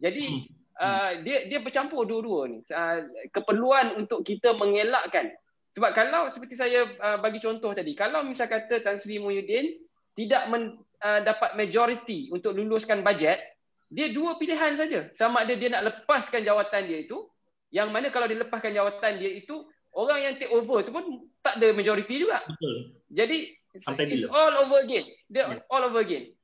Jadi 0.00 0.24
hmm. 0.24 0.42
uh, 0.80 1.12
dia 1.22 1.48
dia 1.50 1.58
bercampur 1.60 2.08
dua-dua 2.08 2.48
ni. 2.48 2.64
Uh, 2.68 3.04
keperluan 3.32 3.98
untuk 4.00 4.24
kita 4.24 4.56
mengelakkan 4.56 5.32
sebab 5.76 5.94
kalau 5.94 6.26
seperti 6.26 6.56
saya 6.56 6.90
uh, 6.98 7.18
bagi 7.20 7.38
contoh 7.38 7.70
tadi, 7.76 7.92
kalau 7.92 8.24
misal 8.24 8.48
kata 8.48 8.80
Tan 8.82 8.98
Sri 8.98 9.20
Muhyiddin 9.20 9.78
tidak 10.16 10.48
men, 10.50 10.80
uh, 11.04 11.20
dapat 11.22 11.54
majoriti 11.54 12.32
untuk 12.34 12.56
luluskan 12.56 13.04
bajet, 13.04 13.38
dia 13.86 14.10
dua 14.10 14.40
pilihan 14.40 14.74
saja. 14.74 15.06
Sama 15.14 15.46
ada 15.46 15.54
dia 15.54 15.70
nak 15.70 15.86
lepaskan 15.86 16.42
jawatan 16.42 16.82
dia 16.88 16.98
itu, 17.04 17.28
yang 17.70 17.92
mana 17.92 18.08
kalau 18.10 18.26
dia 18.26 18.40
lepaskan 18.40 18.74
jawatan 18.74 19.22
dia 19.22 19.30
itu, 19.38 19.68
orang 19.94 20.18
yang 20.18 20.34
take 20.40 20.50
over 20.50 20.82
tu 20.82 20.90
pun 20.90 21.30
tak 21.44 21.60
ada 21.60 21.70
majoriti 21.70 22.26
juga. 22.26 22.42
Betul. 22.48 22.98
Jadi 23.12 23.38
it's 23.78 24.26
all 24.26 24.54
over 24.64 24.82
again. 24.82 25.06
Dia 25.30 25.46
yeah. 25.46 25.62
all 25.70 25.84
over 25.86 26.02
again 26.02 26.34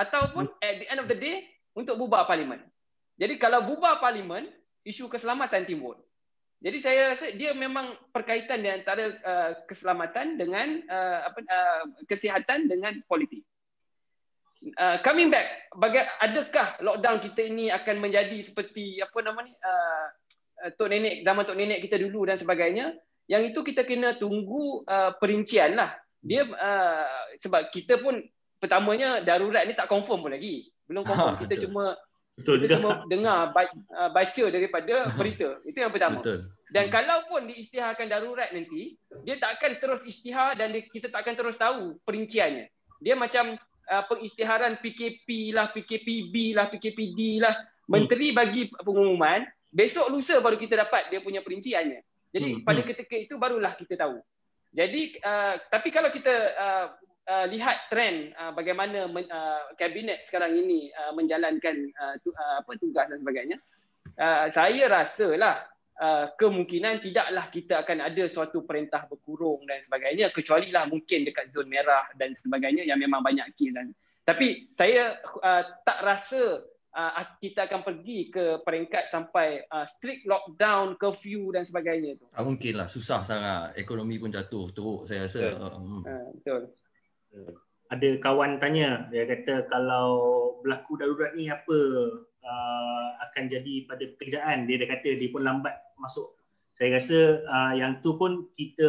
ataupun 0.00 0.48
hmm. 0.48 0.64
at 0.64 0.76
the 0.80 0.86
end 0.88 1.00
of 1.04 1.08
the 1.12 1.18
day 1.18 1.44
untuk 1.76 2.00
bubar 2.00 2.24
parlimen. 2.24 2.64
Jadi 3.20 3.36
kalau 3.36 3.68
bubar 3.68 4.00
parlimen, 4.00 4.48
isu 4.88 5.12
keselamatan 5.12 5.68
timbul. 5.68 6.00
Jadi 6.60 6.78
saya 6.80 7.16
rasa 7.16 7.32
dia 7.32 7.56
memang 7.56 7.96
perkaitan 8.12 8.60
di 8.60 8.68
antara 8.68 9.16
uh, 9.24 9.50
keselamatan 9.64 10.36
dengan 10.36 10.80
uh, 10.88 11.32
apa 11.32 11.40
uh, 11.40 11.84
kesihatan 12.04 12.68
dengan 12.68 13.00
politik. 13.08 13.44
Uh, 14.76 15.00
coming 15.00 15.32
back, 15.32 15.72
baga- 15.72 16.12
adakah 16.20 16.76
lockdown 16.84 17.16
kita 17.24 17.48
ini 17.48 17.72
akan 17.72 17.96
menjadi 17.96 18.44
seperti 18.44 19.00
apa 19.00 19.24
nama 19.24 19.40
ni 19.40 19.56
uh, 19.56 20.06
uh, 20.68 20.70
tok 20.76 20.92
nenek 20.92 21.24
zaman 21.24 21.48
tok 21.48 21.56
nenek 21.56 21.80
kita 21.80 21.96
dulu 21.96 22.28
dan 22.28 22.36
sebagainya? 22.36 22.92
Yang 23.24 23.56
itu 23.56 23.60
kita 23.72 23.88
kena 23.88 24.20
tunggu 24.20 24.84
uh, 24.84 25.16
perincian 25.16 25.80
lah. 25.80 25.96
Dia 26.20 26.44
uh, 26.44 27.32
sebab 27.40 27.72
kita 27.72 28.04
pun 28.04 28.20
pertamanya 28.60 29.24
darurat 29.24 29.64
ni 29.64 29.72
tak 29.72 29.88
confirm 29.88 30.22
pun 30.22 30.32
lagi. 30.36 30.68
Belum 30.84 31.02
confirm. 31.08 31.34
Ha, 31.34 31.40
kita 31.40 31.54
betul. 31.56 31.64
cuma 31.66 31.84
betul 32.36 32.56
kita 32.62 32.66
juga. 32.68 32.76
cuma 32.78 32.90
dengar 33.08 33.38
uh, 33.50 34.10
baca 34.12 34.44
daripada 34.52 34.94
berita. 35.18 35.48
Itu 35.64 35.78
yang 35.80 35.90
pertama. 35.90 36.20
Betul. 36.20 36.46
Dan 36.70 36.86
hmm. 36.86 36.92
kalau 36.94 37.18
pun 37.26 37.50
diisytiharkan 37.50 38.06
darurat 38.06 38.52
nanti, 38.54 38.94
dia 39.26 39.34
tak 39.42 39.58
akan 39.58 39.70
terus 39.82 40.00
isytihar 40.06 40.54
dan 40.54 40.70
kita 40.70 41.10
tak 41.10 41.26
akan 41.26 41.34
terus 41.34 41.58
tahu 41.58 41.98
perinciannya. 42.06 42.70
Dia 43.02 43.18
macam 43.18 43.58
uh, 43.90 44.04
pengisytiharan 44.06 44.78
PKP 44.78 45.50
lah, 45.50 45.74
PKPB 45.74 46.54
lah, 46.54 46.70
PKPD 46.70 47.42
lah. 47.42 47.58
Hmm. 47.58 47.90
Menteri 47.90 48.30
bagi 48.30 48.70
pengumuman, 48.70 49.42
besok 49.66 50.14
lusa 50.14 50.38
baru 50.38 50.54
kita 50.54 50.78
dapat 50.78 51.10
dia 51.10 51.18
punya 51.18 51.42
perinciannya. 51.42 52.06
Jadi 52.30 52.48
hmm. 52.60 52.62
pada 52.62 52.80
ketika 52.86 53.16
itu 53.18 53.34
barulah 53.34 53.74
kita 53.74 53.98
tahu. 53.98 54.22
Jadi 54.70 55.18
uh, 55.26 55.58
tapi 55.66 55.90
kalau 55.90 56.14
kita 56.14 56.34
uh, 56.54 56.86
uh, 57.30 57.46
lihat 57.46 57.86
trend 57.86 58.34
uh, 58.34 58.50
bagaimana 58.50 59.06
men, 59.06 59.30
uh, 59.30 59.70
kabinet 59.78 60.26
sekarang 60.26 60.58
ini 60.58 60.90
uh, 60.90 61.14
menjalankan 61.14 61.94
uh, 61.94 62.14
tu, 62.26 62.34
uh, 62.34 62.58
apa 62.58 62.74
tugas 62.82 63.06
dan 63.06 63.22
sebagainya 63.22 63.56
uh, 64.18 64.50
saya 64.50 64.90
rasalah 64.90 65.70
uh, 66.02 66.34
kemungkinan 66.34 66.98
tidaklah 66.98 67.46
kita 67.54 67.86
akan 67.86 68.02
ada 68.02 68.26
suatu 68.26 68.66
perintah 68.66 69.06
berkurung 69.06 69.62
dan 69.70 69.78
sebagainya 69.78 70.34
kecuali 70.34 70.74
lah 70.74 70.90
mungkin 70.90 71.22
dekat 71.22 71.54
zon 71.54 71.70
merah 71.70 72.10
dan 72.18 72.34
sebagainya 72.34 72.82
yang 72.82 72.98
memang 72.98 73.22
banyak 73.22 73.46
kes 73.54 73.70
dan 73.70 73.94
tapi 74.26 74.70
saya 74.74 75.18
uh, 75.42 75.62
tak 75.82 76.06
rasa 76.06 76.62
uh, 76.94 77.12
kita 77.42 77.66
akan 77.66 77.82
pergi 77.82 78.30
ke 78.30 78.62
peringkat 78.62 79.10
sampai 79.10 79.64
uh, 79.74 79.82
strict 79.82 80.22
lockdown, 80.22 80.94
curfew 81.02 81.50
dan 81.50 81.66
sebagainya 81.66 82.14
tu. 82.14 82.30
Tak 82.30 82.44
mungkin 82.46 82.78
lah, 82.78 82.86
susah 82.86 83.26
sangat. 83.26 83.74
Ekonomi 83.74 84.22
pun 84.22 84.30
jatuh 84.30 84.70
teruk 84.70 85.10
saya 85.10 85.26
rasa. 85.26 85.50
Betul. 85.50 85.66
Uh, 85.66 86.06
uh, 86.06 86.26
betul 86.36 86.62
ada 87.90 88.08
kawan 88.22 88.62
tanya 88.62 89.10
dia 89.10 89.26
kata 89.26 89.66
kalau 89.66 90.08
berlaku 90.62 90.94
darurat 90.94 91.34
ni 91.34 91.50
apa 91.50 91.78
uh, 92.44 93.08
akan 93.30 93.50
jadi 93.50 93.74
pada 93.90 94.04
pekerjaan? 94.14 94.70
Dia 94.70 94.78
dah 94.78 94.88
kata 94.94 95.18
dia 95.18 95.28
pun 95.32 95.42
lambat 95.42 95.74
masuk. 95.98 96.38
Saya 96.78 96.96
rasa 96.96 97.44
uh, 97.44 97.72
yang 97.76 97.98
tu 98.00 98.14
pun 98.16 98.48
kita 98.54 98.88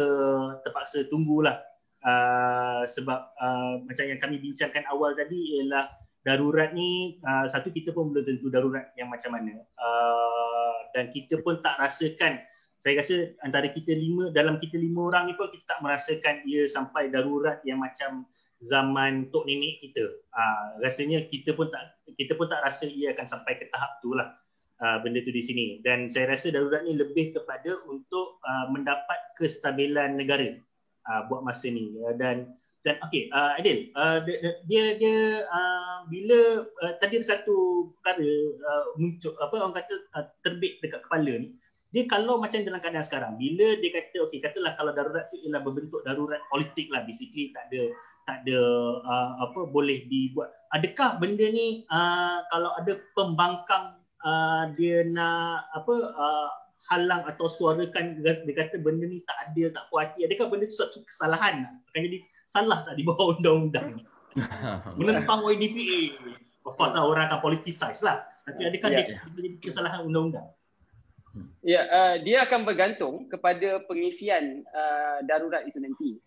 terpaksa 0.62 1.10
tunggulah. 1.10 1.58
Uh, 2.02 2.82
sebab 2.90 3.30
uh, 3.38 3.78
macam 3.86 4.04
yang 4.10 4.18
kami 4.18 4.42
bincangkan 4.42 4.82
awal 4.90 5.14
tadi 5.14 5.62
ialah 5.62 5.86
darurat 6.26 6.74
ni 6.74 7.18
uh, 7.22 7.46
satu 7.46 7.70
kita 7.70 7.94
pun 7.94 8.10
belum 8.10 8.26
tentu 8.26 8.50
darurat 8.50 8.90
yang 8.94 9.10
macam 9.10 9.34
mana. 9.34 9.66
Uh, 9.78 10.78
dan 10.94 11.10
kita 11.10 11.42
pun 11.42 11.58
tak 11.58 11.78
rasakan 11.78 12.42
saya 12.82 12.98
rasa 12.98 13.30
antara 13.46 13.70
kita 13.70 13.94
lima 13.94 14.34
dalam 14.34 14.58
kita 14.58 14.74
lima 14.74 15.06
orang 15.06 15.30
ni 15.30 15.38
pun 15.38 15.46
kita 15.54 15.78
tak 15.78 15.80
merasakan 15.86 16.42
ia 16.42 16.66
sampai 16.66 17.14
darurat 17.14 17.62
yang 17.62 17.78
macam 17.78 18.26
zaman 18.58 19.30
tok 19.30 19.46
nenek 19.46 19.78
kita. 19.86 20.02
Uh, 20.34 20.82
rasanya 20.82 21.22
kita 21.30 21.54
pun 21.54 21.70
tak 21.70 21.94
kita 22.18 22.34
pun 22.34 22.50
tak 22.50 22.58
rasa 22.66 22.90
ia 22.90 23.14
akan 23.14 23.26
sampai 23.30 23.54
ke 23.62 23.70
tahap 23.70 24.02
tu 24.02 24.18
lah 24.18 24.34
uh, 24.82 24.98
benda 24.98 25.22
tu 25.22 25.30
di 25.30 25.46
sini. 25.46 25.78
Dan 25.86 26.10
saya 26.10 26.34
rasa 26.34 26.50
darurat 26.50 26.82
ni 26.82 26.98
lebih 26.98 27.30
kepada 27.38 27.70
untuk 27.86 28.42
uh, 28.42 28.66
mendapat 28.74 29.30
kestabilan 29.38 30.18
negara 30.18 30.58
uh, 31.06 31.22
buat 31.30 31.46
masa 31.46 31.70
ni. 31.70 31.94
Uh, 32.02 32.18
dan 32.18 32.50
dan 32.82 32.98
okey, 33.06 33.30
uh, 33.30 33.54
Adil, 33.62 33.94
uh, 33.94 34.18
dia 34.66 34.98
dia 34.98 35.46
uh, 35.46 36.02
bila 36.10 36.66
uh, 36.66 36.92
tadi 36.98 37.22
ada 37.22 37.38
satu 37.38 37.86
perkara 37.94 38.26
uh, 38.58 38.84
muncul 38.98 39.38
apa 39.38 39.54
orang 39.54 39.78
kata 39.78 39.94
uh, 40.18 40.26
terbit 40.42 40.82
dekat 40.82 40.98
kepala 41.06 41.46
ni 41.46 41.54
dia 41.92 42.08
kalau 42.08 42.40
macam 42.40 42.64
dalam 42.64 42.80
keadaan 42.80 43.04
sekarang 43.04 43.32
bila 43.36 43.76
dia 43.76 43.92
kata 43.92 44.24
okey 44.24 44.40
katalah 44.40 44.72
kalau 44.80 44.96
darurat 44.96 45.28
tu 45.28 45.36
ialah 45.44 45.60
berbentuk 45.60 46.00
darurat 46.08 46.40
politik 46.48 46.88
lah 46.88 47.04
basically 47.04 47.52
tak 47.52 47.68
ada 47.68 47.92
tak 48.24 48.36
ada 48.42 48.58
uh, 49.04 49.30
apa 49.44 49.68
boleh 49.68 50.08
dibuat. 50.08 50.48
Adakah 50.72 51.20
benda 51.20 51.44
ni 51.52 51.84
uh, 51.92 52.40
kalau 52.48 52.72
ada 52.80 52.96
pembangkang 53.12 54.00
uh, 54.24 54.72
dia 54.72 55.04
nak 55.04 55.68
apa 55.76 55.94
uh, 56.16 56.48
halang 56.88 57.28
atau 57.28 57.44
suarakan 57.44 58.24
dia 58.24 58.40
kata 58.56 58.80
benda 58.80 59.04
ni 59.04 59.20
tak 59.28 59.52
ada 59.52 59.76
tak 59.76 59.84
puas 59.92 60.08
hati 60.08 60.24
adakah 60.24 60.48
benda 60.48 60.64
tu 60.72 60.80
satu 60.80 61.04
kesalahan 61.04 61.68
akan 61.92 62.00
jadi 62.08 62.18
salah 62.48 62.88
tak 62.88 62.96
di 62.96 63.04
bawah 63.04 63.30
undang-undang 63.36 64.00
ni? 64.00 64.02
Menentang 64.96 65.44
YDPA 65.44 66.00
of 66.64 66.72
course 66.72 66.96
lah 66.96 67.04
orang 67.04 67.28
akan 67.28 67.44
politicize 67.44 68.00
lah. 68.00 68.24
Tapi 68.48 68.64
adakah 68.64 68.88
yeah, 68.96 68.98
dia, 69.04 69.06
yeah. 69.12 69.28
dia 69.28 69.40
jadi 69.44 69.48
kesalahan 69.60 70.08
undang-undang 70.08 70.48
Ya, 71.62 71.86
uh, 71.88 72.16
dia 72.20 72.44
akan 72.44 72.66
bergantung 72.66 73.30
kepada 73.30 73.80
pengisian 73.88 74.66
uh, 74.68 75.24
darurat 75.24 75.64
itu 75.64 75.78
nanti. 75.80 76.18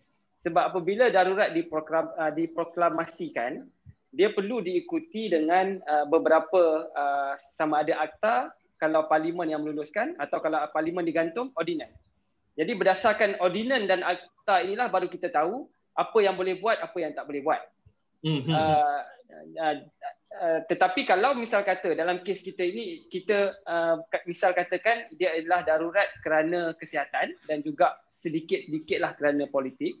Sebab 0.42 0.72
apabila 0.72 1.10
darurat 1.12 1.52
diproklam, 1.54 2.10
uh, 2.16 2.32
diproklamasikan, 2.34 3.66
dia 4.10 4.32
perlu 4.32 4.64
diikuti 4.64 5.28
dengan 5.28 5.76
uh, 5.84 6.06
beberapa 6.08 6.88
uh, 6.90 7.34
sama 7.38 7.84
ada 7.84 8.00
akta 8.00 8.50
kalau 8.80 9.06
parlimen 9.06 9.48
yang 9.50 9.62
meluluskan 9.62 10.16
atau 10.16 10.40
kalau 10.40 10.60
parlimen 10.72 11.04
digantung 11.04 11.52
ordinan. 11.54 11.92
Jadi 12.56 12.72
berdasarkan 12.72 13.36
ordinan 13.44 13.84
dan 13.84 14.00
akta 14.00 14.64
inilah 14.64 14.88
baru 14.88 15.06
kita 15.12 15.28
tahu 15.28 15.68
apa 15.92 16.18
yang 16.24 16.36
boleh 16.36 16.56
buat, 16.56 16.80
apa 16.80 16.96
yang 16.96 17.12
tak 17.12 17.28
boleh 17.28 17.44
buat. 17.44 17.60
Mm-hmm. 18.24 18.52
Uh, 18.52 19.00
uh, 19.60 19.76
uh, 20.40 20.60
tetapi 20.68 21.08
kalau 21.08 21.34
misal 21.34 21.64
kata 21.64 21.96
dalam 21.96 22.20
kes 22.20 22.44
kita 22.44 22.62
ini 22.62 23.08
kita 23.08 23.56
uh, 23.64 24.00
misal 24.28 24.52
katakan 24.52 25.08
dia 25.16 25.34
adalah 25.36 25.64
darurat 25.64 26.08
kerana 26.20 26.76
kesihatan 26.76 27.34
dan 27.48 27.58
juga 27.64 27.96
sedikit-sedikitlah 28.08 29.16
kerana 29.16 29.48
politik. 29.48 29.98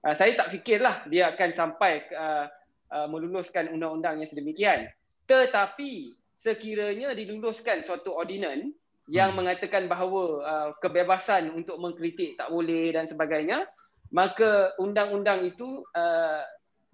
Uh, 0.00 0.16
saya 0.16 0.36
tak 0.36 0.52
fikirlah 0.52 1.04
dia 1.08 1.32
akan 1.32 1.50
sampai 1.52 2.04
uh, 2.12 2.46
uh, 2.92 3.06
meluluskan 3.08 3.68
undang-undang 3.72 4.20
yang 4.20 4.28
sedemikian. 4.28 4.88
Tetapi 5.24 6.16
sekiranya 6.40 7.12
diluluskan 7.12 7.84
suatu 7.84 8.16
ordinan 8.16 8.72
yang 9.10 9.34
hmm. 9.34 9.42
mengatakan 9.42 9.90
bahawa 9.90 10.22
uh, 10.42 10.68
kebebasan 10.78 11.50
untuk 11.52 11.76
mengkritik 11.82 12.38
tak 12.38 12.48
boleh 12.48 12.94
dan 12.94 13.10
sebagainya, 13.10 13.66
maka 14.14 14.74
undang-undang 14.78 15.44
itu 15.46 15.82
uh, 15.94 16.42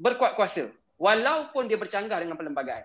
berkuat 0.01 0.37
kuasa 0.37 0.69
walaupun 0.97 1.69
dia 1.69 1.79
bercanggah 1.81 2.21
dengan 2.21 2.37
perlembagaan. 2.37 2.85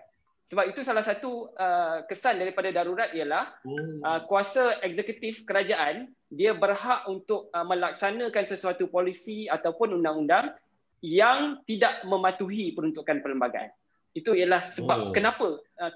Sebab 0.52 0.68
itu 0.68 0.84
salah 0.84 1.00
satu 1.00 1.48
uh, 1.56 2.04
kesan 2.04 2.36
daripada 2.36 2.68
darurat 2.68 3.08
ialah 3.16 3.56
hmm. 3.64 4.04
uh, 4.04 4.20
kuasa 4.28 4.84
eksekutif 4.84 5.48
kerajaan 5.48 6.12
dia 6.28 6.52
berhak 6.52 7.08
untuk 7.08 7.48
uh, 7.56 7.64
melaksanakan 7.64 8.44
sesuatu 8.44 8.84
polisi 8.92 9.48
ataupun 9.48 9.96
undang-undang 9.96 10.52
yang 11.00 11.60
tidak 11.64 12.04
mematuhi 12.04 12.76
peruntukan 12.76 13.24
perlembagaan. 13.24 13.72
Itu 14.12 14.36
ialah 14.36 14.60
sebab 14.60 14.98
oh. 15.08 15.12
kenapa 15.16 15.56
uh, 15.56 15.92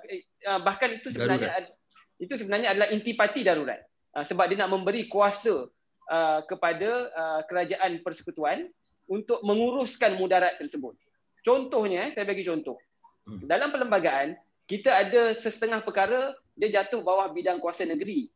uh, 0.48 0.60
bahkan 0.64 0.96
itu 0.96 1.12
sebenarnya 1.12 1.52
darurat. 1.52 1.66
itu 2.16 2.34
sebenarnya 2.40 2.68
adalah 2.72 2.88
intipati 2.96 3.40
darurat. 3.44 3.80
Uh, 4.16 4.24
sebab 4.24 4.48
dia 4.48 4.64
nak 4.64 4.72
memberi 4.72 5.04
kuasa 5.04 5.68
uh, 6.08 6.40
kepada 6.48 7.12
uh, 7.12 7.40
kerajaan 7.44 8.00
persekutuan 8.00 8.72
untuk 9.04 9.44
menguruskan 9.44 10.16
mudarat 10.16 10.56
tersebut. 10.56 10.96
Contohnya, 11.46 12.10
saya 12.10 12.26
bagi 12.26 12.42
contoh. 12.42 12.74
Hmm. 13.22 13.46
Dalam 13.46 13.70
perlembagaan, 13.70 14.34
kita 14.66 14.90
ada 14.90 15.30
setengah 15.38 15.78
perkara 15.78 16.34
dia 16.58 16.82
jatuh 16.82 17.06
bawah 17.06 17.30
bidang 17.30 17.62
kuasa 17.62 17.86
negeri. 17.86 18.26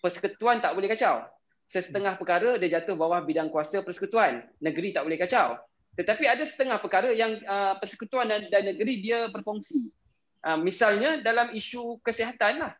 Persekutuan 0.00 0.64
tak 0.64 0.72
boleh 0.72 0.88
kacau. 0.88 1.20
Setengah 1.68 2.16
perkara 2.16 2.56
dia 2.56 2.80
jatuh 2.80 2.96
bawah 2.96 3.20
bidang 3.20 3.52
kuasa 3.52 3.84
persekutuan. 3.84 4.40
Negeri 4.64 4.96
tak 4.96 5.04
boleh 5.04 5.20
kacau. 5.20 5.60
Tetapi 6.00 6.24
ada 6.24 6.44
setengah 6.48 6.80
perkara 6.80 7.12
yang 7.12 7.36
uh, 7.44 7.76
persekutuan 7.76 8.24
dan, 8.32 8.48
dan 8.48 8.72
negeri 8.72 9.04
dia 9.04 9.28
berfungsi. 9.28 9.92
Uh, 10.40 10.56
misalnya 10.56 11.20
dalam 11.20 11.52
isu 11.52 12.00
kesihatan 12.00 12.64
lah. 12.64 12.72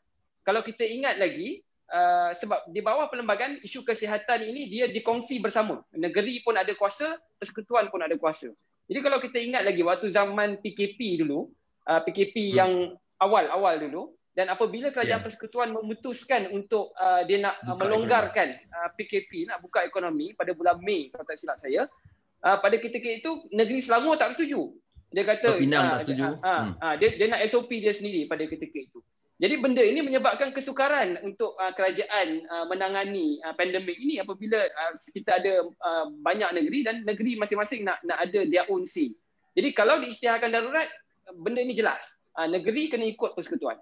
Kalau 0.46 0.64
kita 0.64 0.88
ingat 0.88 1.20
lagi, 1.20 1.60
uh, 1.92 2.32
sebab 2.32 2.70
di 2.70 2.80
bawah 2.80 3.12
perlembagaan 3.12 3.60
isu 3.60 3.84
kesihatan 3.84 4.40
ini 4.40 4.72
dia 4.72 4.88
dikongsi 4.88 5.36
bersama. 5.42 5.84
Negeri 5.92 6.40
pun 6.40 6.56
ada 6.56 6.72
kuasa, 6.72 7.20
persekutuan 7.36 7.92
pun 7.92 8.00
ada 8.00 8.16
kuasa. 8.16 8.54
Jadi 8.86 9.00
kalau 9.02 9.18
kita 9.18 9.38
ingat 9.42 9.62
lagi 9.66 9.82
waktu 9.82 10.06
zaman 10.06 10.62
PKP 10.62 11.26
dulu, 11.26 11.50
uh, 11.90 12.00
PKP 12.06 12.54
hmm. 12.54 12.56
yang 12.56 12.72
awal-awal 13.18 13.82
dulu, 13.82 14.14
dan 14.36 14.52
apabila 14.52 14.92
kerajaan 14.92 15.18
yeah. 15.18 15.24
persekutuan 15.24 15.72
memutuskan 15.72 16.52
untuk 16.52 16.92
uh, 17.00 17.24
dia 17.24 17.40
nak 17.40 17.56
uh, 17.64 17.74
melonggarkan 17.74 18.52
uh, 18.52 18.88
PKP, 18.94 19.48
nak 19.48 19.64
buka 19.64 19.80
ekonomi 19.82 20.36
pada 20.36 20.52
bulan 20.52 20.76
Mei 20.84 21.08
kalau 21.08 21.24
tak 21.24 21.40
silap 21.40 21.56
saya, 21.56 21.88
uh, 22.44 22.56
pada 22.60 22.76
ketika 22.76 23.08
itu 23.08 23.48
negeri 23.50 23.80
Selangor 23.80 24.20
tak 24.20 24.36
setuju. 24.36 24.76
Dia 25.08 25.24
kata 25.24 25.56
Pinang 25.56 25.88
uh, 25.88 25.92
tak 25.96 26.00
setuju. 26.04 26.24
Uh, 26.28 26.34
uh, 26.44 26.60
hmm. 26.62 26.72
uh, 26.78 26.94
dia, 27.00 27.08
dia 27.16 27.26
nak 27.32 27.40
SOP 27.48 27.70
dia 27.80 27.96
sendiri 27.96 28.28
pada 28.28 28.44
ketika 28.44 28.76
itu. 28.76 29.00
Jadi 29.36 29.54
benda 29.60 29.84
ini 29.84 30.00
menyebabkan 30.00 30.48
kesukaran 30.56 31.20
untuk 31.20 31.52
uh, 31.60 31.68
kerajaan 31.76 32.40
uh, 32.48 32.64
menangani 32.72 33.36
uh, 33.44 33.52
pandemik 33.52 34.00
ini 34.00 34.16
apabila 34.16 34.64
uh, 34.64 34.92
kita 35.12 35.36
ada 35.36 35.60
uh, 35.60 36.08
banyak 36.24 36.56
negeri 36.56 36.80
dan 36.88 37.04
negeri 37.04 37.36
masing-masing 37.36 37.84
nak 37.84 38.00
nak 38.08 38.16
ada 38.16 38.48
their 38.48 38.64
own 38.72 38.88
say. 38.88 39.12
Jadi 39.52 39.76
kalau 39.76 40.00
diisytiharkan 40.00 40.56
darurat, 40.56 40.88
benda 41.36 41.60
ini 41.60 41.76
jelas. 41.76 42.16
Uh, 42.32 42.48
negeri 42.48 42.88
kena 42.88 43.04
ikut 43.12 43.36
persekutuan. 43.36 43.76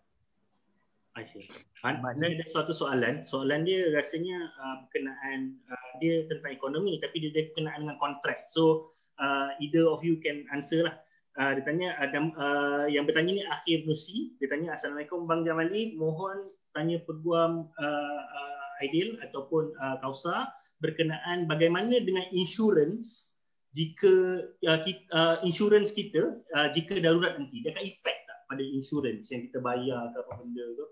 I 1.14 1.22
see. 1.22 1.46
Maknanya 1.86 2.42
ada 2.42 2.44
suatu 2.50 2.74
soalan. 2.74 3.22
Soalan 3.22 3.62
dia 3.62 3.86
rasanya 3.94 4.50
uh, 4.59 4.74
berkenaan 4.82 5.55
uh, 5.70 5.90
dia 6.02 6.26
tentang 6.26 6.50
ekonomi 6.50 6.98
tapi 6.98 7.22
dia 7.22 7.30
berkenaan 7.30 7.86
dengan 7.86 7.98
kontrak. 8.02 8.50
So 8.50 8.90
uh, 9.22 9.55
either 9.62 9.86
of 9.86 10.02
you 10.02 10.18
can 10.18 10.42
answer 10.50 10.90
lah. 10.90 10.98
Uh, 11.35 11.51
dia 11.59 11.64
tanya 11.66 11.89
ada 11.99 12.18
uh, 12.39 12.87
yang 12.87 13.11
bertanya 13.11 13.32
ni 13.35 13.43
Akhir 13.43 13.82
Nusi. 13.91 14.39
Dia 14.39 14.47
tanya 14.55 14.78
Assalamualaikum 14.78 15.26
Bang 15.26 15.43
Jamali. 15.43 15.99
Mohon 15.99 16.47
tanya 16.70 17.03
peguam 17.03 17.74
uh, 17.74 18.22
uh, 18.22 18.82
Aidil 18.82 19.18
ataupun 19.18 19.74
uh, 19.74 19.99
Kausa 19.99 20.47
berkenaan 20.78 21.51
bagaimana 21.51 21.99
dengan 22.03 22.22
insurans 22.30 23.35
jika 23.74 24.47
uh, 24.47 24.80
kita, 24.87 25.03
uh, 25.11 25.37
insurans 25.43 25.91
kita 25.91 26.39
uh, 26.55 26.68
jika 26.70 27.03
darurat 27.03 27.35
nanti 27.35 27.66
dia 27.66 27.74
akan 27.74 27.82
efek 27.82 28.16
tak 28.30 28.39
pada 28.47 28.62
insurans 28.62 29.26
yang 29.35 29.43
kita 29.51 29.59
bayar 29.59 30.14
ke 30.14 30.18
apa 30.22 30.32
benda 30.39 30.66
tu 30.78 30.87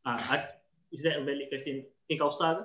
Ah, 0.00 0.16
uh, 0.16 0.40
is 0.88 1.04
that 1.04 1.20
a 1.20 1.22
valid 1.28 1.52
question? 1.52 1.84
Okay, 2.08 2.16
kau 2.16 2.32
start 2.32 2.64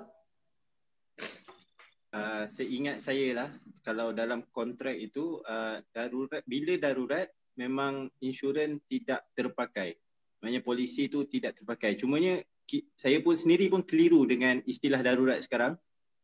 Uh, 2.14 2.46
seingat 2.48 3.02
saya 3.02 3.34
lah 3.34 3.50
kalau 3.82 4.14
dalam 4.14 4.46
kontrak 4.54 4.94
itu 4.94 5.42
uh, 5.44 5.82
darurat 5.92 6.40
bila 6.46 6.78
darurat 6.78 7.28
memang 7.58 8.08
insurans 8.22 8.80
tidak 8.86 9.26
terpakai. 9.34 9.98
Maknanya 10.40 10.62
polisi 10.62 11.10
itu 11.10 11.26
tidak 11.26 11.58
terpakai. 11.58 11.98
Cumanya 11.98 12.40
ki, 12.68 12.86
saya 12.94 13.18
pun 13.24 13.34
sendiri 13.34 13.66
pun 13.72 13.82
keliru 13.82 14.22
dengan 14.28 14.60
istilah 14.64 15.00
darurat 15.00 15.40
sekarang 15.40 15.74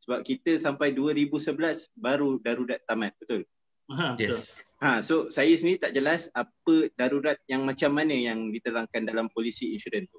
sebab 0.03 0.21
kita 0.27 0.59
sampai 0.59 0.91
2011 0.95 1.95
baru 1.95 2.43
darurat 2.43 2.83
tamat, 2.85 3.15
betul? 3.23 3.47
Ha, 3.91 4.19
betul. 4.19 4.39
Yes. 4.39 4.59
Ha, 4.83 4.99
so 4.99 5.31
saya 5.31 5.55
sendiri 5.55 5.79
tak 5.79 5.95
jelas 5.95 6.27
apa 6.35 6.91
darurat 6.99 7.39
yang 7.47 7.63
macam 7.63 7.95
mana 7.95 8.11
yang 8.11 8.51
diterangkan 8.51 9.07
dalam 9.07 9.31
polisi 9.31 9.71
insurans 9.71 10.11
tu. 10.11 10.19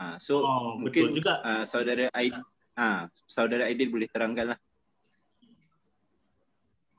Ha, 0.00 0.16
so 0.16 0.40
oh, 0.40 0.80
mungkin 0.80 1.12
juga. 1.12 1.44
Uh, 1.44 1.64
saudara 1.68 2.08
Aidil, 2.16 2.40
ha, 2.72 3.06
saudara 3.28 3.68
Aidil 3.68 3.92
boleh 3.92 4.08
terangkanlah. 4.08 4.56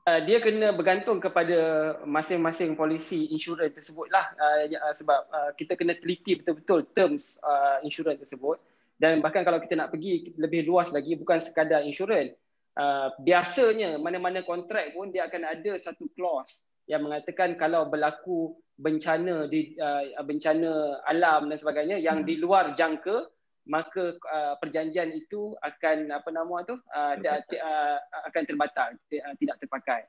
Uh, 0.04 0.20
dia 0.28 0.36
kena 0.36 0.68
bergantung 0.68 1.16
kepada 1.16 1.96
masing-masing 2.04 2.76
polisi 2.76 3.24
insurans 3.32 3.72
tersebut 3.72 4.12
lah. 4.12 4.28
Uh, 4.36 4.68
uh, 4.68 4.92
sebab 4.92 5.20
uh, 5.32 5.50
kita 5.56 5.80
kena 5.80 5.96
teliti 5.96 6.36
betul-betul 6.36 6.84
terms 6.92 7.40
uh, 7.40 7.80
insurans 7.80 8.20
tersebut. 8.20 8.60
Dan 9.00 9.24
bahkan 9.24 9.48
kalau 9.48 9.56
kita 9.64 9.80
nak 9.80 9.96
pergi 9.96 10.36
lebih 10.36 10.68
luas 10.68 10.92
lagi 10.92 11.16
bukan 11.16 11.40
sekadar 11.40 11.88
insurans. 11.88 12.36
Uh, 12.76 13.16
biasanya 13.24 13.96
mana-mana 13.96 14.44
kontrak 14.44 14.92
pun 14.92 15.08
dia 15.08 15.24
akan 15.24 15.40
ada 15.46 15.72
satu 15.80 16.04
clause 16.12 16.68
yang 16.84 17.00
mengatakan 17.00 17.56
kalau 17.56 17.88
berlaku 17.88 18.52
bencana 18.76 19.48
di 19.48 19.72
uh, 19.80 20.20
bencana 20.20 21.00
alam 21.08 21.48
dan 21.48 21.56
sebagainya 21.56 21.96
yang 21.96 22.20
hmm. 22.20 22.28
di 22.28 22.34
luar 22.36 22.76
jangka 22.76 23.30
maka 23.64 24.16
uh, 24.20 24.54
perjanjian 24.60 25.08
itu 25.12 25.56
akan 25.64 26.12
apa 26.12 26.28
nama 26.28 26.56
tu 26.68 26.76
uh, 26.76 27.14
uh, 27.16 27.98
akan 28.28 28.42
terbatal 28.44 28.92
uh, 28.94 29.34
tidak 29.40 29.56
terpakai. 29.60 30.04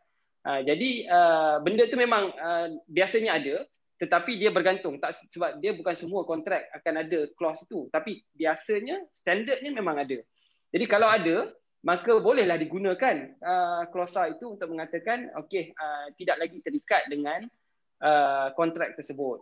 Uh, 0.46 0.62
jadi 0.62 0.90
uh, 1.10 1.56
benda 1.64 1.88
tu 1.88 1.98
memang 1.98 2.30
uh, 2.36 2.68
biasanya 2.86 3.40
ada 3.40 3.66
tetapi 3.96 4.36
dia 4.36 4.52
bergantung 4.52 5.00
tak 5.00 5.16
sebab 5.32 5.64
dia 5.64 5.72
bukan 5.72 5.96
semua 5.96 6.28
kontrak 6.28 6.68
akan 6.76 7.08
ada 7.08 7.32
clause 7.40 7.64
itu 7.64 7.88
tapi 7.90 8.22
biasanya 8.36 9.08
standardnya 9.16 9.72
memang 9.72 10.04
ada. 10.04 10.20
Jadi 10.76 10.86
kalau 10.92 11.08
ada 11.08 11.48
maka 11.86 12.18
bolehlah 12.18 12.58
digunakan 12.58 13.38
uh, 13.40 13.86
klausa 13.94 14.28
itu 14.28 14.58
untuk 14.58 14.74
mengatakan 14.74 15.32
okey 15.46 15.72
uh, 15.78 16.12
tidak 16.18 16.44
lagi 16.44 16.58
terikat 16.66 17.06
dengan 17.08 17.46
uh, 18.02 18.52
kontrak 18.58 18.98
tersebut. 18.98 19.40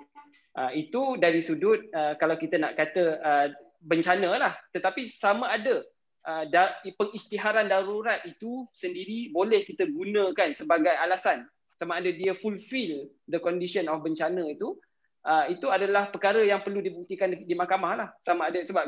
Uh, 0.54 0.70
itu 0.76 1.18
dari 1.18 1.42
sudut 1.42 1.82
uh, 1.98 2.14
kalau 2.22 2.38
kita 2.38 2.62
nak 2.62 2.78
kata 2.78 3.04
uh, 3.18 3.48
bencana 3.84 4.30
lah 4.40 4.54
tetapi 4.72 5.06
sama 5.12 5.52
ada 5.52 5.84
da- 6.48 6.80
pengisytiharan 6.96 7.68
darurat 7.68 8.24
itu 8.24 8.64
sendiri 8.72 9.30
boleh 9.36 9.68
kita 9.68 9.84
gunakan 9.92 10.56
sebagai 10.56 10.96
alasan. 10.96 11.44
Sama 11.76 12.00
ada 12.00 12.10
dia 12.16 12.32
fulfill 12.32 13.12
the 13.28 13.42
condition 13.44 13.92
of 13.92 14.00
bencana 14.06 14.48
itu 14.48 14.78
uh, 15.28 15.46
itu 15.52 15.68
adalah 15.68 16.08
perkara 16.08 16.40
yang 16.46 16.64
perlu 16.64 16.80
dibuktikan 16.80 17.34
di, 17.34 17.52
mahkamah 17.52 17.94
lah 17.98 18.10
sama 18.24 18.48
ada 18.48 18.64
sebab 18.64 18.88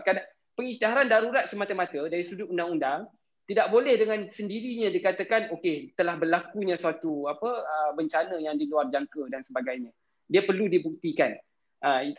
pengisytiharan 0.55 1.11
darurat 1.11 1.43
semata-mata 1.49 2.07
dari 2.07 2.23
sudut 2.23 2.47
undang-undang 2.47 3.09
tidak 3.45 3.67
boleh 3.67 3.99
dengan 3.99 4.25
sendirinya 4.31 4.87
dikatakan 4.89 5.51
okey 5.59 5.91
telah 5.97 6.15
berlakunya 6.15 6.79
suatu 6.79 7.27
apa 7.27 7.49
uh, 7.67 7.91
bencana 7.97 8.39
yang 8.39 8.55
di 8.55 8.69
luar 8.69 8.87
jangka 8.87 9.27
dan 9.27 9.43
sebagainya. 9.43 9.91
Dia 10.25 10.41
perlu 10.41 10.65
dibuktikan. 10.65 11.35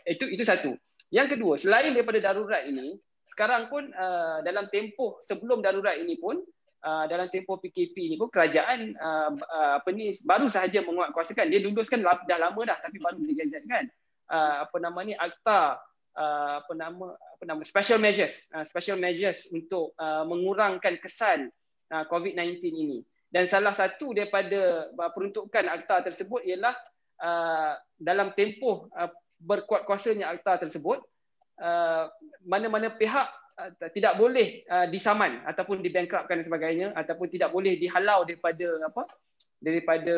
Itu 0.07 0.31
itu 0.31 0.47
satu 0.47 0.71
yang 1.13 1.27
kedua 1.31 1.55
selain 1.55 1.95
daripada 1.95 2.19
darurat 2.19 2.67
ini 2.67 2.99
sekarang 3.27 3.67
pun 3.67 3.91
uh, 3.91 4.39
dalam 4.41 4.71
tempoh 4.71 5.19
sebelum 5.19 5.59
darurat 5.59 5.99
ini 5.99 6.15
pun 6.15 6.39
uh, 6.87 7.05
dalam 7.11 7.27
tempoh 7.27 7.59
PKP 7.59 7.95
ini 8.11 8.15
pun 8.15 8.31
kerajaan 8.31 8.95
uh, 8.95 9.31
uh, 9.35 9.71
apa 9.83 9.89
ni 9.91 10.15
baru 10.23 10.47
sahaja 10.47 10.79
menguatkuasakan. 10.83 11.51
Dia 11.51 11.59
luluskan 11.59 12.03
dah 12.03 12.39
lama 12.39 12.61
dah 12.63 12.77
tapi 12.79 12.97
baru 13.03 13.19
digazetkan 13.19 13.91
uh, 14.31 14.63
apa 14.67 14.77
nama 14.79 14.99
ni 15.03 15.13
akta 15.13 15.83
uh, 16.15 16.53
apa 16.63 16.73
nama 16.73 17.19
apa 17.19 17.43
nama 17.43 17.61
special 17.67 17.99
measures 17.99 18.47
uh, 18.55 18.63
special 18.63 18.95
measures 18.95 19.45
untuk 19.51 19.91
uh, 19.99 20.23
mengurangkan 20.23 20.95
kesan 21.03 21.51
uh, 21.91 22.03
COVID-19 22.07 22.63
ini. 22.63 22.99
Dan 23.27 23.43
salah 23.43 23.75
satu 23.75 24.15
daripada 24.15 24.87
uh, 24.87 25.11
peruntukan 25.11 25.67
akta 25.67 26.07
tersebut 26.07 26.47
ialah 26.47 26.79
uh, 27.19 27.75
dalam 27.99 28.31
tempoh 28.39 28.87
uh, 28.95 29.11
berkuat 29.37 29.85
kuasanya 29.85 30.33
akta 30.33 30.67
tersebut 30.67 31.01
uh, 31.61 32.09
mana-mana 32.45 32.93
pihak 32.93 33.27
uh, 33.57 33.71
tidak 33.93 34.17
boleh 34.17 34.65
uh, 34.69 34.89
disaman 34.89 35.41
ataupun 35.45 35.81
dibankruptkan 35.81 36.41
dan 36.41 36.45
sebagainya 36.45 36.87
ataupun 36.97 37.29
tidak 37.29 37.53
boleh 37.53 37.77
dihalau 37.77 38.25
daripada 38.25 38.67
apa 38.85 39.03
daripada 39.61 40.15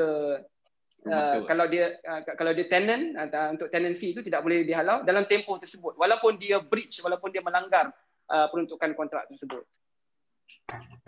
Uh, 1.08 1.48
kalau 1.48 1.64
dia 1.64 1.96
uh, 2.04 2.20
kalau 2.36 2.52
dia 2.52 2.68
tenant 2.68 3.16
uh, 3.16 3.56
untuk 3.56 3.72
tenancy 3.72 4.12
itu 4.12 4.20
tidak 4.20 4.44
boleh 4.44 4.68
dihalau 4.68 5.00
dalam 5.08 5.24
tempoh 5.32 5.56
tersebut. 5.56 5.96
Walaupun 5.96 6.36
dia 6.36 6.60
breach 6.60 7.00
walaupun 7.00 7.32
dia 7.32 7.40
melanggar 7.40 7.96
uh, 8.28 8.52
peruntukan 8.52 8.92
kontrak 9.00 9.24
tersebut. 9.32 9.64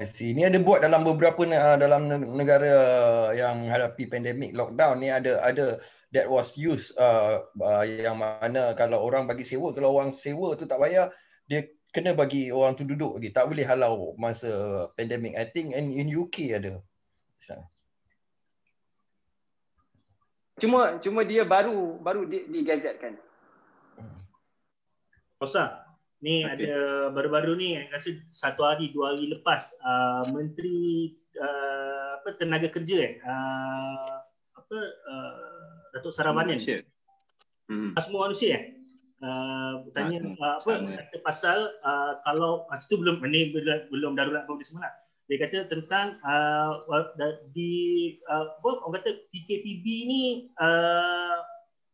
See, 0.08 0.32
ini 0.32 0.48
ada 0.48 0.64
buat 0.64 0.80
dalam 0.80 1.04
beberapa 1.04 1.44
uh, 1.44 1.76
dalam 1.76 2.08
negara 2.08 2.72
yang 3.36 3.68
hadapi 3.68 4.08
pandemik 4.08 4.56
lockdown 4.56 4.96
ni 5.04 5.12
ada 5.12 5.44
ada 5.44 5.84
that 6.12 6.28
was 6.28 6.60
used 6.60 6.92
uh, 7.00 7.44
uh, 7.60 7.84
yang 7.88 8.20
mana 8.20 8.76
kalau 8.76 9.00
orang 9.04 9.28
bagi 9.28 9.48
sewa 9.48 9.72
kalau 9.72 9.96
orang 9.96 10.12
sewa 10.12 10.54
tu 10.60 10.68
tak 10.68 10.80
bayar 10.80 11.12
dia 11.48 11.68
kena 11.92 12.16
bagi 12.16 12.52
orang 12.52 12.76
tu 12.76 12.88
duduk 12.88 13.20
lagi 13.20 13.32
tak 13.32 13.48
boleh 13.52 13.68
halau 13.68 14.16
masa 14.16 14.88
pandemik 14.96 15.36
I 15.36 15.48
think 15.52 15.76
in, 15.76 15.92
in 15.92 16.08
UK 16.12 16.56
ada. 16.56 16.80
Cuma 20.62 21.02
cuma 21.02 21.26
dia 21.26 21.44
baru 21.44 22.00
baru 22.00 22.28
di, 22.28 22.48
digazetkan. 22.48 23.18
Kosa, 25.42 25.82
ni 26.22 26.46
okay. 26.46 26.70
ada 26.70 26.74
baru-baru 27.10 27.58
ni 27.58 27.82
rasa 27.90 28.14
satu 28.30 28.62
hari 28.62 28.94
dua 28.94 29.18
hari 29.18 29.34
lepas 29.34 29.74
uh, 29.82 30.22
menteri 30.30 31.18
uh, 31.34 32.22
apa 32.22 32.38
tenaga 32.38 32.70
kerja 32.70 32.98
eh 33.10 33.14
uh, 33.26 34.22
apa 34.54 34.78
uh, 35.10 35.51
Datuk 35.92 36.14
Sarabanan. 36.16 36.58
Hmm. 37.70 37.96
Semua 38.00 38.28
manusia 38.28 38.58
eh. 38.58 38.64
Uh, 39.22 39.86
tanya 39.94 40.18
uh, 40.18 40.58
apa 40.58 40.82
kata 40.82 41.22
pasal 41.22 41.70
uh, 41.86 42.18
kalau 42.26 42.66
masa 42.74 42.90
tu 42.90 42.98
belum 42.98 43.22
ini 43.22 43.54
belum, 43.54 43.94
belum 43.94 44.12
darurat 44.18 44.50
pun 44.50 44.58
semua 44.66 44.90
lah 44.90 44.94
dia 45.30 45.38
kata 45.48 45.70
tentang 45.72 46.20
uh, 46.28 46.84
di 47.56 48.18
uh, 48.28 48.52
apa 48.60 48.70
orang 48.84 49.00
kata 49.00 49.16
PKPB 49.32 49.86
ni 50.04 50.24
uh, 50.60 51.40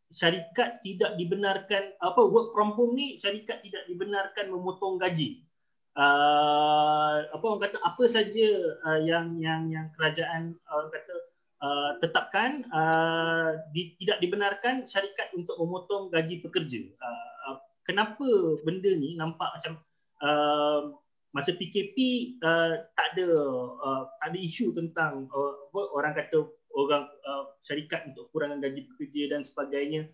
syarikat 0.10 0.82
tidak 0.82 1.14
dibenarkan 1.22 1.94
apa 2.02 2.22
work 2.26 2.56
from 2.56 2.74
home 2.74 2.98
ni 2.98 3.22
syarikat 3.22 3.62
tidak 3.62 3.86
dibenarkan 3.86 4.50
memotong 4.50 4.98
gaji. 4.98 5.46
Uh, 5.94 7.30
apa 7.30 7.46
orang 7.46 7.62
kata 7.70 7.78
apa 7.82 8.04
saja 8.10 8.50
uh, 8.90 9.02
yang 9.06 9.38
yang 9.38 9.70
yang 9.70 9.86
kerajaan 9.94 10.58
uh, 10.66 10.82
orang 10.82 10.94
kata 10.98 11.14
uh, 11.62 11.92
tetapkan 12.02 12.66
uh, 12.70 13.58
di, 13.74 13.98
tidak 14.02 14.18
dibenarkan 14.22 14.86
syarikat 14.86 15.34
untuk 15.34 15.58
memotong 15.58 16.10
gaji 16.14 16.42
pekerja. 16.42 16.82
Uh, 16.98 17.32
uh, 17.52 17.58
kenapa 17.86 18.28
benda 18.62 18.92
ni 18.94 19.18
nampak 19.18 19.50
macam 19.58 19.74
uh, 20.22 20.94
masa 21.34 21.54
PKP 21.54 21.98
uh, 22.42 22.74
tak 22.98 23.08
ada 23.18 23.30
uh, 23.78 24.04
tak 24.22 24.28
ada 24.34 24.40
isu 24.40 24.74
tentang 24.74 25.30
uh, 25.30 25.54
orang 25.94 26.18
kata 26.18 26.46
orang 26.74 27.06
uh, 27.26 27.54
syarikat 27.62 28.06
untuk 28.14 28.30
kurangan 28.34 28.62
gaji 28.62 28.86
pekerja 28.94 29.38
dan 29.38 29.42
sebagainya. 29.46 30.10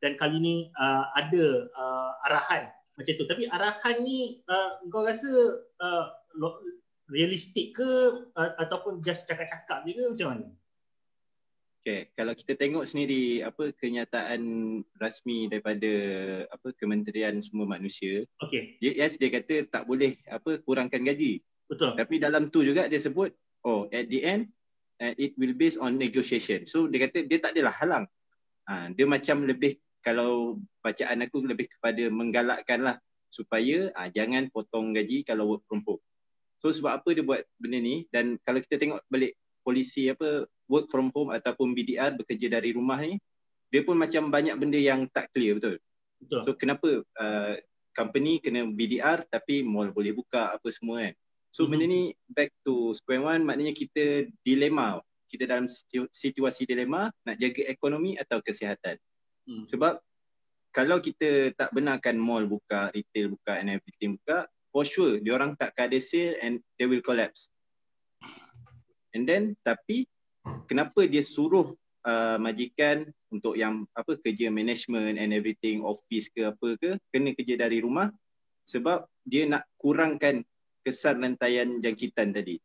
Dan 0.00 0.16
kali 0.16 0.40
ni 0.40 0.56
uh, 0.80 1.12
ada 1.12 1.68
uh, 1.76 2.12
arahan 2.24 2.72
macam 2.96 3.12
tu. 3.20 3.28
Tapi 3.28 3.44
arahan 3.52 4.00
ni 4.00 4.40
uh, 4.48 4.80
kau 4.88 5.04
rasa 5.04 5.28
uh, 5.76 6.06
realistik 7.12 7.76
ke 7.76 7.90
uh, 8.32 8.50
ataupun 8.56 9.04
just 9.04 9.28
cakap-cakap 9.28 9.84
je 9.84 9.92
ke 9.92 10.02
macam 10.08 10.28
mana 10.32 10.46
Okay, 11.80 12.12
kalau 12.12 12.36
kita 12.36 12.60
tengok 12.60 12.84
sendiri 12.84 13.40
apa 13.40 13.72
kenyataan 13.72 14.40
rasmi 15.00 15.48
daripada 15.48 15.88
apa 16.52 16.76
Kementerian 16.76 17.40
Semua 17.40 17.64
Manusia, 17.64 18.28
okay. 18.36 18.76
dia 18.84 18.92
yes 19.00 19.16
dia 19.16 19.32
kata 19.32 19.64
tak 19.64 19.88
boleh 19.88 20.20
apa 20.28 20.60
kurangkan 20.60 21.00
gaji. 21.00 21.40
Betul. 21.72 21.96
Tapi 21.96 22.20
dalam 22.20 22.52
tu 22.52 22.60
juga 22.60 22.84
dia 22.84 23.00
sebut 23.00 23.32
oh 23.64 23.88
at 23.96 24.12
the 24.12 24.20
end 24.20 24.52
uh, 25.00 25.16
it 25.16 25.32
will 25.40 25.56
based 25.56 25.80
on 25.80 25.96
negotiation. 25.96 26.68
So 26.68 26.84
dia 26.84 27.08
kata 27.08 27.24
dia 27.24 27.40
tak 27.40 27.56
adalah 27.56 27.72
halang. 27.72 28.04
Ha, 28.68 28.92
dia 28.92 29.08
macam 29.08 29.48
lebih 29.48 29.80
kalau 30.04 30.60
bacaan 30.84 31.24
aku 31.24 31.48
lebih 31.48 31.64
kepada 31.72 32.12
menggalakkan 32.12 32.84
lah 32.84 32.96
supaya 33.32 33.88
ha, 33.96 34.12
jangan 34.12 34.52
potong 34.52 34.92
gaji 34.92 35.24
kalau 35.24 35.56
work 35.56 35.64
from 35.64 35.80
home. 35.88 36.04
So 36.60 36.68
sebab 36.76 37.00
apa 37.00 37.08
dia 37.16 37.24
buat 37.24 37.40
benda 37.56 37.80
ni 37.80 38.04
dan 38.12 38.36
kalau 38.44 38.60
kita 38.60 38.76
tengok 38.76 39.00
balik 39.08 39.32
polisi 39.64 40.12
apa 40.12 40.44
work 40.70 40.86
from 40.86 41.10
home 41.10 41.34
ataupun 41.34 41.74
BDR 41.74 42.14
bekerja 42.14 42.46
dari 42.46 42.70
rumah 42.70 43.02
ni 43.02 43.18
dia 43.70 43.82
pun 43.82 43.98
macam 43.98 44.30
banyak 44.30 44.54
benda 44.58 44.78
yang 44.78 45.06
tak 45.10 45.30
clear 45.30 45.58
betul. 45.58 45.78
Betul. 46.20 46.42
So 46.46 46.50
kenapa 46.58 46.88
uh, 47.02 47.54
company 47.94 48.42
kena 48.42 48.66
BDR 48.66 49.24
tapi 49.26 49.62
mall 49.66 49.94
boleh 49.94 50.14
buka 50.14 50.54
apa 50.54 50.68
semua 50.70 51.06
kan. 51.06 51.14
So 51.50 51.64
mm-hmm. 51.64 51.70
benda 51.70 51.86
ni 51.86 52.02
back 52.30 52.50
to 52.66 52.94
square 52.94 53.22
one 53.22 53.42
maknanya 53.46 53.74
kita 53.74 54.30
dilema. 54.42 55.02
Kita 55.30 55.46
dalam 55.46 55.70
situasi 56.10 56.66
dilema 56.66 57.06
nak 57.22 57.38
jaga 57.38 57.62
ekonomi 57.70 58.18
atau 58.18 58.42
kesihatan. 58.42 58.98
Mm. 59.46 59.70
Sebab 59.70 60.02
kalau 60.74 60.98
kita 60.98 61.54
tak 61.54 61.70
benarkan 61.70 62.18
mall 62.18 62.46
buka, 62.46 62.90
retail 62.90 63.38
buka 63.38 63.58
and 63.58 63.70
everything 63.78 64.18
buka, 64.18 64.50
for 64.74 64.82
sure 64.82 65.22
dia 65.22 65.34
orang 65.38 65.54
tak 65.54 65.74
ada 65.78 65.98
sale 66.02 66.34
and 66.42 66.58
they 66.78 66.90
will 66.90 67.02
collapse. 67.02 67.46
And 69.14 69.26
then 69.26 69.54
tapi 69.62 70.10
kenapa 70.64 71.04
dia 71.04 71.20
suruh 71.20 71.74
uh, 72.04 72.38
majikan 72.40 73.08
untuk 73.28 73.56
yang 73.56 73.84
apa 73.92 74.16
kerja 74.20 74.48
management 74.48 75.20
and 75.20 75.30
everything 75.32 75.84
office 75.84 76.32
ke 76.32 76.48
apa 76.48 76.76
ke 76.80 76.96
kena 77.12 77.36
kerja 77.36 77.54
dari 77.60 77.84
rumah 77.84 78.08
sebab 78.64 79.06
dia 79.26 79.46
nak 79.50 79.66
kurangkan 79.76 80.42
kesan 80.80 81.20
rantaian 81.20 81.82
jangkitan 81.82 82.32
tadi. 82.32 82.56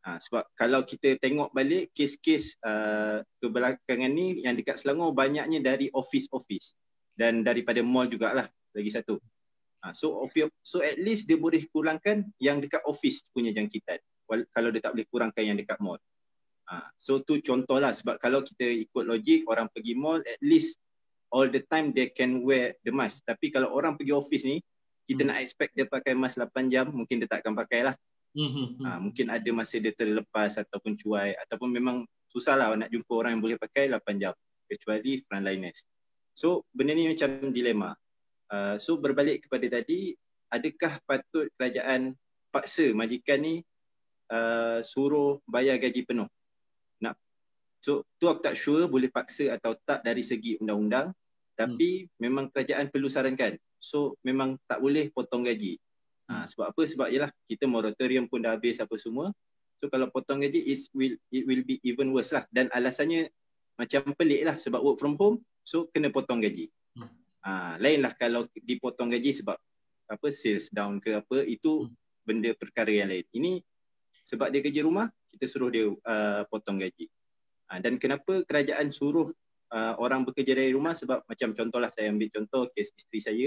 Ha, 0.00 0.16
sebab 0.16 0.48
kalau 0.56 0.80
kita 0.80 1.20
tengok 1.20 1.52
balik 1.52 1.92
kes-kes 1.92 2.56
uh, 2.64 3.20
kebelakangan 3.36 4.08
ni 4.08 4.40
yang 4.40 4.56
dekat 4.56 4.80
Selangor 4.80 5.12
banyaknya 5.12 5.60
dari 5.60 5.92
office-office 5.92 6.72
dan 7.20 7.44
daripada 7.44 7.84
mall 7.84 8.08
jugalah 8.08 8.48
lagi 8.72 8.88
satu. 8.88 9.20
Ha, 9.84 9.92
so 9.92 10.24
so 10.64 10.80
at 10.80 10.96
least 10.96 11.28
dia 11.28 11.36
boleh 11.36 11.68
kurangkan 11.68 12.24
yang 12.40 12.64
dekat 12.64 12.80
office 12.88 13.20
punya 13.28 13.52
jangkitan 13.52 14.00
kalau 14.56 14.72
dia 14.72 14.80
tak 14.80 14.96
boleh 14.96 15.06
kurangkan 15.12 15.44
yang 15.44 15.58
dekat 15.60 15.76
mall. 15.84 16.00
Ha, 16.70 16.86
so 16.94 17.18
tu 17.18 17.42
contoh 17.42 17.82
lah 17.82 17.90
sebab 17.90 18.22
kalau 18.22 18.46
kita 18.46 18.62
ikut 18.62 19.02
logik 19.02 19.42
orang 19.50 19.66
pergi 19.74 19.98
mall 19.98 20.22
at 20.22 20.38
least 20.38 20.78
all 21.34 21.50
the 21.50 21.66
time 21.66 21.90
they 21.90 22.06
can 22.14 22.46
wear 22.46 22.78
the 22.86 22.94
mask. 22.94 23.26
Tapi 23.26 23.50
kalau 23.50 23.74
orang 23.74 23.98
pergi 23.98 24.14
office 24.14 24.46
ni 24.46 24.62
kita 25.10 25.26
hmm. 25.26 25.30
nak 25.34 25.38
expect 25.42 25.74
dia 25.74 25.90
pakai 25.90 26.14
mask 26.14 26.38
8 26.38 26.70
jam 26.70 26.86
mungkin 26.94 27.18
dia 27.18 27.26
tak 27.26 27.42
akan 27.42 27.58
pakai 27.58 27.90
lah. 27.90 27.94
Hmm. 28.30 28.78
Ha, 28.86 29.02
mungkin 29.02 29.26
ada 29.34 29.50
masa 29.50 29.82
dia 29.82 29.90
terlepas 29.90 30.54
ataupun 30.54 30.94
cuai 30.94 31.34
ataupun 31.34 31.74
memang 31.74 32.06
susah 32.30 32.54
lah 32.54 32.70
nak 32.78 32.86
jumpa 32.94 33.10
orang 33.10 33.34
yang 33.34 33.42
boleh 33.42 33.58
pakai 33.58 33.90
8 33.90 34.22
jam 34.22 34.34
kecuali 34.70 35.18
frontliners. 35.26 35.82
So 36.38 36.62
benda 36.70 36.94
ni 36.94 37.10
macam 37.10 37.50
dilema. 37.50 37.90
Uh, 38.46 38.78
so 38.78 38.98
berbalik 38.98 39.46
kepada 39.46 39.82
tadi 39.82 40.14
adakah 40.50 41.02
patut 41.02 41.50
kerajaan 41.58 42.14
paksa 42.50 42.90
majikan 42.94 43.42
ni 43.42 43.54
uh, 44.30 44.78
suruh 44.82 45.42
bayar 45.46 45.78
gaji 45.82 46.06
penuh? 46.06 46.30
So 47.80 48.04
tu 48.20 48.28
aku 48.28 48.44
tak 48.44 48.54
sure 48.60 48.84
boleh 48.86 49.08
paksa 49.08 49.56
atau 49.56 49.72
tak 49.88 50.04
dari 50.04 50.20
segi 50.20 50.60
undang-undang 50.60 51.16
tapi 51.56 52.08
hmm. 52.08 52.16
memang 52.20 52.44
kerajaan 52.52 52.88
perlu 52.88 53.08
sarankan. 53.08 53.56
So 53.80 54.16
memang 54.24 54.60
tak 54.68 54.80
boleh 54.80 55.08
potong 55.12 55.44
gaji. 55.44 55.80
Ha, 56.28 56.44
hmm. 56.44 56.46
sebab 56.48 56.64
apa? 56.72 56.82
Sebab 56.84 57.08
yalah 57.08 57.30
kita 57.48 57.64
moratorium 57.64 58.28
pun 58.28 58.44
dah 58.44 58.56
habis 58.56 58.80
apa 58.80 58.96
semua. 59.00 59.32
So 59.80 59.88
kalau 59.88 60.12
potong 60.12 60.44
gaji 60.44 60.60
is 60.60 60.92
will 60.92 61.16
it 61.32 61.44
will 61.48 61.64
be 61.64 61.80
even 61.84 62.12
worse 62.12 62.32
lah 62.36 62.44
dan 62.52 62.68
alasannya 62.72 63.32
macam 63.80 64.12
pelik 64.12 64.44
lah 64.44 64.60
sebab 64.60 64.84
work 64.84 65.00
from 65.00 65.16
home 65.16 65.40
so 65.64 65.88
kena 65.92 66.12
potong 66.12 66.40
gaji. 66.44 66.68
Hmm. 66.96 67.08
Ha, 67.40 67.80
lain 67.80 68.04
lah 68.04 68.12
kalau 68.12 68.44
dipotong 68.52 69.08
gaji 69.08 69.40
sebab 69.40 69.56
apa 70.10 70.26
sales 70.28 70.68
down 70.68 71.00
ke 71.00 71.16
apa 71.16 71.44
itu 71.48 71.88
hmm. 71.88 71.92
benda 72.28 72.50
perkara 72.56 72.92
yang 72.92 73.08
lain. 73.08 73.24
Ini 73.32 73.60
sebab 74.20 74.52
dia 74.52 74.60
kerja 74.60 74.84
rumah 74.84 75.08
kita 75.32 75.44
suruh 75.48 75.72
dia 75.72 75.88
uh, 75.88 76.42
potong 76.48 76.76
gaji. 76.80 77.08
Ha, 77.70 77.78
dan 77.78 78.02
kenapa 78.02 78.42
kerajaan 78.42 78.90
suruh 78.90 79.30
uh, 79.70 79.94
orang 80.02 80.26
bekerja 80.26 80.58
dari 80.58 80.74
rumah? 80.74 80.90
Sebab 80.98 81.22
macam 81.22 81.54
contohlah 81.54 81.90
saya 81.94 82.10
ambil 82.10 82.26
contoh 82.34 82.66
kes 82.74 82.90
isteri 82.98 83.20
saya. 83.22 83.46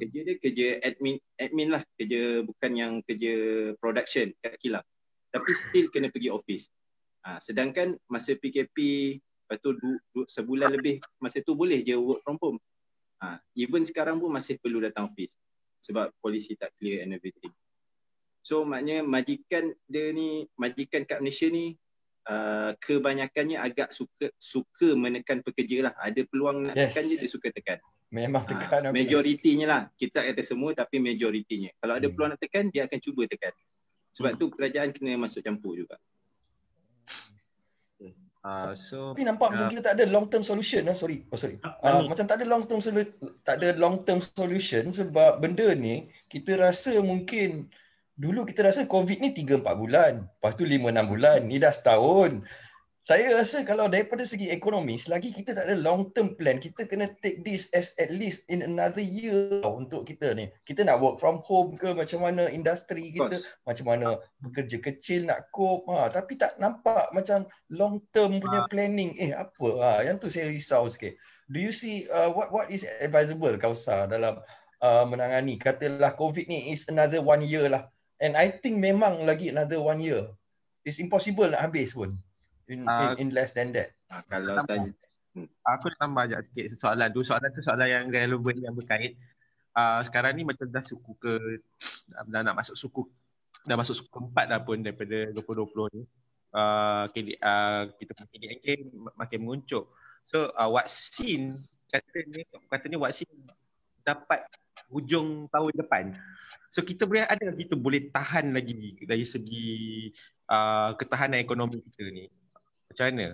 Kerja 0.00 0.20
dia 0.24 0.34
kerja 0.40 0.66
admin 0.80 1.20
admin 1.36 1.68
lah. 1.76 1.82
Kerja 2.00 2.40
bukan 2.40 2.72
yang 2.72 2.92
kerja 3.04 3.32
production 3.76 4.32
kat 4.40 4.56
kilang. 4.56 4.86
Tapi 5.28 5.50
still 5.52 5.92
kena 5.92 6.08
pergi 6.08 6.32
office. 6.32 6.72
Ha, 7.28 7.36
sedangkan 7.44 8.00
masa 8.08 8.32
PKP 8.32 8.76
lepas 9.46 9.62
tu 9.62 9.78
du, 9.78 9.94
du, 10.10 10.26
sebulan 10.26 10.74
lebih 10.74 10.98
masa 11.22 11.38
tu 11.38 11.54
boleh 11.54 11.84
je 11.84 11.94
work 11.94 12.24
from 12.24 12.40
home. 12.40 12.58
Ha, 13.20 13.36
even 13.52 13.84
sekarang 13.84 14.16
pun 14.16 14.32
masih 14.32 14.56
perlu 14.58 14.80
datang 14.80 15.12
office 15.12 15.36
sebab 15.84 16.10
polisi 16.18 16.56
tak 16.56 16.74
clear 16.80 17.04
and 17.04 17.14
everything. 17.14 17.52
So 18.42 18.66
maknanya 18.66 19.06
majikan 19.06 19.74
dia 19.86 20.10
ni, 20.10 20.50
majikan 20.58 21.06
kat 21.06 21.22
Malaysia 21.22 21.46
ni 21.46 21.78
uh, 22.26 22.70
kebanyakannya 22.76 23.56
agak 23.56 23.90
suka 23.90 24.30
suka 24.36 24.92
menekan 24.92 25.40
pekerja 25.40 25.86
lah. 25.86 25.94
Ada 25.96 26.22
peluang 26.22 26.66
nak 26.66 26.74
Yes. 26.74 26.92
tekan 26.92 27.04
je 27.06 27.16
dia 27.16 27.28
suka 27.28 27.48
tekan. 27.50 27.78
Memang 28.06 28.42
Ha, 28.42 28.48
tekan 28.48 28.80
habis. 28.84 28.94
majoritinya 28.96 29.66
lah. 29.66 29.82
Kita 29.92 30.22
kata 30.22 30.38
semua 30.40 30.70
tapi 30.72 30.98
majoritinya. 30.98 31.74
Kalau 31.76 31.94
ada 31.94 32.04
Hmm. 32.04 32.12
peluang 32.12 32.30
nak 32.32 32.40
tekan, 32.40 32.68
dia 32.68 32.86
akan 32.86 32.98
cuba 33.00 33.26
tekan. 33.26 33.50
Sebab 34.12 34.30
Hmm. 34.32 34.38
tu 34.38 34.46
kerajaan 34.48 34.90
kena 34.90 35.16
masuk 35.16 35.40
campur 35.40 35.74
juga. 35.74 35.98
Uh, 38.46 38.78
so 38.78 39.10
Tapi 39.10 39.26
nampak 39.26 39.50
macam 39.50 39.66
Ah. 39.66 39.70
kita 39.74 39.82
tak 39.82 39.94
ada 39.98 40.04
long 40.06 40.30
term 40.30 40.46
solution 40.46 40.86
lah. 40.86 40.94
Sorry. 40.94 41.26
Oh 41.26 41.34
sorry. 41.34 41.58
Ah, 41.66 41.98
Uh, 41.98 42.06
macam 42.06 42.30
tak 42.30 42.38
ada 42.38 42.46
long 42.46 42.62
term 42.62 42.78
solu- 42.78 43.10
tak 43.42 43.58
ada 43.58 43.74
long 43.74 44.06
term 44.06 44.22
solution 44.22 44.94
sebab 44.94 45.42
benda 45.42 45.66
ni 45.74 46.06
kita 46.30 46.54
rasa 46.54 46.94
mungkin 47.02 47.66
dulu 48.16 48.48
kita 48.48 48.64
rasa 48.64 48.88
COVID 48.88 49.20
ni 49.20 49.36
3 49.36 49.60
4 49.60 49.76
bulan. 49.76 50.12
Lepas 50.24 50.52
tu 50.56 50.64
5 50.64 50.80
6 50.80 51.12
bulan. 51.12 51.38
Ni 51.44 51.60
dah 51.60 51.72
setahun. 51.72 52.42
Saya 53.06 53.38
rasa 53.38 53.62
kalau 53.62 53.86
daripada 53.86 54.26
segi 54.26 54.50
ekonomi 54.50 54.98
selagi 54.98 55.30
kita 55.30 55.54
tak 55.54 55.70
ada 55.70 55.78
long 55.78 56.10
term 56.10 56.34
plan 56.34 56.58
kita 56.58 56.90
kena 56.90 57.14
take 57.22 57.46
this 57.46 57.70
as 57.70 57.94
at 58.02 58.10
least 58.10 58.42
in 58.50 58.66
another 58.66 58.98
year 58.98 59.62
tau 59.62 59.78
untuk 59.78 60.10
kita 60.10 60.34
ni. 60.34 60.50
Kita 60.66 60.82
nak 60.82 60.98
work 60.98 61.22
from 61.22 61.38
home 61.46 61.78
ke 61.78 61.94
macam 61.94 62.26
mana 62.26 62.50
industri 62.50 63.14
kita 63.14 63.30
course. 63.30 63.46
macam 63.62 63.94
mana 63.94 64.18
bekerja 64.42 64.82
kecil 64.82 65.22
nak 65.30 65.46
cope 65.54 65.86
ha, 65.86 66.10
tapi 66.10 66.34
tak 66.34 66.58
nampak 66.58 67.06
macam 67.14 67.46
long 67.70 68.02
term 68.10 68.42
punya 68.42 68.66
planning 68.66 69.14
eh 69.22 69.30
apa 69.38 69.68
ha, 69.78 70.02
yang 70.02 70.18
tu 70.18 70.26
saya 70.26 70.50
risau 70.50 70.90
sikit 70.90 71.14
do 71.46 71.62
you 71.62 71.70
see 71.70 72.10
uh, 72.10 72.26
what 72.34 72.50
what 72.50 72.66
is 72.74 72.82
advisable 72.98 73.54
Kausa 73.54 74.10
dalam 74.10 74.42
uh, 74.82 75.06
menangani 75.06 75.62
katalah 75.62 76.10
covid 76.18 76.50
ni 76.50 76.74
is 76.74 76.90
another 76.90 77.22
one 77.22 77.46
year 77.46 77.70
lah 77.70 77.86
and 78.22 78.34
I 78.34 78.52
think 78.52 78.80
memang 78.80 79.24
lagi 79.24 79.52
another 79.52 79.80
one 79.80 80.00
year 80.00 80.30
it's 80.86 81.02
impossible 81.02 81.48
nak 81.48 81.68
habis 81.68 81.92
pun 81.92 82.14
in, 82.66 82.82
Ah. 82.86 83.14
in, 83.14 83.28
in 83.28 83.36
less 83.36 83.52
than 83.52 83.72
that 83.76 83.96
Ha, 84.06 84.22
kalau 84.30 84.62
tanya 84.70 84.94
aku 85.66 85.92
nak 85.92 85.98
tambah 86.00 86.22
sekejap 86.24 86.42
sikit 86.48 86.64
soalan 86.80 87.08
tu. 87.12 87.20
Soalan 87.26 87.48
tu 87.52 87.60
soalan 87.60 87.88
yang 87.90 88.04
relevan 88.08 88.56
yang 88.56 88.74
berkait. 88.74 89.18
Uh, 89.76 90.00
sekarang 90.08 90.32
ni 90.32 90.42
macam 90.48 90.64
dah 90.72 90.80
suku 90.80 91.12
ke 91.20 91.60
dah 92.32 92.40
nak 92.40 92.56
masuk 92.56 92.76
suku 92.78 93.04
dah 93.68 93.76
masuk 93.76 94.00
suku 94.00 94.08
keempat 94.08 94.46
dah 94.48 94.60
pun 94.64 94.80
daripada 94.80 95.28
2020 95.36 96.00
ni. 96.00 96.02
Uh, 96.56 97.04
KD, 97.12 97.36
uh, 97.36 97.92
kita 98.00 98.16
punya 98.16 98.28
KDNK 98.32 98.68
makin 99.12 99.38
menguncuk. 99.44 99.84
So 100.24 100.48
uh, 100.56 100.70
vaksin 100.72 101.52
katanya 101.92 102.42
katanya 102.72 102.96
vaksin 103.04 103.28
dapat 104.00 104.48
hujung 104.88 105.48
tahun 105.50 105.72
depan. 105.74 106.04
So 106.70 106.84
kita 106.84 107.08
boleh 107.08 107.24
ada 107.24 107.46
kita 107.52 107.74
boleh 107.74 108.12
tahan 108.12 108.52
lagi 108.52 109.00
dari 109.02 109.24
segi 109.24 109.66
uh, 110.50 110.92
ketahanan 110.94 111.40
ekonomi 111.40 111.80
kita 111.80 112.10
ni. 112.12 112.28
Macam 112.92 113.04
mana? 113.12 113.28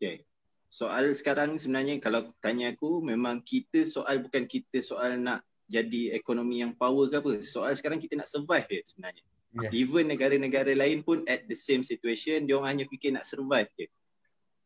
Okay. 0.00 0.24
Soal 0.70 1.10
sekarang 1.18 1.58
sebenarnya 1.58 1.98
kalau 1.98 2.30
tanya 2.38 2.70
aku 2.70 3.02
memang 3.02 3.42
kita 3.42 3.82
soal 3.84 4.22
bukan 4.22 4.46
kita 4.46 4.78
soal 4.78 5.18
nak 5.18 5.42
jadi 5.66 6.14
ekonomi 6.14 6.62
yang 6.62 6.74
power 6.74 7.10
ke 7.10 7.18
apa. 7.18 7.32
Soal 7.42 7.74
sekarang 7.74 7.98
kita 7.98 8.18
nak 8.18 8.30
survive 8.30 8.66
je 8.70 8.82
sebenarnya. 8.94 9.24
yes 9.60 9.70
Even 9.74 10.10
negara-negara 10.10 10.74
lain 10.74 11.02
pun 11.02 11.26
at 11.26 11.46
the 11.46 11.58
same 11.58 11.82
situation, 11.82 12.46
dia 12.46 12.54
orang 12.54 12.78
hanya 12.78 12.84
fikir 12.86 13.14
nak 13.14 13.26
survive 13.26 13.70
je. 13.78 13.86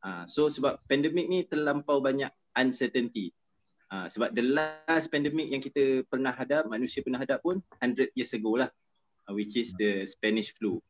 Ha, 0.05 0.28
so 0.28 0.48
sebab 0.52 0.80
pandemik 0.84 1.24
ni 1.28 1.48
terlampau 1.48 2.00
banyak 2.00 2.28
uncertainty. 2.57 3.32
Ha, 3.93 4.09
sebab 4.09 4.32
the 4.32 4.43
last 4.43 5.12
pandemic 5.12 5.53
yang 5.53 5.62
kita 5.62 6.03
pernah 6.09 6.32
hadap, 6.32 6.66
manusia 6.66 7.05
pernah 7.05 7.20
hadap 7.20 7.45
pun 7.45 7.61
100 7.78 8.16
years 8.16 8.32
ago 8.32 8.57
lah. 8.57 8.70
Uh, 9.24 9.32
which 9.32 9.57
is 9.57 9.72
the 9.80 10.05
Spanish 10.05 10.53
flu. 10.53 10.80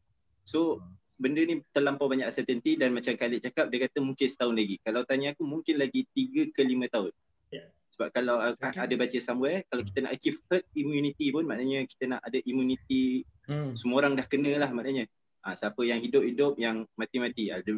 So 0.42 0.82
benda 1.14 1.38
ni 1.46 1.62
terlampau 1.70 2.10
banyak 2.10 2.26
uncertainty 2.26 2.74
dan 2.74 2.90
macam 2.90 3.14
Khalid 3.14 3.46
cakap 3.46 3.70
dia 3.70 3.86
kata 3.86 4.02
mungkin 4.02 4.26
setahun 4.26 4.54
lagi. 4.54 4.76
Kalau 4.82 5.06
tanya 5.06 5.30
aku 5.30 5.46
mungkin 5.46 5.78
lagi 5.78 6.02
3 6.10 6.50
ke 6.50 6.60
5 6.66 6.90
tahun. 6.90 7.12
Ya. 7.54 7.64
Sebab 7.94 8.08
kalau 8.10 8.42
Okay. 8.58 8.74
ada 8.74 8.94
baca 8.98 9.18
somewhere 9.22 9.62
kalau 9.70 9.82
kita 9.86 9.98
nak 10.02 10.12
achieve 10.18 10.38
herd 10.50 10.66
immunity 10.74 11.30
pun 11.30 11.46
maknanya 11.46 11.86
kita 11.86 12.04
nak 12.10 12.20
ada 12.26 12.42
immunity 12.42 13.22
hmm. 13.46 13.78
semua 13.78 14.02
orang 14.02 14.18
dah 14.18 14.26
kena 14.26 14.58
lah 14.58 14.70
maknanya. 14.74 15.06
Ha, 15.44 15.54
siapa 15.54 15.78
yang 15.84 16.00
hidup-hidup, 16.00 16.56
yang 16.56 16.88
mati-mati. 16.96 17.52
Ada 17.52 17.70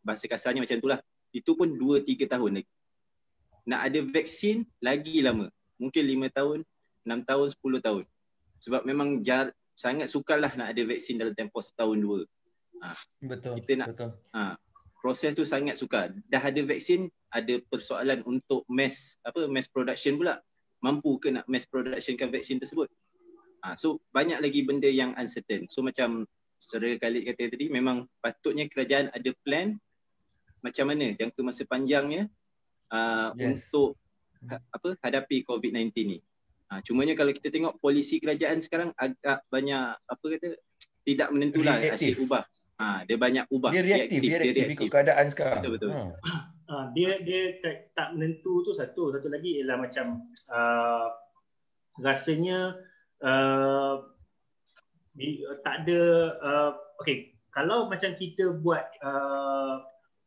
bahasa 0.00 0.24
kasarnya 0.26 0.64
macam 0.64 0.80
itulah. 0.80 0.98
Itu 1.30 1.54
pun 1.54 1.76
2-3 1.76 2.26
tahun 2.26 2.58
lagi. 2.58 2.70
Nak 3.68 3.80
ada 3.84 4.00
vaksin 4.08 4.64
lagi 4.80 5.20
lama. 5.20 5.52
Mungkin 5.76 6.00
5 6.00 6.32
tahun, 6.32 6.58
6 7.04 7.20
tahun, 7.28 7.46
10 7.52 7.84
tahun. 7.84 8.04
Sebab 8.64 8.82
memang 8.88 9.20
jar, 9.20 9.52
sangat 9.76 10.08
sukar 10.08 10.40
lah 10.40 10.50
nak 10.56 10.72
ada 10.72 10.82
vaksin 10.88 11.20
dalam 11.20 11.36
tempoh 11.36 11.60
setahun 11.60 12.00
dua. 12.00 12.20
betul 13.20 13.60
Kita 13.60 13.72
nak- 13.84 13.88
betul 13.92 14.10
Ha, 14.32 14.56
proses 15.04 15.36
tu 15.36 15.44
sangat 15.44 15.76
sukar. 15.76 16.10
Dah 16.26 16.42
ada 16.42 16.58
vaksin, 16.64 17.12
ada 17.28 17.60
persoalan 17.68 18.24
untuk 18.24 18.64
mass 18.66 19.20
apa 19.22 19.44
mass 19.46 19.68
production 19.68 20.16
pula. 20.16 20.40
Mampu 20.80 21.20
ke 21.20 21.28
nak 21.28 21.44
mass 21.46 21.68
productionkan 21.68 22.32
vaksin 22.32 22.58
tersebut? 22.58 22.88
Ha, 23.62 23.76
so 23.76 24.00
banyak 24.10 24.40
lagi 24.40 24.64
benda 24.64 24.88
yang 24.88 25.12
uncertain. 25.14 25.68
So 25.68 25.84
macam 25.84 26.24
saudara 26.58 26.96
Khalid 26.98 27.22
kata 27.28 27.52
tadi 27.52 27.68
memang 27.70 28.08
patutnya 28.18 28.66
kerajaan 28.66 29.12
ada 29.14 29.30
plan 29.46 29.78
macam 30.58 30.90
mana 30.90 31.14
jangka 31.14 31.40
masa 31.46 31.62
panjangnya 31.62 32.26
uh, 32.92 33.30
Yes. 33.36 33.68
untuk 33.68 33.96
ha, 34.48 34.58
apa 34.72 34.88
hadapi 35.04 35.44
COVID-19 35.44 35.92
ni. 36.06 36.18
Ha, 36.68 36.84
cumanya 36.84 37.16
kalau 37.16 37.32
kita 37.32 37.48
tengok 37.48 37.80
polisi 37.80 38.20
kerajaan 38.20 38.60
sekarang 38.60 38.92
agak 38.92 39.40
banyak 39.48 39.96
apa 39.96 40.24
kata 40.36 40.60
tidak 41.08 41.28
menentulah 41.32 41.80
Reaktif. 41.80 42.12
asyik 42.12 42.28
ubah. 42.28 42.44
Ha, 42.78 43.02
dia 43.08 43.16
banyak 43.18 43.44
ubah. 43.50 43.70
dia 43.74 43.82
reaktif 43.82 44.20
dia 44.22 44.38
reaktif 44.38 44.66
ikut 44.76 44.88
keadaan 44.92 45.26
sekarang 45.32 45.64
Betul, 45.64 45.72
betul. 45.74 45.90
Ha. 45.90 46.34
Uh, 46.68 46.84
dia 46.92 47.16
dia 47.24 47.56
tak, 47.64 47.96
tak 47.96 48.08
menentu 48.12 48.60
tu 48.60 48.76
satu 48.76 49.08
satu 49.08 49.32
lagi 49.32 49.56
ialah 49.58 49.80
macam 49.80 50.28
uh, 50.52 51.08
rasanya 52.04 52.76
uh, 53.24 54.04
di, 55.16 55.40
uh, 55.48 55.56
tak 55.64 55.88
ada 55.88 56.00
uh, 56.44 56.70
okey 57.00 57.32
kalau 57.50 57.88
macam 57.88 58.12
kita 58.12 58.52
buat 58.60 58.84
uh, 59.00 59.80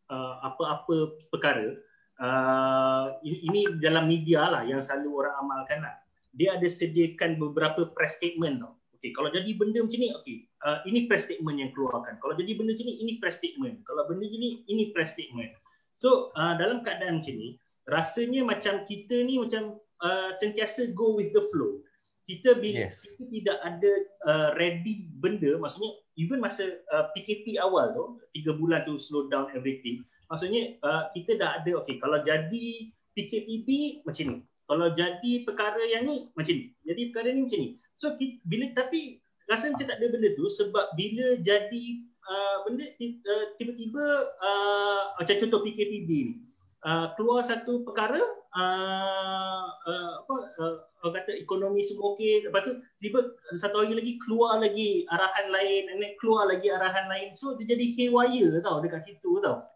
uh, 0.09 0.34
apa-apa 0.41 1.14
perkara 1.30 1.78
uh, 2.22 3.17
ini, 3.26 3.67
dalam 3.82 4.05
media 4.05 4.47
lah 4.47 4.63
yang 4.63 4.80
selalu 4.80 5.26
orang 5.26 5.36
amalkan 5.41 5.80
lah. 5.82 5.97
Dia 6.32 6.55
ada 6.55 6.67
sediakan 6.69 7.41
beberapa 7.41 7.91
press 7.91 8.15
statement 8.15 8.63
tau. 8.63 8.80
Okey 8.95 9.11
kalau 9.11 9.34
jadi 9.34 9.51
benda 9.57 9.82
macam 9.84 9.99
ni 9.99 10.13
okey. 10.13 10.38
Uh, 10.61 10.80
ini 10.88 11.09
press 11.09 11.26
statement 11.28 11.57
yang 11.57 11.74
keluarkan. 11.74 12.22
Kalau 12.22 12.38
jadi 12.38 12.53
benda 12.55 12.72
macam 12.78 12.88
ni 12.88 12.95
ini 13.01 13.13
press 13.17 13.41
statement. 13.41 13.82
Kalau 13.84 14.07
benda 14.07 14.24
macam 14.30 14.39
ni 14.39 14.63
ini 14.69 14.84
press 14.95 15.17
statement. 15.17 15.51
So 15.97 16.32
uh, 16.38 16.55
dalam 16.55 16.86
keadaan 16.86 17.19
macam 17.19 17.36
ni, 17.36 17.59
rasanya 17.89 18.45
macam 18.47 18.86
kita 18.88 19.26
ni 19.26 19.41
macam 19.41 19.82
uh, 20.05 20.32
sentiasa 20.38 20.93
go 20.95 21.17
with 21.17 21.34
the 21.36 21.43
flow. 21.51 21.82
Kita 22.30 22.55
bila 22.61 22.88
Yes. 22.88 23.03
kita 23.03 23.24
tidak 23.28 23.57
ada 23.59 23.91
uh, 24.24 24.49
ready 24.55 25.09
benda, 25.19 25.57
maksudnya 25.59 25.99
even 26.15 26.39
masa 26.39 26.80
uh, 26.93 27.11
PKP 27.11 27.59
awal 27.59 27.91
tu, 27.91 28.24
tiga 28.32 28.55
bulan 28.55 28.88
tu 28.88 28.95
slow 28.95 29.28
down 29.28 29.51
everything, 29.51 30.05
maksudnya 30.32 30.79
uh, 30.79 31.11
kita 31.11 31.36
dah 31.36 31.59
ada, 31.59 31.71
okay 31.84 31.99
kalau 31.99 32.23
jadi 32.23 32.88
PKPB 33.11 34.01
macam 34.07 34.25
ni, 34.32 34.38
kalau 34.63 34.88
jadi 34.95 35.32
perkara 35.43 35.84
yang 35.84 36.07
ni 36.07 36.32
macam 36.32 36.55
ni, 36.55 36.71
jadi 36.88 37.01
perkara 37.11 37.36
ni 37.36 37.43
macam 37.43 37.59
ni. 37.59 37.69
So 37.99 38.15
kita, 38.15 38.39
bila 38.47 38.71
tapi 38.71 39.19
rasa 39.51 39.67
macam 39.67 39.84
tak 39.91 39.99
ada 39.99 40.07
benda 40.07 40.32
tu 40.32 40.47
sebab 40.47 40.95
bila 40.95 41.36
jadi 41.43 41.84
uh, 42.23 42.57
benda 42.63 42.88
uh, 42.88 43.45
tiba-tiba 43.59 44.05
uh, 44.39 45.01
macam 45.19 45.36
contoh 45.36 45.59
PKPB 45.67 46.09
ni. 46.09 46.36
Uh, 46.82 47.13
keluar 47.13 47.45
satu 47.45 47.86
perkara 47.86 48.17
uh, 48.57 49.65
uh, 49.69 50.11
apa 50.25 50.36
uh, 50.57 50.75
orang 51.05 51.13
kata 51.21 51.38
ekonomi 51.38 51.86
semua 51.86 52.17
okey. 52.17 52.49
Lepas 52.49 52.65
tu 52.65 52.73
tiba 52.97 53.21
satu 53.53 53.86
hari 53.86 53.93
lagi 53.93 54.17
keluar 54.17 54.57
lagi 54.57 55.05
arahan 55.05 55.53
lain 55.53 55.93
then 55.93 56.17
keluar 56.17 56.49
lagi 56.49 56.73
arahan 56.73 57.05
lain. 57.05 57.38
So 57.38 57.53
dia 57.53 57.77
jadi 57.77 57.86
haywire 57.99 58.63
tau 58.65 58.82
dekat 58.82 59.05
situ 59.05 59.38
tau 59.45 59.70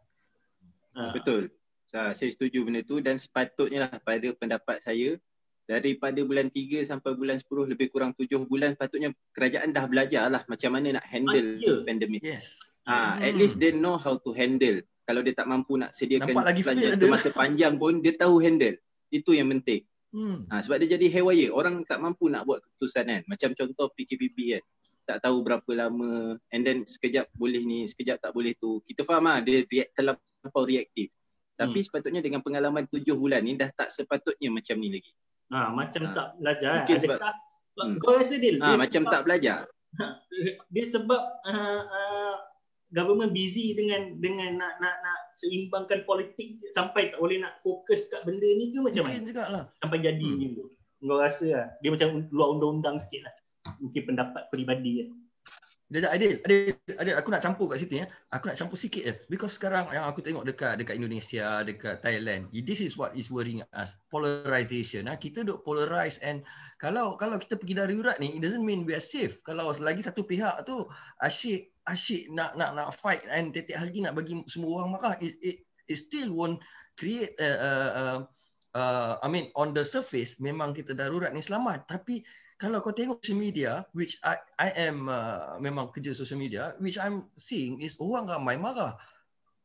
uh, 0.95 1.11
Betul. 1.11 1.51
Sa- 1.85 2.11
Saya 2.11 2.29
setuju 2.29 2.63
benda 2.63 2.81
tu 2.81 2.97
dan 2.97 3.15
sepatutnya 3.15 3.85
lah 3.85 3.93
pada 3.99 4.25
pendapat 4.31 4.81
saya 4.81 5.19
daripada 5.63 6.21
bulan 6.21 6.47
3 6.47 6.81
sampai 6.83 7.13
bulan 7.13 7.37
10 7.37 7.45
lebih 7.67 7.89
kurang 7.89 8.11
7 8.11 8.25
bulan 8.43 8.73
patutnya 8.73 9.09
kerajaan 9.31 9.69
dah 9.69 9.85
belajar 9.85 10.27
lah 10.27 10.45
macam 10.45 10.71
mana 10.71 10.93
nak 10.93 11.05
handle 11.05 11.57
Ah, 11.57 11.61
ya. 11.61 11.75
pandemik. 11.83 12.21
yes 12.21 12.45
Ha, 12.85 13.17
at 13.17 13.33
Hmm. 13.33 13.39
least 13.39 13.57
they 13.57 13.73
know 13.73 13.97
how 13.97 14.13
to 14.13 14.29
handle. 14.29 14.77
Kalau 15.03 15.21
dia 15.21 15.33
tak 15.33 15.45
mampu 15.45 15.73
nak 15.73 15.89
sediakan 15.89 16.29
Nampak 16.29 16.45
lagi 16.45 16.61
belanja 16.61 16.85
fail 16.85 16.93
tu 16.95 17.07
masa 17.09 17.29
panjang 17.31 17.73
pun 17.75 17.97
dia 17.97 18.13
tahu 18.13 18.37
handle. 18.37 18.77
Itu 19.09 19.33
yang 19.33 19.49
penting. 19.51 19.81
hmm. 20.13 20.45
Ha, 20.47 20.61
sebab 20.61 20.77
dia 20.77 20.93
jadi 20.93 21.09
haywire. 21.11 21.49
Orang 21.49 21.81
tak 21.81 21.97
mampu 21.97 22.29
nak 22.29 22.45
buat 22.45 22.61
keputusan 22.61 23.03
kan. 23.03 23.21
Macam 23.25 23.49
contoh 23.51 23.89
PKPB 23.89 24.37
kan. 24.53 24.63
Tak 25.05 25.21
tahu 25.21 25.37
berapa 25.39 25.71
lama 25.71 26.11
and 26.49 26.61
then 26.61 26.81
sekejap 26.81 27.29
boleh 27.31 27.61
ni, 27.61 27.85
sekejap 27.85 28.17
tak 28.19 28.31
boleh 28.31 28.53
tu. 28.53 28.81
Kita 28.81 29.01
faham 29.01 29.23
lah 29.23 29.37
dia 29.39 29.61
react, 29.63 29.93
terlampau 29.93 30.63
reaktif. 30.63 31.13
Tapi 31.53 31.77
Hmm. 31.77 31.85
sepatutnya 31.85 32.19
dengan 32.19 32.41
pengalaman 32.41 32.83
tujuh 32.85 33.13
bulan 33.13 33.39
ni 33.39 33.53
dah 33.53 33.69
tak 33.69 33.87
sepatutnya 33.87 34.49
macam 34.49 34.75
ni 34.75 34.89
lagi. 34.91 35.11
Ha, 35.47 35.69
macam 35.71 36.01
Ha. 36.03 36.11
tak 36.11 36.27
belajar. 36.35 36.71
Mungkin 36.75 36.97
sebab- 36.99 37.21
Adakah, 37.21 37.35
Hmm. 37.75 37.99
Kau 37.99 38.15
rasa 38.15 38.35
Dil? 38.35 38.55
Ah, 38.57 38.71
dia 38.71 38.79
macam 38.79 39.01
sebab- 39.03 39.13
tak 39.13 39.21
belajar. 39.23 39.57
dia 40.69 40.85
sebab 40.85 41.21
uh, 41.43 41.83
uh, 41.85 42.35
government 42.89 43.31
busy 43.31 43.71
dengan 43.71 44.15
dengan 44.15 44.55
nak 44.55 44.79
nak 44.79 44.95
nak 44.97 45.19
seimbangkan 45.35 46.03
politik 46.03 46.59
sampai 46.71 47.11
tak 47.11 47.19
boleh 47.19 47.37
nak 47.37 47.59
fokus 47.59 48.07
kat 48.07 48.23
benda 48.23 48.43
ni 48.45 48.71
ke 48.71 48.79
macam 48.79 49.03
Mungkin 49.03 49.21
mana? 49.21 49.29
juga 49.29 49.43
lah. 49.49 49.63
Sampai 49.77 49.99
jadi 49.99 50.17
Hmm. 50.17 50.35
macam 50.35 50.49
tu. 50.53 50.65
Kau 50.97 51.19
rasa 51.19 51.45
lah. 51.45 51.67
Dia 51.77 51.89
macam 51.91 52.07
luar 52.29 52.47
undang-undang 52.49 52.95
sikit 52.97 53.21
lah. 53.23 53.33
Mungkin 53.81 54.01
pendapat 54.13 54.49
peribadi 54.53 55.05
kan. 55.05 55.09
Sekejap 55.85 56.11
Adil, 56.17 56.33
Adil, 56.49 56.73
Adil, 56.97 57.15
aku 57.15 57.29
nak 57.29 57.45
campur 57.45 57.69
kat 57.69 57.77
situ 57.77 58.01
ya. 58.01 58.09
Aku 58.33 58.49
nak 58.49 58.57
campur 58.57 58.73
sikit 58.73 59.05
je. 59.05 59.13
Because 59.29 59.53
sekarang 59.53 59.85
yang 59.93 60.09
aku 60.09 60.25
tengok 60.25 60.41
dekat 60.41 60.81
dekat 60.81 60.97
Indonesia, 60.97 61.61
dekat 61.61 62.01
Thailand, 62.01 62.49
this 62.51 62.81
is 62.81 62.97
what 62.97 63.13
is 63.13 63.29
worrying 63.29 63.61
us. 63.77 63.93
Polarization. 64.09 65.05
Ha? 65.05 65.13
Kita 65.15 65.45
duk 65.45 65.61
polarize 65.61 66.17
and 66.25 66.41
kalau 66.81 67.15
kalau 67.21 67.37
kita 67.37 67.55
pergi 67.55 67.77
darurat 67.77 68.17
ni, 68.17 68.33
it 68.33 68.41
doesn't 68.41 68.65
mean 68.65 68.81
we 68.81 68.97
are 68.97 69.03
safe. 69.03 69.37
Kalau 69.45 69.71
lagi 69.77 70.01
satu 70.01 70.25
pihak 70.25 70.65
tu 70.65 70.89
asyik 71.21 71.69
asyik 71.85 72.33
nak 72.33 72.57
nak 72.57 72.73
nak 72.73 72.89
fight 72.91 73.21
and 73.29 73.53
tiap 73.53 73.77
hari 73.77 74.01
nak 74.01 74.17
bagi 74.17 74.41
semua 74.49 74.81
orang 74.81 74.97
marah, 74.97 75.15
it, 75.21 75.37
it, 75.45 75.57
it 75.85 76.01
still 76.01 76.33
won't 76.33 76.57
create 76.97 77.37
uh, 77.37 77.59
uh, 77.61 77.91
uh, 77.93 78.19
uh, 78.73 79.11
I 79.21 79.27
mean 79.29 79.53
on 79.53 79.71
the 79.71 79.85
surface 79.85 80.35
memang 80.41 80.73
kita 80.73 80.97
darurat 80.97 81.31
ni 81.31 81.45
selamat 81.45 81.87
tapi 81.87 82.25
kalau 82.55 82.79
kau 82.79 82.95
tengok 82.95 83.19
social 83.19 83.39
media 83.39 83.71
which 83.91 84.15
I 84.23 84.39
I 84.55 84.69
am 84.87 85.11
uh, 85.11 85.59
memang 85.59 85.91
kerja 85.91 86.15
social 86.15 86.39
media 86.39 86.71
which 86.79 86.95
I'm 86.95 87.27
seeing 87.35 87.83
is 87.83 87.99
orang 87.99 88.31
ramai 88.31 88.55
marah. 88.55 88.95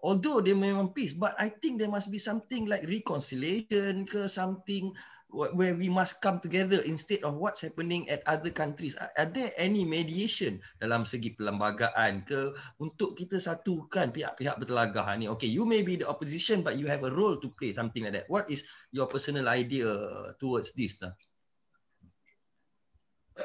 Although 0.00 0.40
dia 0.40 0.56
memang 0.56 0.96
peace 0.96 1.12
but 1.14 1.36
I 1.36 1.52
think 1.52 1.78
there 1.78 1.92
must 1.92 2.08
be 2.08 2.18
something 2.18 2.64
like 2.66 2.88
reconciliation 2.88 4.08
ke 4.08 4.26
something 4.26 4.96
wh- 5.28 5.52
where 5.52 5.76
we 5.76 5.92
must 5.92 6.24
come 6.24 6.40
together 6.40 6.80
instead 6.88 7.20
of 7.20 7.36
what's 7.36 7.60
happening 7.60 8.08
at 8.08 8.24
other 8.24 8.48
countries. 8.48 8.96
Are 8.96 9.28
there 9.28 9.52
any 9.60 9.84
mediation 9.84 10.58
dalam 10.80 11.04
segi 11.04 11.36
perlembagaan 11.36 12.24
ke 12.24 12.56
untuk 12.80 13.12
kita 13.14 13.38
satukan 13.38 14.10
pihak-pihak 14.10 14.56
bertelagah 14.56 15.04
ni? 15.20 15.28
Okay 15.28 15.52
you 15.52 15.68
may 15.68 15.84
be 15.84 16.00
the 16.00 16.08
opposition 16.08 16.64
but 16.64 16.80
you 16.80 16.88
have 16.88 17.04
a 17.04 17.12
role 17.12 17.36
to 17.36 17.52
play 17.60 17.70
something 17.70 18.02
like 18.02 18.16
that. 18.16 18.26
What 18.32 18.48
is 18.48 18.64
your 18.90 19.04
personal 19.04 19.52
idea 19.52 19.92
towards 20.40 20.72
this 20.74 20.98
lah 21.04 21.12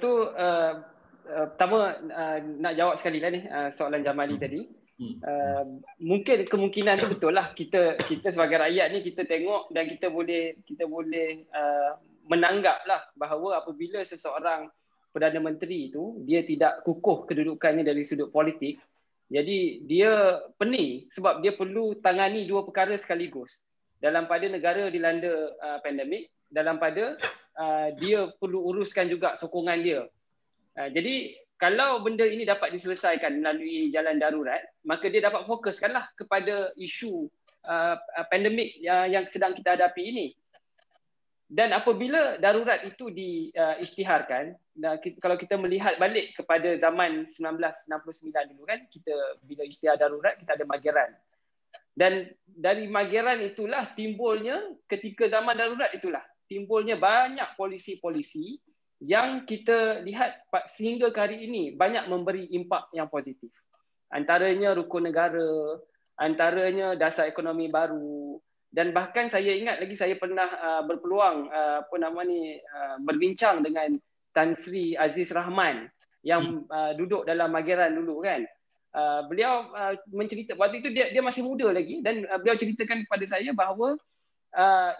tu 0.01 0.11
uh, 0.11 0.73
uh, 1.25 1.47
pertama 1.53 1.97
uh, 1.97 2.37
nak 2.59 2.73
jawab 2.77 2.95
sekali 2.97 3.19
lah 3.21 3.29
ni 3.33 3.41
uh, 3.45 3.69
soalan 3.73 4.05
Jamali 4.05 4.37
tadi. 4.37 4.61
Hmm. 4.95 5.19
Uh, 5.19 5.63
mungkin 5.99 6.47
kemungkinan 6.47 6.95
tu 7.03 7.11
betul 7.11 7.35
lah 7.35 7.51
kita 7.51 7.99
kita 8.07 8.31
sebagai 8.31 8.63
rakyat 8.63 8.95
ni 8.95 9.03
kita 9.03 9.27
tengok 9.27 9.67
dan 9.75 9.91
kita 9.91 10.07
boleh 10.07 10.55
kita 10.63 10.87
boleh 10.87 11.43
uh, 11.51 11.99
menanggap 12.31 12.79
lah 12.87 13.03
bahawa 13.19 13.59
apabila 13.59 13.99
seseorang 14.07 14.71
Perdana 15.11 15.43
Menteri 15.43 15.91
itu 15.91 16.23
dia 16.23 16.47
tidak 16.47 16.83
kukuh 16.87 17.27
kedudukannya 17.27 17.83
dari 17.83 18.07
sudut 18.07 18.31
politik 18.31 18.79
jadi 19.27 19.83
dia 19.83 20.39
pening 20.55 21.11
sebab 21.11 21.43
dia 21.43 21.51
perlu 21.59 21.99
tangani 21.99 22.47
dua 22.47 22.63
perkara 22.63 22.95
sekaligus 22.95 23.67
dalam 23.99 24.31
pada 24.31 24.47
negara 24.47 24.87
dilanda 24.87 25.55
uh, 25.59 25.79
pandemik 25.83 26.31
dalam 26.55 26.79
pada 26.79 27.19
uh, 27.59 27.87
dia 27.99 28.31
perlu 28.39 28.63
uruskan 28.71 29.11
juga 29.11 29.35
sokongan 29.35 29.83
dia. 29.83 30.07
Uh, 30.79 30.87
jadi 30.87 31.35
kalau 31.55 32.03
benda 32.03 32.27
ini 32.27 32.43
dapat 32.43 32.75
diselesaikan 32.75 33.39
melalui 33.39 33.87
jalan 33.91 34.19
darurat, 34.19 34.59
maka 34.83 35.07
dia 35.07 35.23
dapat 35.23 35.47
fokuskanlah 35.47 36.11
kepada 36.19 36.75
isu 36.75 37.31
uh, 37.63 37.95
uh, 37.95 38.25
pandemik 38.27 38.75
uh, 38.83 39.07
yang 39.07 39.23
sedang 39.31 39.55
kita 39.55 39.79
hadapi 39.79 40.03
ini. 40.03 40.27
Dan 41.45 41.71
apabila 41.71 42.41
darurat 42.41 42.83
itu 42.83 43.07
diisytiharkan, 43.07 44.51
uh, 44.83 44.97
kalau 45.23 45.39
kita 45.39 45.55
melihat 45.55 45.95
balik 45.95 46.35
kepada 46.35 46.75
zaman 46.75 47.23
1969 47.31 48.51
dulu 48.51 48.63
kan, 48.67 48.83
kita 48.91 49.15
bila 49.47 49.63
isytihar 49.63 49.95
darurat 49.95 50.35
kita 50.35 50.59
ada 50.59 50.65
mageran. 50.67 51.11
Dan 51.95 52.27
dari 52.43 52.91
mageran 52.91 53.39
itulah 53.39 53.95
timbulnya 53.95 54.59
ketika 54.91 55.31
zaman 55.31 55.55
darurat 55.55 55.87
itulah 55.95 56.23
timbulnya 56.45 56.97
banyak 56.97 57.57
polisi-polisi 57.57 58.57
yang 59.03 59.43
kita 59.43 60.01
lihat 60.01 60.47
sehingga 60.71 61.11
ke 61.11 61.19
hari 61.19 61.45
ini 61.45 61.75
banyak 61.75 62.07
memberi 62.07 62.47
impak 62.55 62.89
yang 62.95 63.11
positif. 63.11 63.51
Antaranya 64.09 64.71
rukun 64.77 65.09
negara, 65.11 65.77
antaranya 66.15 66.95
dasar 66.95 67.27
ekonomi 67.27 67.67
baru 67.67 68.39
dan 68.75 68.91
bahkan 68.91 69.31
saya 69.31 69.55
ingat 69.55 69.79
lagi 69.79 69.95
saya 69.95 70.19
pernah 70.19 70.51
uh, 70.51 70.83
berpeluang 70.83 71.47
uh, 71.47 71.87
apa 71.87 71.95
nama 71.95 72.19
ni 72.27 72.59
uh, 72.59 72.99
berbincang 73.07 73.63
dengan 73.63 73.95
Tan 74.35 74.51
Sri 74.51 74.99
Aziz 74.99 75.31
Rahman 75.31 75.87
yang 76.27 76.67
uh, 76.67 76.91
duduk 76.99 77.23
dalam 77.23 77.55
Mageran 77.55 77.95
dulu 77.95 78.19
kan. 78.19 78.43
Uh, 78.95 79.27
beliau 79.31 79.71
uh, 79.75 79.95
mencerita 80.11 80.55
waktu 80.55 80.79
itu 80.83 80.91
dia 80.91 81.11
dia 81.11 81.19
masih 81.19 81.43
muda 81.43 81.71
lagi 81.71 81.99
dan 81.99 82.27
uh, 82.31 82.39
beliau 82.39 82.55
ceritakan 82.55 83.03
kepada 83.07 83.25
saya 83.27 83.51
bahawa 83.51 83.95
uh, 83.95 84.14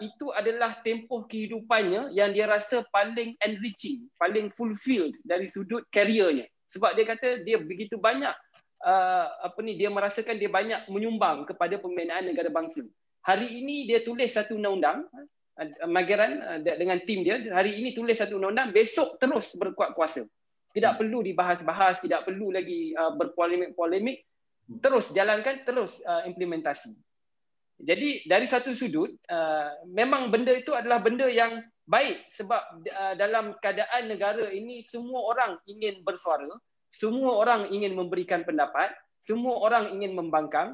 itu 0.04 0.28
adalah 0.36 0.76
tempoh 0.84 1.24
kehidupannya 1.24 2.12
yang 2.12 2.36
dia 2.36 2.44
rasa 2.44 2.84
paling 2.92 3.32
enriching, 3.40 4.04
paling 4.20 4.52
fulfilled 4.52 5.16
dari 5.24 5.48
sudut 5.48 5.84
kariernya. 5.88 6.44
Sebab 6.68 6.92
dia 6.98 7.04
kata 7.08 7.46
dia 7.46 7.56
begitu 7.62 7.96
banyak 7.96 8.34
uh, 8.82 9.26
apa 9.46 9.58
ni 9.62 9.78
dia 9.78 9.88
merasakan 9.88 10.36
dia 10.36 10.50
banyak 10.50 10.90
menyumbang 10.90 11.46
kepada 11.48 11.78
pembinaan 11.80 12.28
negara 12.28 12.50
bangsa. 12.50 12.84
Hari 13.24 13.48
ini 13.62 13.88
dia 13.88 14.02
tulis 14.02 14.30
satu 14.30 14.58
undang-undang 14.58 15.06
uh, 15.56 15.88
Mageran 15.88 16.32
uh, 16.42 16.58
dengan 16.60 17.00
tim 17.06 17.24
dia 17.24 17.40
hari 17.54 17.78
ini 17.78 17.96
tulis 17.96 18.18
satu 18.18 18.36
undang-undang 18.36 18.74
besok 18.74 19.16
terus 19.22 19.54
berkuat 19.56 19.96
kuasa. 19.96 20.26
Tidak 20.76 20.92
hmm. 20.92 21.00
perlu 21.00 21.18
dibahas-bahas, 21.24 22.04
tidak 22.04 22.28
perlu 22.28 22.52
lagi 22.52 22.92
uh, 22.92 23.16
berpolemik-polemik. 23.16 24.20
Terus 24.82 25.14
jalankan, 25.14 25.62
terus 25.62 26.02
uh, 26.02 26.26
implementasi. 26.26 26.90
Jadi 27.76 28.24
dari 28.24 28.48
satu 28.48 28.72
sudut 28.72 29.12
uh, 29.28 29.68
memang 29.84 30.32
benda 30.32 30.48
itu 30.56 30.72
adalah 30.72 30.96
benda 30.96 31.28
yang 31.28 31.60
baik 31.84 32.24
sebab 32.32 32.62
uh, 32.88 33.14
dalam 33.20 33.52
keadaan 33.60 34.08
negara 34.08 34.48
ini 34.48 34.80
semua 34.80 35.36
orang 35.36 35.60
ingin 35.68 36.00
bersuara, 36.00 36.48
semua 36.88 37.36
orang 37.36 37.68
ingin 37.68 37.92
memberikan 37.92 38.48
pendapat, 38.48 38.96
semua 39.20 39.60
orang 39.60 39.92
ingin 39.92 40.16
membangkang 40.16 40.72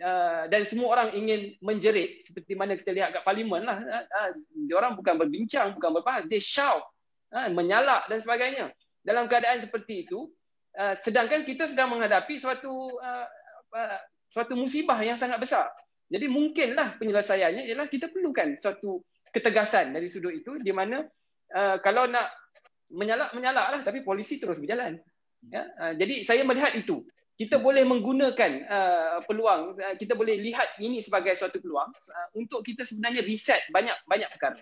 uh, 0.00 0.48
dan 0.48 0.64
semua 0.64 0.96
orang 0.96 1.12
ingin 1.12 1.52
menjerit 1.60 2.24
seperti 2.24 2.56
mana 2.56 2.80
kita 2.80 2.96
lihat 2.96 3.12
kat 3.12 3.28
parlimen 3.28 3.68
lah. 3.68 3.84
Uh, 4.08 4.32
orang 4.72 4.96
bukan 4.96 5.20
berbincang, 5.20 5.76
bukan 5.76 6.00
berbahas, 6.00 6.24
they 6.32 6.40
shout, 6.40 6.80
menyalak 7.52 8.08
dan 8.08 8.24
sebagainya. 8.24 8.72
Dalam 9.04 9.28
keadaan 9.28 9.60
seperti 9.60 10.08
itu, 10.08 10.28
sedangkan 11.00 11.44
kita 11.44 11.64
sedang 11.64 11.92
menghadapi 11.92 12.36
suatu 12.36 12.92
suatu 14.28 14.52
musibah 14.52 15.00
yang 15.00 15.16
sangat 15.16 15.40
besar. 15.40 15.72
Jadi 16.08 16.26
mungkinlah 16.26 16.96
penyelesaiannya 16.96 17.68
ialah 17.68 17.86
kita 17.92 18.08
perlukan 18.08 18.56
suatu 18.56 19.04
ketegasan 19.28 19.92
dari 19.92 20.08
sudut 20.08 20.32
itu 20.32 20.56
di 20.56 20.72
mana 20.72 21.04
uh, 21.52 21.76
kalau 21.84 22.08
nak 22.08 22.32
menyalak 22.88 23.36
menyalak 23.36 23.66
lah 23.68 23.80
tapi 23.84 24.00
polisi 24.00 24.40
terus 24.40 24.56
berjalan. 24.56 24.96
Ya? 25.52 25.68
Uh, 25.76 25.92
jadi 25.96 26.24
saya 26.24 26.42
melihat 26.48 26.72
itu. 26.74 27.04
Kita 27.38 27.62
boleh 27.62 27.86
menggunakan 27.86 28.66
uh, 28.66 29.22
peluang, 29.22 29.78
uh, 29.78 29.94
kita 29.94 30.18
boleh 30.18 30.42
lihat 30.42 30.74
ini 30.82 30.98
sebagai 30.98 31.38
suatu 31.38 31.62
peluang 31.62 31.86
uh, 31.86 32.28
untuk 32.34 32.66
kita 32.66 32.82
sebenarnya 32.82 33.22
reset 33.22 33.62
banyak 33.70 33.94
banyak 34.10 34.26
perkara. 34.34 34.58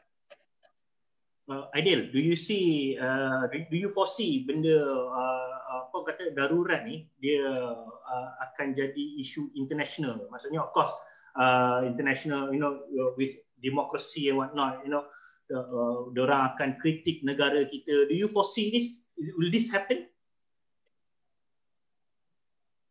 Uh, 1.48 1.70
Aidil, 1.72 2.12
do 2.12 2.20
you 2.20 2.36
see, 2.36 2.98
uh, 3.00 3.48
do 3.48 3.76
you 3.78 3.88
foresee 3.88 4.44
benda 4.44 4.76
uh, 4.92 5.88
apa 5.88 6.10
kata 6.10 6.36
darurat 6.36 6.84
ni 6.84 7.08
dia 7.16 7.48
uh, 7.86 8.30
akan 8.44 8.76
jadi 8.76 9.04
isu 9.24 9.56
international? 9.56 10.28
Maksudnya 10.28 10.60
of 10.60 10.68
course 10.76 10.92
uh, 11.38 11.84
international, 11.84 12.52
you 12.52 12.60
know, 12.60 12.82
with 13.16 13.36
democracy 13.62 14.28
and 14.28 14.40
whatnot, 14.40 14.82
you 14.84 14.90
know, 14.90 15.04
uh, 15.52 16.10
orang 16.16 16.56
akan 16.56 16.80
kritik 16.82 17.22
negara 17.22 17.62
kita. 17.68 18.10
Do 18.10 18.14
you 18.16 18.28
foresee 18.28 18.72
this? 18.72 19.06
Will 19.38 19.52
this 19.52 19.70
happen? 19.70 20.08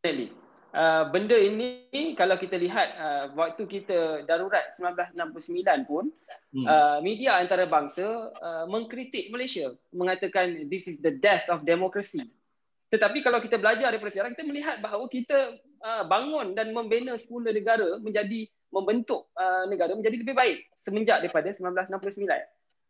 Definitely. 0.02 0.32
Uh, 0.76 1.08
benda 1.08 1.39
ini 1.39 1.88
kalau 2.20 2.36
kita 2.36 2.60
lihat 2.60 3.00
uh, 3.00 3.24
waktu 3.32 3.64
kita 3.64 4.28
darurat 4.28 4.76
1969 4.76 5.88
pun 5.88 6.12
hmm. 6.52 6.68
uh, 6.68 7.00
media 7.00 7.39
antarabangsa 7.39 8.04
uh, 8.36 8.68
mengkritik 8.68 9.32
Malaysia 9.32 9.72
mengatakan 9.96 10.68
this 10.68 10.91
is 10.91 11.00
the 11.00 11.16
death 11.16 11.48
of 11.48 11.64
democracy. 11.64 12.28
Tetapi 12.91 13.24
kalau 13.24 13.39
kita 13.39 13.56
belajar 13.56 13.88
daripada 13.88 14.12
sejarah 14.12 14.36
kita 14.36 14.43
melihat 14.43 14.84
bahawa 14.84 15.08
kita 15.08 15.56
uh, 15.82 16.03
bangun 16.07 16.53
dan 16.53 16.71
membina 16.71 17.15
semula 17.19 17.51
negara 17.51 17.97
menjadi 17.99 18.47
membentuk 18.71 19.32
uh, 19.39 19.63
negara 19.71 19.95
menjadi 19.95 20.15
lebih 20.19 20.36
baik 20.36 20.57
semenjak 20.76 21.23
daripada 21.23 21.51
1969. 21.51 22.28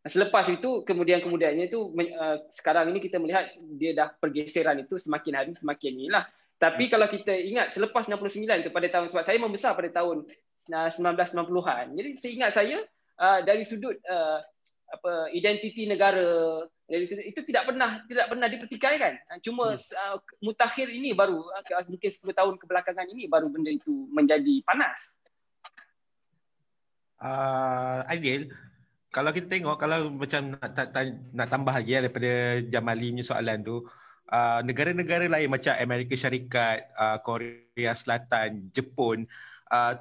Selepas 0.05 0.45
itu 0.53 0.86
kemudian-kemudiannya 0.86 1.65
itu 1.65 1.89
uh, 1.89 2.38
sekarang 2.53 2.93
ini 2.93 3.01
kita 3.01 3.17
melihat 3.17 3.49
dia 3.77 3.97
dah 3.97 4.13
pergeseran 4.13 4.81
itu 4.81 5.01
semakin 5.01 5.33
hari 5.33 5.51
semakin 5.57 5.91
inilah. 5.97 6.25
Tapi 6.55 6.88
kalau 6.88 7.09
kita 7.09 7.36
ingat 7.36 7.75
selepas 7.75 8.07
69 8.07 8.45
itu 8.45 8.71
pada 8.71 8.88
tahun 8.88 9.05
sebab 9.11 9.23
saya 9.27 9.38
membesar 9.41 9.75
pada 9.75 9.91
tahun 9.91 10.23
1990-an. 10.69 11.86
Jadi 11.97 12.09
seingat 12.15 12.51
saya 12.55 12.79
uh, 13.19 13.39
dari 13.43 13.65
sudut 13.67 13.97
uh, 14.07 14.39
apa 14.86 15.33
identiti 15.33 15.89
negara 15.89 16.63
dari 16.86 17.05
situ, 17.09 17.21
itu 17.21 17.41
tidak 17.41 17.73
pernah 17.73 18.05
tidak 18.05 18.29
pernah 18.29 18.47
dipertikaikan. 18.47 19.13
Cuma 19.41 19.73
hmm. 19.73 19.81
uh, 19.97 20.17
mutakhir 20.41 20.88
ini 20.89 21.17
baru 21.17 21.41
uh, 21.41 21.83
mungkin 21.89 22.09
10 22.13 22.21
tahun 22.29 22.53
kebelakangan 22.61 23.07
ini 23.09 23.25
baru 23.25 23.49
benda 23.49 23.73
itu 23.73 24.05
menjadi 24.13 24.61
panas. 24.61 25.17
Uh, 27.15 28.05
ideal 28.11 28.45
kalau 29.15 29.31
kita 29.31 29.47
tengok 29.47 29.79
kalau 29.79 30.11
macam 30.11 30.59
nak, 30.59 30.75
nak, 30.75 31.05
nak 31.31 31.47
tambah 31.47 31.71
lagi 31.71 31.95
ya, 31.95 32.03
daripada 32.03 32.59
Jamali 32.67 33.15
punya 33.15 33.23
soalan 33.23 33.63
tu 33.63 33.79
uh, 34.27 34.59
negara-negara 34.59 35.31
lain 35.31 35.47
macam 35.47 35.71
Amerika 35.79 36.19
Syarikat 36.19 36.83
uh, 36.99 37.23
Korea 37.23 37.95
Selatan 37.95 38.67
Jepun 38.75 39.23
uh, 39.71 39.93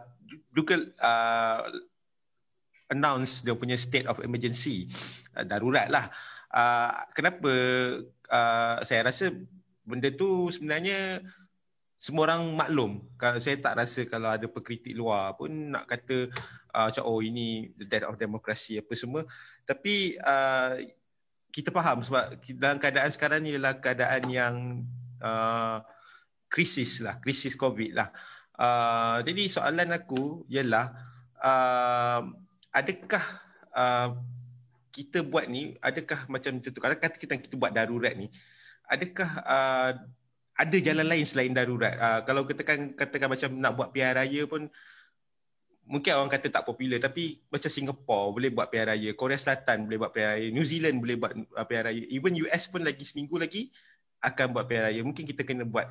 juga 0.50 0.82
uh, 0.98 1.62
announce 2.90 3.46
dia 3.46 3.54
punya 3.54 3.78
state 3.78 4.10
of 4.10 4.18
emergency. 4.18 4.90
Uh, 5.30 5.46
darurat 5.46 5.86
lah 5.86 6.10
uh, 6.54 6.94
kenapa? 7.12 7.52
Uh, 8.30 8.76
saya 8.86 9.04
rasa 9.04 9.34
benda 9.84 10.08
tu 10.14 10.48
sebenarnya 10.48 11.20
semua 12.00 12.28
orang 12.28 12.52
maklum. 12.52 13.00
Kalau 13.16 13.40
saya 13.40 13.56
tak 13.60 13.80
rasa 13.80 14.04
kalau 14.04 14.28
ada 14.32 14.46
pekritik 14.48 14.92
luar 14.92 15.34
pun 15.36 15.50
nak 15.50 15.88
kata 15.88 16.28
uh, 16.72 16.86
macam 16.88 17.04
oh 17.04 17.20
ini 17.24 17.72
the 17.80 17.84
death 17.88 18.06
of 18.08 18.20
democracy 18.20 18.78
apa 18.78 18.92
semua. 18.92 19.24
Tapi 19.64 20.16
uh, 20.20 20.80
kita 21.48 21.70
faham 21.72 22.02
sebab 22.04 22.38
dalam 22.58 22.76
keadaan 22.76 23.10
sekarang 23.14 23.40
ni 23.40 23.56
adalah 23.56 23.78
keadaan 23.78 24.22
yang 24.28 24.54
uh, 25.22 25.80
krisis 26.52 27.00
lah 27.00 27.16
krisis 27.24 27.56
covid 27.56 27.96
lah. 27.96 28.12
Uh, 28.54 29.18
jadi 29.26 29.50
soalan 29.50 29.90
aku 29.96 30.46
ialah 30.46 30.92
uh, 31.42 32.20
adakah 32.70 33.24
uh, 33.74 34.14
kita 34.94 35.26
buat 35.26 35.50
ni 35.50 35.74
adakah 35.82 36.30
macam 36.30 36.62
kalau 36.62 36.94
kata 36.94 37.18
kita 37.18 37.34
kita 37.34 37.58
buat 37.58 37.74
darurat 37.74 38.14
ni 38.14 38.30
adakah 38.86 39.30
uh, 39.42 39.90
ada 40.54 40.76
jalan 40.78 41.02
lain 41.10 41.26
selain 41.26 41.50
darurat? 41.50 41.98
Uh, 41.98 42.20
kalau 42.22 42.46
katakan 42.46 42.94
katakan 42.94 43.26
macam 43.26 43.50
nak 43.58 43.72
buat 43.74 43.90
pilihan 43.90 44.14
raya 44.14 44.46
pun 44.46 44.70
mungkin 45.84 46.14
orang 46.14 46.30
kata 46.30 46.46
tak 46.46 46.62
popular 46.62 47.02
tapi 47.02 47.42
macam 47.50 47.66
Singapore 47.66 48.38
boleh 48.38 48.50
buat 48.54 48.70
pilihan 48.70 48.88
raya 48.94 49.10
Korea 49.18 49.36
Selatan 49.36 49.90
boleh 49.90 49.98
buat 49.98 50.14
pilihan 50.14 50.30
raya 50.30 50.48
New 50.54 50.62
Zealand 50.62 50.96
boleh 51.02 51.16
buat 51.18 51.32
uh, 51.34 51.66
pilihan 51.66 51.84
raya 51.90 52.02
even 52.06 52.38
US 52.46 52.70
pun 52.70 52.86
lagi 52.86 53.02
seminggu 53.02 53.34
lagi 53.34 53.74
akan 54.24 54.46
buat 54.56 54.64
pilihan 54.64 54.84
raya. 54.88 55.00
Mungkin 55.04 55.24
kita 55.28 55.44
kena 55.44 55.68
buat 55.68 55.84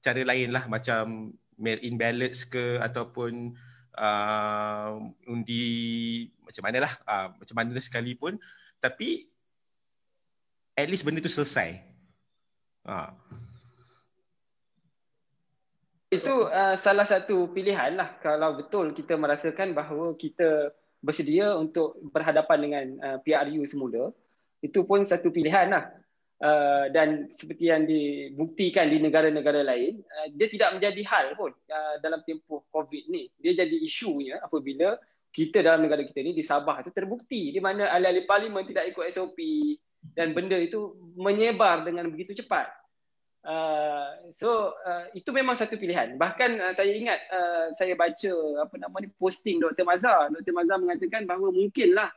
cara 0.00 0.20
lain 0.24 0.48
lah 0.52 0.64
macam 0.68 1.32
mail 1.60 1.78
in 1.84 2.00
ballots 2.00 2.48
ke 2.48 2.80
ataupun 2.80 3.52
uh, 3.96 4.98
undi 5.30 6.28
macam 6.42 6.62
manalah 6.66 6.92
uh, 7.06 7.28
macam 7.38 7.54
mana 7.56 7.80
sekalipun 7.80 8.38
tapi 8.82 9.26
at 10.74 10.90
least 10.90 11.06
benda 11.06 11.22
tu 11.22 11.30
selesai. 11.30 11.78
Uh. 12.84 13.10
Itu 16.12 16.46
uh, 16.46 16.76
salah 16.78 17.06
satu 17.08 17.50
pilihan 17.50 17.98
lah 17.98 18.18
kalau 18.22 18.58
betul 18.58 18.94
kita 18.94 19.18
merasakan 19.18 19.74
bahawa 19.74 20.14
kita 20.14 20.70
bersedia 21.02 21.54
untuk 21.58 21.98
berhadapan 22.12 22.58
dengan 22.60 22.84
uh, 23.02 23.18
PRU 23.22 23.62
semula. 23.66 24.12
Itu 24.62 24.86
pun 24.86 25.02
satu 25.04 25.28
pilihan 25.28 25.68
lah. 25.68 25.90
Uh, 26.34 26.90
dan 26.90 27.30
seperti 27.30 27.70
yang 27.70 27.86
dibuktikan 27.86 28.90
di 28.90 28.98
negara-negara 28.98 29.62
lain, 29.64 30.02
uh, 30.02 30.28
dia 30.34 30.50
tidak 30.50 30.76
menjadi 30.76 31.02
hal 31.06 31.26
pun 31.38 31.54
uh, 31.54 31.96
dalam 32.02 32.20
tempoh 32.26 32.66
COVID 32.74 33.06
ni. 33.06 33.30
Dia 33.38 33.54
jadi 33.64 33.76
isunya 33.80 34.42
apabila 34.42 34.98
kita 35.34 35.62
dalam 35.62 35.86
negara 35.86 36.02
kita 36.02 36.20
ni 36.22 36.34
di 36.34 36.42
Sabah 36.46 36.82
tu 36.82 36.90
terbukti 36.94 37.54
di 37.54 37.58
mana 37.58 37.90
ahli-ahli 37.90 38.26
parlimen 38.26 38.66
tidak 38.66 38.90
ikut 38.90 39.06
SOP 39.14 39.38
dan 40.14 40.30
benda 40.30 40.54
itu 40.54 40.94
menyebar 41.18 41.86
dengan 41.86 42.06
begitu 42.10 42.38
cepat. 42.38 42.70
Uh, 43.44 44.32
so 44.32 44.72
uh, 44.88 45.04
itu 45.12 45.28
memang 45.28 45.52
satu 45.52 45.76
pilihan. 45.76 46.16
Bahkan 46.16 46.50
uh, 46.64 46.72
saya 46.72 46.96
ingat 46.96 47.20
uh, 47.28 47.68
saya 47.76 47.92
baca 47.92 48.32
apa 48.64 48.74
nama 48.80 48.96
ni 49.04 49.12
posting 49.20 49.60
Dr. 49.60 49.84
Mazhar. 49.84 50.32
Dr. 50.32 50.54
Mazhar 50.56 50.80
mengatakan 50.80 51.28
bahawa 51.28 51.52
mungkinlah 51.52 52.08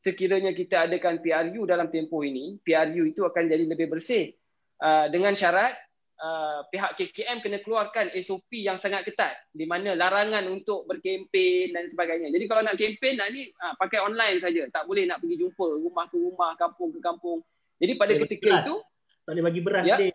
sekiranya 0.00 0.52
kita 0.52 0.86
adakan 0.88 1.20
PRU 1.20 1.64
dalam 1.64 1.88
tempoh 1.90 2.22
ini, 2.22 2.60
PRU 2.62 3.08
itu 3.08 3.24
akan 3.26 3.48
jadi 3.48 3.64
lebih 3.66 3.90
bersih. 3.90 4.32
Uh, 4.76 5.08
dengan 5.08 5.32
syarat 5.32 5.72
uh, 6.20 6.64
pihak 6.68 6.96
KKM 6.96 7.40
kena 7.40 7.58
keluarkan 7.64 8.12
SOP 8.16 8.60
yang 8.60 8.76
sangat 8.76 9.08
ketat 9.08 9.36
di 9.52 9.64
mana 9.64 9.96
larangan 9.96 10.44
untuk 10.48 10.84
berkempen 10.88 11.72
dan 11.72 11.84
sebagainya. 11.88 12.28
Jadi 12.32 12.44
kalau 12.48 12.62
nak 12.64 12.76
kempen 12.76 13.16
nak 13.16 13.28
ni 13.32 13.48
uh, 13.56 13.74
pakai 13.76 14.04
online 14.04 14.40
saja, 14.40 14.68
tak 14.68 14.84
boleh 14.88 15.08
nak 15.08 15.20
pergi 15.20 15.36
jumpa 15.40 15.66
rumah 15.80 16.06
ke 16.08 16.16
rumah, 16.16 16.52
kampung 16.60 16.92
ke 16.92 17.00
kampung. 17.00 17.40
Jadi 17.76 17.92
pada 17.96 18.12
boleh 18.16 18.22
ketika 18.24 18.48
beras. 18.52 18.64
itu 18.64 18.76
tak 19.26 19.30
boleh 19.34 19.44
bagi 19.44 19.60
beras 19.60 19.84
ya? 19.84 19.96
dia. 19.98 20.14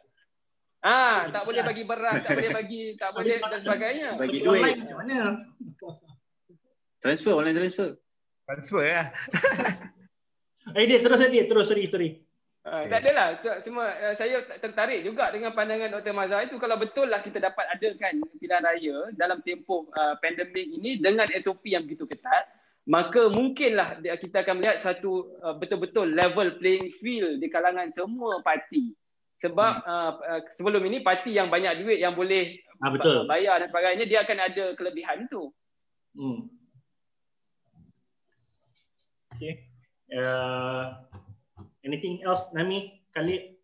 Ah, 0.81 1.29
tak 1.29 1.45
boleh 1.45 1.61
bagi 1.61 1.83
beras, 1.85 2.25
tak 2.25 2.33
boleh 2.41 2.51
bagi 2.57 2.81
tak 2.97 3.13
boleh 3.13 3.37
dan 3.37 3.61
sebagainya. 3.61 4.09
Bagi 4.17 4.37
duit 4.41 4.81
macam 4.81 4.97
mana? 5.05 5.19
Transfer 7.01 7.33
online 7.37 7.57
transfer. 7.57 7.89
Transfer 8.51 8.83
lah. 8.83 9.07
eh, 10.75 10.83
dia 10.83 10.99
terus 10.99 11.23
dia 11.31 11.43
terus 11.47 11.65
sorry 11.71 11.87
sorry. 11.87 12.09
Uh, 12.61 12.85
tak 12.85 13.01
adalah 13.01 13.41
semua 13.65 13.89
uh, 13.89 14.13
saya 14.13 14.45
tertarik 14.61 15.01
juga 15.01 15.33
dengan 15.33 15.49
pandangan 15.49 15.97
Dr. 15.97 16.13
Mazhar 16.13 16.45
itu 16.45 16.61
kalau 16.61 16.77
betul 16.77 17.09
lah 17.09 17.17
kita 17.25 17.41
dapat 17.41 17.65
adakan 17.73 18.21
pilihan 18.37 18.61
raya 18.61 19.09
dalam 19.17 19.41
tempoh 19.41 19.89
uh, 19.97 20.13
pandemik 20.21 20.69
ini 20.69 21.01
dengan 21.01 21.25
SOP 21.41 21.65
yang 21.65 21.89
begitu 21.89 22.05
ketat 22.05 22.53
maka 22.85 23.33
mungkinlah 23.33 23.97
kita 24.21 24.45
akan 24.45 24.61
melihat 24.61 24.77
satu 24.77 25.41
uh, 25.41 25.57
betul-betul 25.57 26.13
level 26.13 26.61
playing 26.61 26.93
field 27.01 27.41
di 27.41 27.49
kalangan 27.49 27.89
semua 27.89 28.45
parti 28.45 28.93
sebab 29.41 29.81
hmm. 29.81 29.89
uh, 29.89 30.11
uh, 30.21 30.41
sebelum 30.53 30.85
ini 30.85 31.01
parti 31.01 31.33
yang 31.33 31.49
banyak 31.49 31.81
duit 31.81 31.97
yang 31.97 32.13
boleh 32.13 32.61
ah, 32.77 32.93
betul. 32.93 33.25
bayar 33.25 33.57
dan 33.57 33.73
sebagainya 33.73 34.05
dia 34.05 34.21
akan 34.21 34.37
ada 34.37 34.65
kelebihan 34.77 35.25
itu. 35.25 35.49
Hmm. 36.13 36.45
Okay. 39.41 39.65
Uh, 40.13 41.01
anything 41.81 42.21
else, 42.21 42.45
Nami? 42.53 43.01
Khalid? 43.09 43.57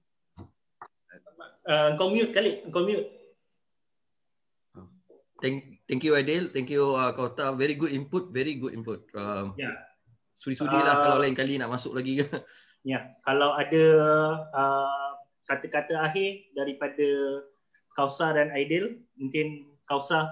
Uh, 1.70 1.94
kau 2.02 2.10
mute, 2.10 2.34
Khalid. 2.34 2.66
Kau 2.74 2.82
mute. 2.82 3.06
Thank, 5.38 5.86
thank 5.86 6.02
you, 6.02 6.18
Adil. 6.18 6.50
Thank 6.50 6.74
you, 6.74 6.98
uh, 6.98 7.14
Kauta. 7.14 7.54
Very 7.54 7.78
good 7.78 7.94
input. 7.94 8.34
Very 8.34 8.58
good 8.58 8.74
input. 8.74 9.06
Um, 9.14 9.54
yeah. 9.54 9.78
Sudi-sudi 10.42 10.74
lah 10.74 10.98
uh, 10.98 11.02
kalau 11.06 11.18
lain 11.22 11.38
kali 11.38 11.62
nak 11.62 11.70
masuk 11.70 11.94
lagi. 11.94 12.26
ya. 12.26 12.28
Yeah. 12.88 13.20
Kalau 13.28 13.52
ada 13.52 13.84
uh, 14.56 15.10
kata-kata 15.44 16.08
akhir 16.08 16.56
daripada 16.56 17.08
Kausa 17.94 18.32
dan 18.32 18.48
Aidil, 18.56 19.04
mungkin 19.20 19.76
Kausa 19.86 20.32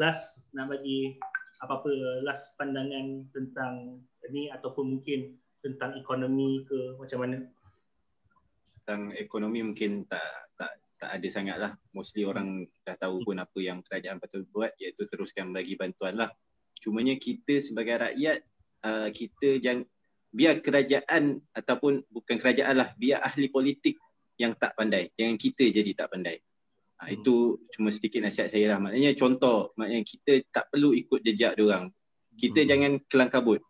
last 0.00 0.40
nak 0.56 0.72
bagi 0.72 1.20
apa-apa 1.62 2.22
last 2.26 2.56
pandangan 2.58 3.26
tentang 3.30 4.00
ni 4.32 4.50
ataupun 4.50 4.98
mungkin 4.98 5.38
tentang 5.62 5.96
ekonomi 5.96 6.64
ke 6.66 6.98
macam 6.98 7.18
mana? 7.24 7.38
Tentang 8.82 9.12
ekonomi 9.16 9.60
mungkin 9.64 10.04
tak 10.08 10.52
tak 10.58 10.72
tak 11.00 11.10
ada 11.20 11.28
sangat 11.28 11.56
lah. 11.60 11.72
Mostly 11.94 12.24
orang 12.26 12.66
dah 12.82 12.96
tahu 12.98 13.24
pun 13.24 13.38
apa 13.38 13.58
yang 13.60 13.80
kerajaan 13.84 14.20
patut 14.20 14.44
buat 14.50 14.74
iaitu 14.76 15.08
teruskan 15.08 15.52
bagi 15.52 15.78
bantuan 15.78 16.16
lah. 16.16 16.30
Cumanya 16.80 17.16
kita 17.16 17.62
sebagai 17.62 17.96
rakyat 17.96 18.44
uh, 18.84 19.08
kita 19.08 19.62
jangan 19.62 19.88
biar 20.34 20.58
kerajaan 20.58 21.38
ataupun 21.54 22.02
bukan 22.10 22.36
kerajaan 22.42 22.74
lah 22.74 22.90
biar 22.98 23.22
ahli 23.22 23.46
politik 23.46 24.02
yang 24.34 24.50
tak 24.58 24.74
pandai 24.74 25.14
jangan 25.14 25.38
kita 25.38 25.70
jadi 25.70 25.90
tak 25.94 26.10
pandai 26.10 26.42
ha, 27.04 27.12
itu 27.12 27.60
cuma 27.76 27.92
sedikit 27.92 28.24
nasihat 28.24 28.48
saya 28.48 28.74
lah 28.74 28.78
maknanya 28.80 29.12
contoh 29.12 29.76
maknanya 29.76 30.02
kita 30.08 30.32
tak 30.48 30.72
perlu 30.72 30.96
ikut 30.96 31.20
jejak 31.20 31.60
orang 31.60 31.92
kita 32.34 32.64
hmm. 32.64 32.68
jangan 32.68 32.92
kelang 33.06 33.30
kabut 33.30 33.60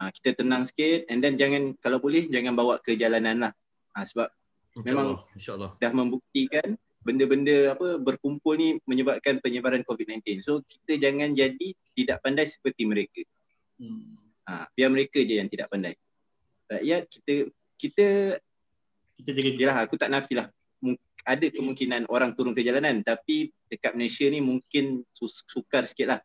Ha, 0.00 0.08
kita 0.08 0.32
tenang 0.32 0.64
sikit 0.64 1.04
and 1.12 1.20
then 1.20 1.36
jangan 1.36 1.76
kalau 1.76 2.00
boleh 2.00 2.24
jangan 2.32 2.56
bawa 2.56 2.80
ke 2.80 2.96
jalanan 2.96 3.36
lah. 3.36 3.52
Ha, 3.92 4.08
sebab 4.08 4.32
InsyaAllah. 4.72 4.84
memang 4.88 5.08
InsyaAllah. 5.36 5.70
dah 5.76 5.92
membuktikan 5.92 6.68
benda-benda 7.04 7.76
apa 7.76 8.00
berkumpul 8.00 8.56
ni 8.56 8.80
menyebabkan 8.88 9.44
penyebaran 9.44 9.84
COVID-19. 9.84 10.40
So 10.40 10.64
kita 10.64 10.96
jangan 10.96 11.36
jadi 11.36 11.76
tidak 11.92 12.24
pandai 12.24 12.48
seperti 12.48 12.88
mereka. 12.88 13.20
Hmm. 13.76 14.16
Ha, 14.48 14.72
biar 14.72 14.88
mereka 14.88 15.20
je 15.20 15.36
yang 15.36 15.52
tidak 15.52 15.68
pandai. 15.68 15.92
Rakyat 16.72 17.02
kita 17.04 17.34
kita 17.76 18.06
kita 19.20 19.30
jaga 19.36 19.50
jelah 19.52 19.76
aku 19.84 20.00
tak 20.00 20.08
nafilah 20.08 20.48
ada 21.26 21.46
kemungkinan 21.52 22.08
orang 22.08 22.32
turun 22.32 22.56
ke 22.56 22.64
jalanan 22.64 23.04
tapi 23.04 23.52
dekat 23.68 23.92
Malaysia 23.92 24.26
ni 24.28 24.40
mungkin 24.40 25.04
sukar 25.46 25.84
sikit 25.84 26.16
lah 26.16 26.20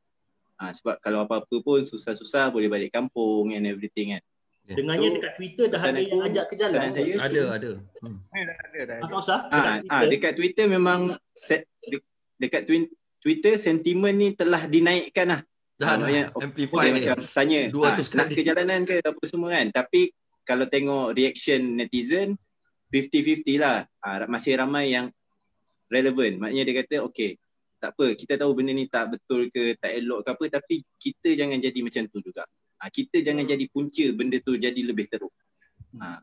Ha, 0.56 0.72
sebab 0.72 1.04
kalau 1.04 1.28
apa-apa 1.28 1.56
pun 1.60 1.84
susah-susah 1.84 2.48
boleh 2.48 2.72
balik 2.72 2.96
kampung 2.96 3.52
and 3.52 3.68
everything 3.68 4.16
kan. 4.16 4.24
Yeah. 4.66 4.78
Dengannya 4.82 5.08
so, 5.08 5.16
dekat 5.20 5.34
Twitter 5.38 5.66
dah 5.68 5.82
ada 5.84 6.02
yang 6.02 6.22
ajak 6.24 6.46
ke 6.48 6.54
jalan. 6.56 6.90
Saya, 6.96 7.14
ada, 7.20 7.42
ada. 7.54 7.72
Hmm. 8.02 8.20
Ada, 8.32 8.54
ada. 8.82 8.94
Apa 9.04 9.16
usah? 9.20 9.40
Ha, 9.52 9.60
ha, 9.84 9.96
dekat 10.08 10.34
Twitter 10.40 10.66
memang 10.72 11.20
set, 11.36 11.68
de, 11.84 12.00
dekat 12.40 12.66
Twitter 13.20 13.60
sentimen 13.60 14.16
ni 14.16 14.32
telah 14.32 14.64
dinaikkan 14.66 15.28
lah. 15.38 15.42
Dah, 15.76 16.00
ha, 16.00 16.08
dah. 16.08 16.32
Amplify 16.40 16.88
okay, 16.88 16.92
macam 17.04 17.18
tanya, 17.36 17.60
ha, 17.68 18.00
nak 18.00 18.28
ke 18.32 18.42
jalanan 18.42 18.82
ke 18.88 19.04
apa 19.04 19.24
semua 19.28 19.60
kan. 19.60 19.68
Tapi 19.76 20.16
kalau 20.48 20.66
tengok 20.72 21.14
reaction 21.20 21.76
netizen 21.76 22.40
50-50 22.90 23.62
lah. 23.62 23.86
Uh, 24.02 24.28
masih 24.30 24.58
ramai 24.58 24.94
yang 24.94 25.10
relevan. 25.90 26.42
Maknanya 26.42 26.64
dia 26.66 26.76
kata 26.84 26.96
okay 27.06 27.38
tak 27.86 27.94
apa 27.94 28.18
kita 28.18 28.34
tahu 28.42 28.52
benda 28.58 28.74
ni 28.74 28.90
tak 28.90 29.14
betul 29.14 29.46
ke 29.54 29.78
tak 29.78 29.94
elok 29.94 30.26
ke 30.26 30.30
apa 30.34 30.46
tapi 30.58 30.76
kita 30.98 31.38
jangan 31.38 31.62
jadi 31.62 31.80
macam 31.86 32.04
tu 32.10 32.18
juga. 32.24 32.44
Uh, 32.82 32.90
kita 32.90 33.22
jangan 33.22 33.46
jadi 33.46 33.66
punca 33.70 34.06
benda 34.10 34.42
tu 34.42 34.58
jadi 34.58 34.82
lebih 34.82 35.06
teruk. 35.06 35.30
Uh, 35.94 36.18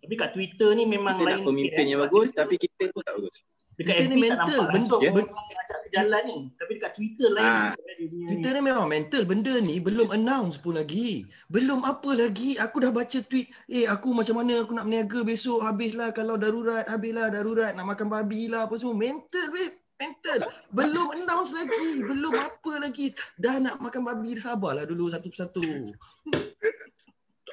tapi 0.00 0.14
kat 0.16 0.30
Twitter 0.36 0.70
ni 0.76 0.84
memang 0.84 1.16
kita 1.16 1.24
lain 1.24 1.34
nak 1.40 1.46
pemimpin 1.48 1.84
sikit, 1.84 1.90
yang 1.92 2.00
eh, 2.00 2.04
bagus 2.04 2.28
sebab 2.32 2.40
tapi 2.44 2.54
kita 2.60 2.84
pun 2.92 3.00
tak 3.00 3.14
bagus. 3.16 3.36
Dekat 3.80 3.94
Twitter 3.96 4.12
FB 4.12 4.12
ni 4.12 4.20
tak 4.20 4.20
mental, 4.20 4.60
nampak 4.60 4.72
bentuk 4.76 5.00
langsung 5.00 5.32
orang 5.32 5.56
ajak 5.64 5.78
ke 5.80 5.88
jalan 5.88 6.22
ni. 6.28 6.38
Tapi 6.60 6.72
dekat 6.76 6.92
Twitter 6.92 7.28
lain. 7.32 7.48
Ah. 7.48 7.70
dia 7.72 8.06
punya 8.12 8.26
Twitter 8.28 8.50
ni 8.52 8.60
memang 8.60 8.86
mental 8.92 9.22
benda 9.24 9.54
ni 9.56 9.74
belum 9.80 10.08
announce 10.12 10.56
pun 10.60 10.76
lagi. 10.76 11.24
Belum 11.48 11.80
apa 11.88 12.10
lagi. 12.12 12.60
Aku 12.60 12.76
dah 12.84 12.92
baca 12.92 13.18
tweet, 13.24 13.48
eh 13.72 13.88
aku 13.88 14.12
macam 14.12 14.36
mana 14.36 14.60
aku 14.60 14.76
nak 14.76 14.84
berniaga 14.84 15.20
besok 15.24 15.64
habislah 15.64 16.12
kalau 16.12 16.36
darurat, 16.36 16.84
habislah 16.84 17.32
darurat 17.32 17.72
nak 17.72 17.88
makan 17.88 18.12
babi 18.12 18.52
lah 18.52 18.68
apa 18.68 18.76
semua. 18.76 19.00
Mental 19.00 19.48
babe. 19.48 19.80
Mental. 20.00 20.38
Belum 20.72 21.12
announce 21.16 21.52
lagi. 21.52 22.04
Belum 22.04 22.32
apa 22.36 22.72
lagi. 22.84 23.16
Dah 23.40 23.56
nak 23.60 23.80
makan 23.80 24.04
babi 24.04 24.36
sabarlah 24.36 24.84
dulu 24.84 25.08
satu 25.08 25.32
persatu. 25.32 25.64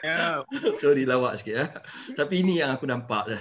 Ya, 0.03 0.45
Sorry 0.81 1.03
lawak 1.07 1.41
sikit 1.41 1.53
ya. 1.53 1.65
Tapi 2.13 2.45
ini 2.45 2.61
yang 2.61 2.75
aku 2.75 2.85
nampak. 2.85 3.27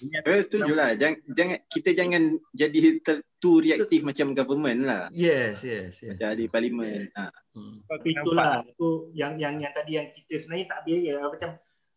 Eh, 0.00 0.40
setuju 0.44 0.76
lah. 0.76 0.92
Jangan, 0.96 1.16
jangan, 1.32 1.58
kita 1.72 1.90
jangan 1.96 2.36
jadi 2.52 3.00
ter, 3.00 3.24
too 3.40 3.64
reaktif 3.64 4.04
macam 4.04 4.36
government 4.36 4.84
lah. 4.84 5.02
Yes, 5.12 5.64
yes, 5.64 6.00
yes. 6.04 6.16
Macam 6.16 6.26
ahli 6.36 6.44
parlimen. 6.52 7.08
Ha. 7.16 7.32
Hmm. 7.56 7.80
Tapi 7.88 8.08
itulah 8.12 8.60
itu 8.64 9.08
yang 9.16 9.40
yang 9.40 9.56
yang 9.56 9.72
tadi 9.72 9.96
yang 9.96 10.08
kita 10.12 10.36
sebenarnya 10.36 10.66
tak 10.68 10.80
biaya 10.84 11.16
macam 11.24 11.50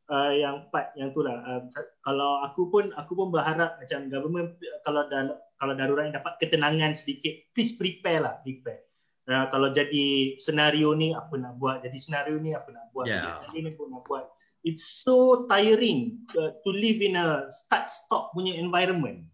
uh, 0.10 0.32
yang 0.34 0.56
part 0.72 0.92
yang 1.00 1.14
tu 1.14 1.22
lah 1.24 1.40
uh, 1.46 1.62
kalau 2.04 2.44
aku 2.44 2.68
pun 2.68 2.92
aku 2.96 3.14
pun 3.16 3.28
berharap 3.32 3.80
macam 3.80 4.10
government 4.12 4.58
kalau 4.84 5.08
dah 5.08 5.38
kalau 5.60 5.74
darurat 5.78 6.10
yang 6.10 6.16
dapat 6.20 6.34
ketenangan 6.42 6.92
sedikit 6.98 7.34
please 7.56 7.76
prepare 7.76 8.20
lah 8.24 8.34
prepare 8.44 8.84
uh, 9.30 9.46
kalau 9.52 9.70
jadi 9.72 10.36
senario 10.40 10.92
ni 10.96 11.16
apa 11.16 11.36
nak 11.40 11.56
buat? 11.60 11.84
Jadi 11.84 11.98
senario 12.00 12.36
ni 12.40 12.52
apa 12.52 12.70
nak 12.72 12.92
buat? 12.92 13.06
Yeah. 13.08 13.24
jadi 13.24 13.30
senario 13.40 13.60
ni 13.60 13.70
apa 13.76 13.84
nak 13.88 14.04
buat? 14.08 14.26
It's 14.64 15.04
so 15.04 15.44
tiring 15.52 16.24
uh, 16.40 16.56
to 16.64 16.70
live 16.72 17.04
in 17.04 17.20
a 17.20 17.52
start 17.52 17.92
stop 17.92 18.32
punya 18.32 18.56
environment. 18.56 19.28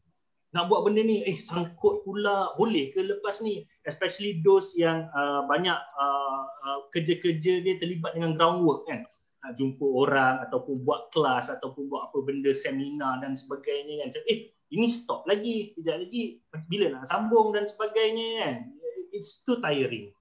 Nak 0.49 0.65
buat 0.65 0.81
benda 0.81 1.05
ni 1.05 1.21
eh 1.21 1.37
sangkut 1.37 2.01
pula. 2.01 2.57
Boleh 2.57 2.89
ke 2.89 3.05
lepas 3.05 3.37
ni? 3.45 3.61
Especially 3.85 4.41
those 4.41 4.73
yang 4.73 5.05
uh, 5.13 5.45
banyak 5.45 5.77
uh, 5.77 6.41
uh, 6.65 6.79
kerja-kerja 6.89 7.61
dia 7.61 7.77
terlibat 7.77 8.17
dengan 8.17 8.33
groundwork 8.33 8.89
kan? 8.89 9.05
Nak 9.45 9.53
jumpa 9.55 9.85
orang 9.85 10.35
ataupun 10.49 10.81
buat 10.81 11.13
kelas 11.13 11.53
ataupun 11.53 11.85
buat 11.87 12.09
apa 12.09 12.17
benda 12.25 12.49
seminar 12.49 13.21
dan 13.21 13.37
sebagainya 13.37 14.01
kan? 14.01 14.07
Macam, 14.09 14.23
eh 14.25 14.39
ini 14.73 14.85
stop 14.89 15.29
lagi 15.29 15.77
kejap 15.77 16.01
lagi. 16.01 16.41
Bila 16.65 16.97
nak 16.97 17.05
sambung 17.05 17.53
dan 17.53 17.69
sebagainya 17.69 18.27
kan 18.41 18.55
it's 19.13 19.41
too 19.43 19.57
tiring 19.59 20.13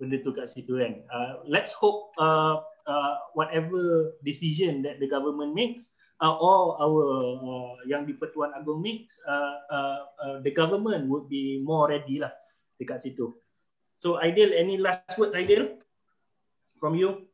benda 0.00 0.16
tu 0.24 0.32
kat 0.32 0.48
situ 0.48 0.80
kan. 0.80 1.04
Uh, 1.12 1.44
let's 1.44 1.76
hope 1.76 2.16
uh, 2.16 2.64
uh, 2.88 3.14
whatever 3.36 4.16
decision 4.24 4.80
that 4.80 4.96
the 4.96 5.04
government 5.04 5.52
makes 5.52 5.92
uh, 6.24 6.32
or 6.40 6.80
our 6.80 7.04
uh, 7.36 7.76
yang 7.84 8.08
di 8.08 8.16
Pertuan 8.16 8.56
Agong 8.56 8.80
makes 8.80 9.20
uh, 9.28 9.60
uh, 9.68 10.00
uh, 10.24 10.36
the 10.40 10.50
government 10.56 11.04
would 11.12 11.28
be 11.28 11.60
more 11.60 11.92
ready 11.92 12.16
lah 12.16 12.32
dekat 12.80 13.04
situ. 13.04 13.36
So 14.00 14.16
Aidil 14.16 14.56
any 14.56 14.80
last 14.80 15.20
words 15.20 15.36
Aidil? 15.36 15.76
From 16.80 16.96
you? 16.96 17.28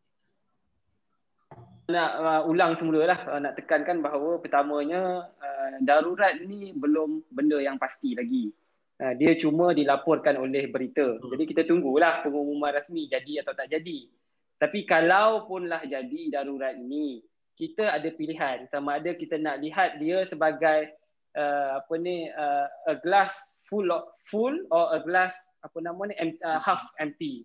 Nak 1.86 2.10
uh, 2.18 2.42
ulang 2.50 2.74
semula 2.74 3.06
lah. 3.06 3.20
Uh, 3.30 3.38
nak 3.38 3.54
tekankan 3.54 4.02
bahawa 4.02 4.42
pertamanya 4.42 5.30
uh, 5.38 5.68
darurat 5.86 6.34
ni 6.42 6.74
belum 6.74 7.22
benda 7.30 7.62
yang 7.62 7.78
pasti 7.78 8.18
lagi. 8.18 8.50
Uh, 8.96 9.12
dia 9.12 9.36
cuma 9.36 9.76
dilaporkan 9.76 10.40
oleh 10.40 10.72
berita. 10.72 11.04
Hmm. 11.04 11.28
Jadi 11.36 11.44
kita 11.44 11.62
tunggulah 11.68 12.24
pengumuman 12.24 12.72
rasmi 12.72 13.12
jadi 13.12 13.44
atau 13.44 13.52
tak 13.52 13.68
jadi. 13.68 14.08
Tapi 14.56 14.88
kalau 14.88 15.44
punlah 15.44 15.84
jadi 15.84 16.32
darurat 16.32 16.72
ini, 16.80 17.20
kita 17.56 17.92
ada 17.92 18.08
pilihan 18.12 18.68
sama 18.68 19.00
ada 19.00 19.12
kita 19.16 19.36
nak 19.40 19.60
lihat 19.60 20.00
dia 20.00 20.24
sebagai 20.24 20.92
uh, 21.36 21.80
apa 21.80 21.94
ni 21.96 22.28
uh, 22.28 22.68
a 22.88 22.94
glass 23.00 23.36
full 23.68 23.88
of, 23.88 24.12
full 24.28 24.52
or 24.72 24.92
a 24.96 25.00
glass 25.04 25.32
apa 25.64 25.76
nama 25.80 26.08
ni 26.08 26.14
em, 26.16 26.36
uh, 26.44 26.60
half 26.60 26.84
empty. 27.00 27.44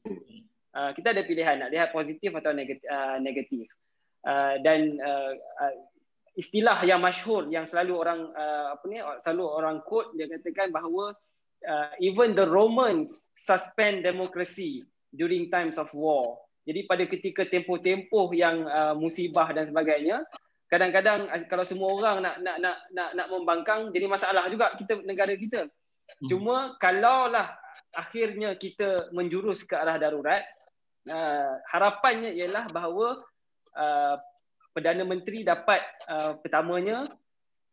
Uh, 0.71 0.91
kita 0.95 1.11
ada 1.11 1.23
pilihan 1.27 1.59
nak 1.59 1.71
lihat 1.71 1.91
positif 1.91 2.31
atau 2.31 2.55
negatif. 2.55 2.87
Uh, 2.87 3.17
negatif. 3.19 3.67
Uh, 4.23 4.55
dan 4.63 4.95
uh, 5.03 5.35
uh, 5.35 5.73
istilah 6.39 6.79
yang 6.87 7.03
masyhur 7.03 7.47
yang 7.51 7.67
selalu 7.67 7.97
orang 7.97 8.31
uh, 8.35 8.77
apa 8.77 8.83
ni 8.87 9.03
selalu 9.19 9.43
orang 9.51 9.77
quote 9.83 10.15
dia 10.15 10.31
katakan 10.31 10.71
bahawa 10.71 11.11
uh, 11.67 11.93
even 12.01 12.33
the 12.33 12.45
Romans 12.47 13.29
suspend 13.37 14.05
democracy 14.05 14.85
during 15.13 15.49
times 15.51 15.77
of 15.77 15.91
war. 15.93 16.39
Jadi 16.65 16.85
pada 16.85 17.03
ketika 17.09 17.41
tempoh-tempoh 17.49 18.29
yang 18.37 18.69
uh, 18.69 18.93
musibah 18.93 19.49
dan 19.49 19.69
sebagainya, 19.69 20.21
kadang-kadang 20.69 21.25
uh, 21.27 21.41
kalau 21.49 21.65
semua 21.65 21.89
orang 21.93 22.17
nak 22.21 22.35
nak 22.39 22.57
nak 22.61 22.77
nak 22.93 23.09
nak 23.17 23.27
membangkang 23.27 23.81
jadi 23.89 24.05
masalah 24.05 24.45
juga 24.47 24.73
kita 24.77 25.01
negara 25.03 25.33
kita. 25.33 25.67
Cuma 26.27 26.75
kalaulah 26.77 27.55
akhirnya 27.95 28.53
kita 28.59 29.09
menjurus 29.15 29.63
ke 29.63 29.73
arah 29.73 29.97
darurat, 29.97 30.43
uh, 31.09 31.55
harapannya 31.71 32.35
ialah 32.35 32.67
bahawa 32.69 33.23
uh, 33.73 34.15
Perdana 34.71 35.03
Menteri 35.03 35.43
dapat 35.43 35.83
uh, 36.07 36.39
pertamanya 36.39 37.03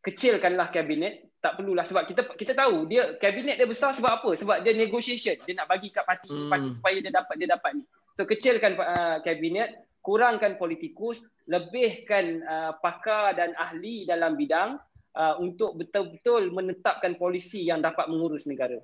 kecilkanlah 0.03 0.71
kabinet 0.75 1.28
tak 1.39 1.55
perlulah 1.55 1.87
sebab 1.87 2.03
kita 2.03 2.27
kita 2.35 2.53
tahu 2.55 2.91
dia 2.91 3.15
kabinet 3.23 3.59
dia 3.59 3.69
besar 3.69 3.95
sebab 3.95 4.23
apa? 4.23 4.31
Sebab 4.35 4.67
dia 4.67 4.75
negotiation. 4.75 5.39
Dia 5.47 5.55
nak 5.55 5.71
bagi 5.71 5.95
kat 5.95 6.03
parti 6.03 6.27
Hmm. 6.27 6.51
parti 6.51 6.69
supaya 6.75 6.99
dia 6.99 7.13
dapat 7.15 7.35
dia 7.39 7.49
dapat 7.51 7.79
ni. 7.79 7.85
So 8.19 8.27
kecilkan 8.27 8.75
uh, 8.75 9.23
kabinet 9.23 9.87
kurangkan 10.03 10.59
politikus 10.59 11.31
lebihkan 11.47 12.43
uh, 12.43 12.73
pakar 12.83 13.39
dan 13.39 13.55
ahli 13.55 14.03
dalam 14.03 14.35
bidang 14.35 14.83
uh, 15.15 15.35
untuk 15.39 15.79
betul-betul 15.79 16.51
menetapkan 16.51 17.15
polisi 17.15 17.63
yang 17.63 17.79
dapat 17.79 18.11
mengurus 18.11 18.51
negara. 18.51 18.83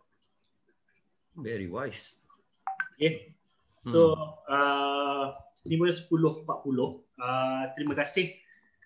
Very 1.35 1.67
wise. 1.67 2.15
okay 2.95 3.35
Hmm. 3.85 3.93
So 3.93 4.01
uh, 4.49 5.37
5.10.40 5.69 6.09
uh, 6.49 7.65
Terima 7.77 7.93
kasih 7.93 8.33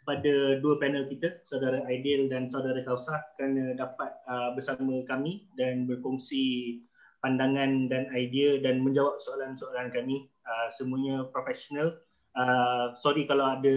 kepada 0.08 0.56
dua 0.64 0.80
panel 0.80 1.04
kita 1.04 1.44
Saudara 1.44 1.84
Aidil 1.84 2.32
dan 2.32 2.48
Saudara 2.48 2.80
Kausah 2.80 3.20
kerana 3.36 3.76
dapat 3.76 4.08
uh, 4.24 4.56
bersama 4.56 5.04
kami 5.04 5.44
dan 5.60 5.84
berkongsi 5.84 6.80
pandangan 7.20 7.92
dan 7.92 8.08
idea 8.16 8.56
dan 8.64 8.80
menjawab 8.80 9.20
soalan-soalan 9.20 9.92
kami 9.92 10.32
uh, 10.48 10.72
semuanya 10.72 11.28
profesional 11.28 12.00
uh, 12.40 12.96
sorry 12.96 13.28
kalau 13.28 13.52
ada 13.52 13.76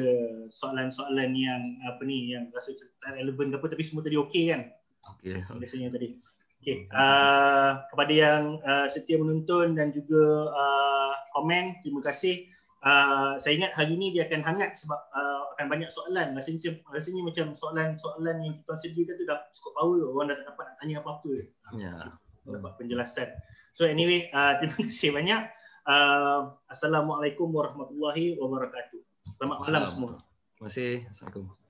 soalan-soalan 0.55 1.35
yang 1.35 1.75
apa 1.83 1.99
ni 2.07 2.31
yang 2.31 2.47
rasa 2.55 2.79
tak 2.79 3.11
relevan 3.11 3.51
ke 3.51 3.59
apa 3.59 3.67
tapi 3.67 3.83
semua 3.83 3.99
tadi 3.99 4.15
okey 4.15 4.55
kan 4.55 4.71
Okay. 5.01 5.41
biasanya 5.57 5.89
tadi. 5.89 6.13
Okey, 6.61 6.85
uh, 6.93 7.81
kepada 7.89 8.13
yang 8.13 8.61
uh, 8.61 8.85
setia 8.85 9.17
menonton 9.17 9.73
dan 9.73 9.89
juga 9.89 10.53
uh, 10.53 11.13
komen, 11.33 11.81
terima 11.81 12.05
kasih. 12.05 12.45
Uh, 12.85 13.33
saya 13.41 13.57
ingat 13.57 13.73
hari 13.73 13.97
ini 13.97 14.13
dia 14.13 14.29
akan 14.29 14.45
hangat 14.45 14.77
sebab 14.77 15.01
uh, 15.13 15.30
akan 15.61 15.69
banyak 15.69 15.89
soalan. 15.93 16.33
Rasanya 16.33 16.57
macam 16.57 16.73
rasanya 16.89 17.21
macam 17.21 17.45
soalan-soalan 17.53 18.35
yang 18.41 18.53
kita 18.57 18.73
sediakan 18.73 19.13
tu 19.13 19.23
dah 19.29 19.38
cukup 19.53 19.71
power. 19.77 20.01
Orang 20.09 20.25
dah 20.33 20.38
tak 20.41 20.47
dapat 20.49 20.63
nak 20.65 20.75
tanya 20.81 20.95
apa-apa. 21.05 21.33
Ya. 21.77 21.93
Dapat 22.41 22.71
penjelasan. 22.81 23.29
So 23.77 23.85
anyway, 23.85 24.33
uh, 24.33 24.57
terima 24.57 24.81
kasih 24.89 25.13
banyak. 25.13 25.41
Uh, 25.85 26.57
Assalamualaikum 26.65 27.53
warahmatullahi 27.53 28.41
wabarakatuh. 28.41 29.01
Selamat 29.38 29.57
malam 29.61 29.83
semua. 29.85 30.11
Terima 30.57 30.65
kasih. 30.65 31.05
Assalamualaikum. 31.13 31.60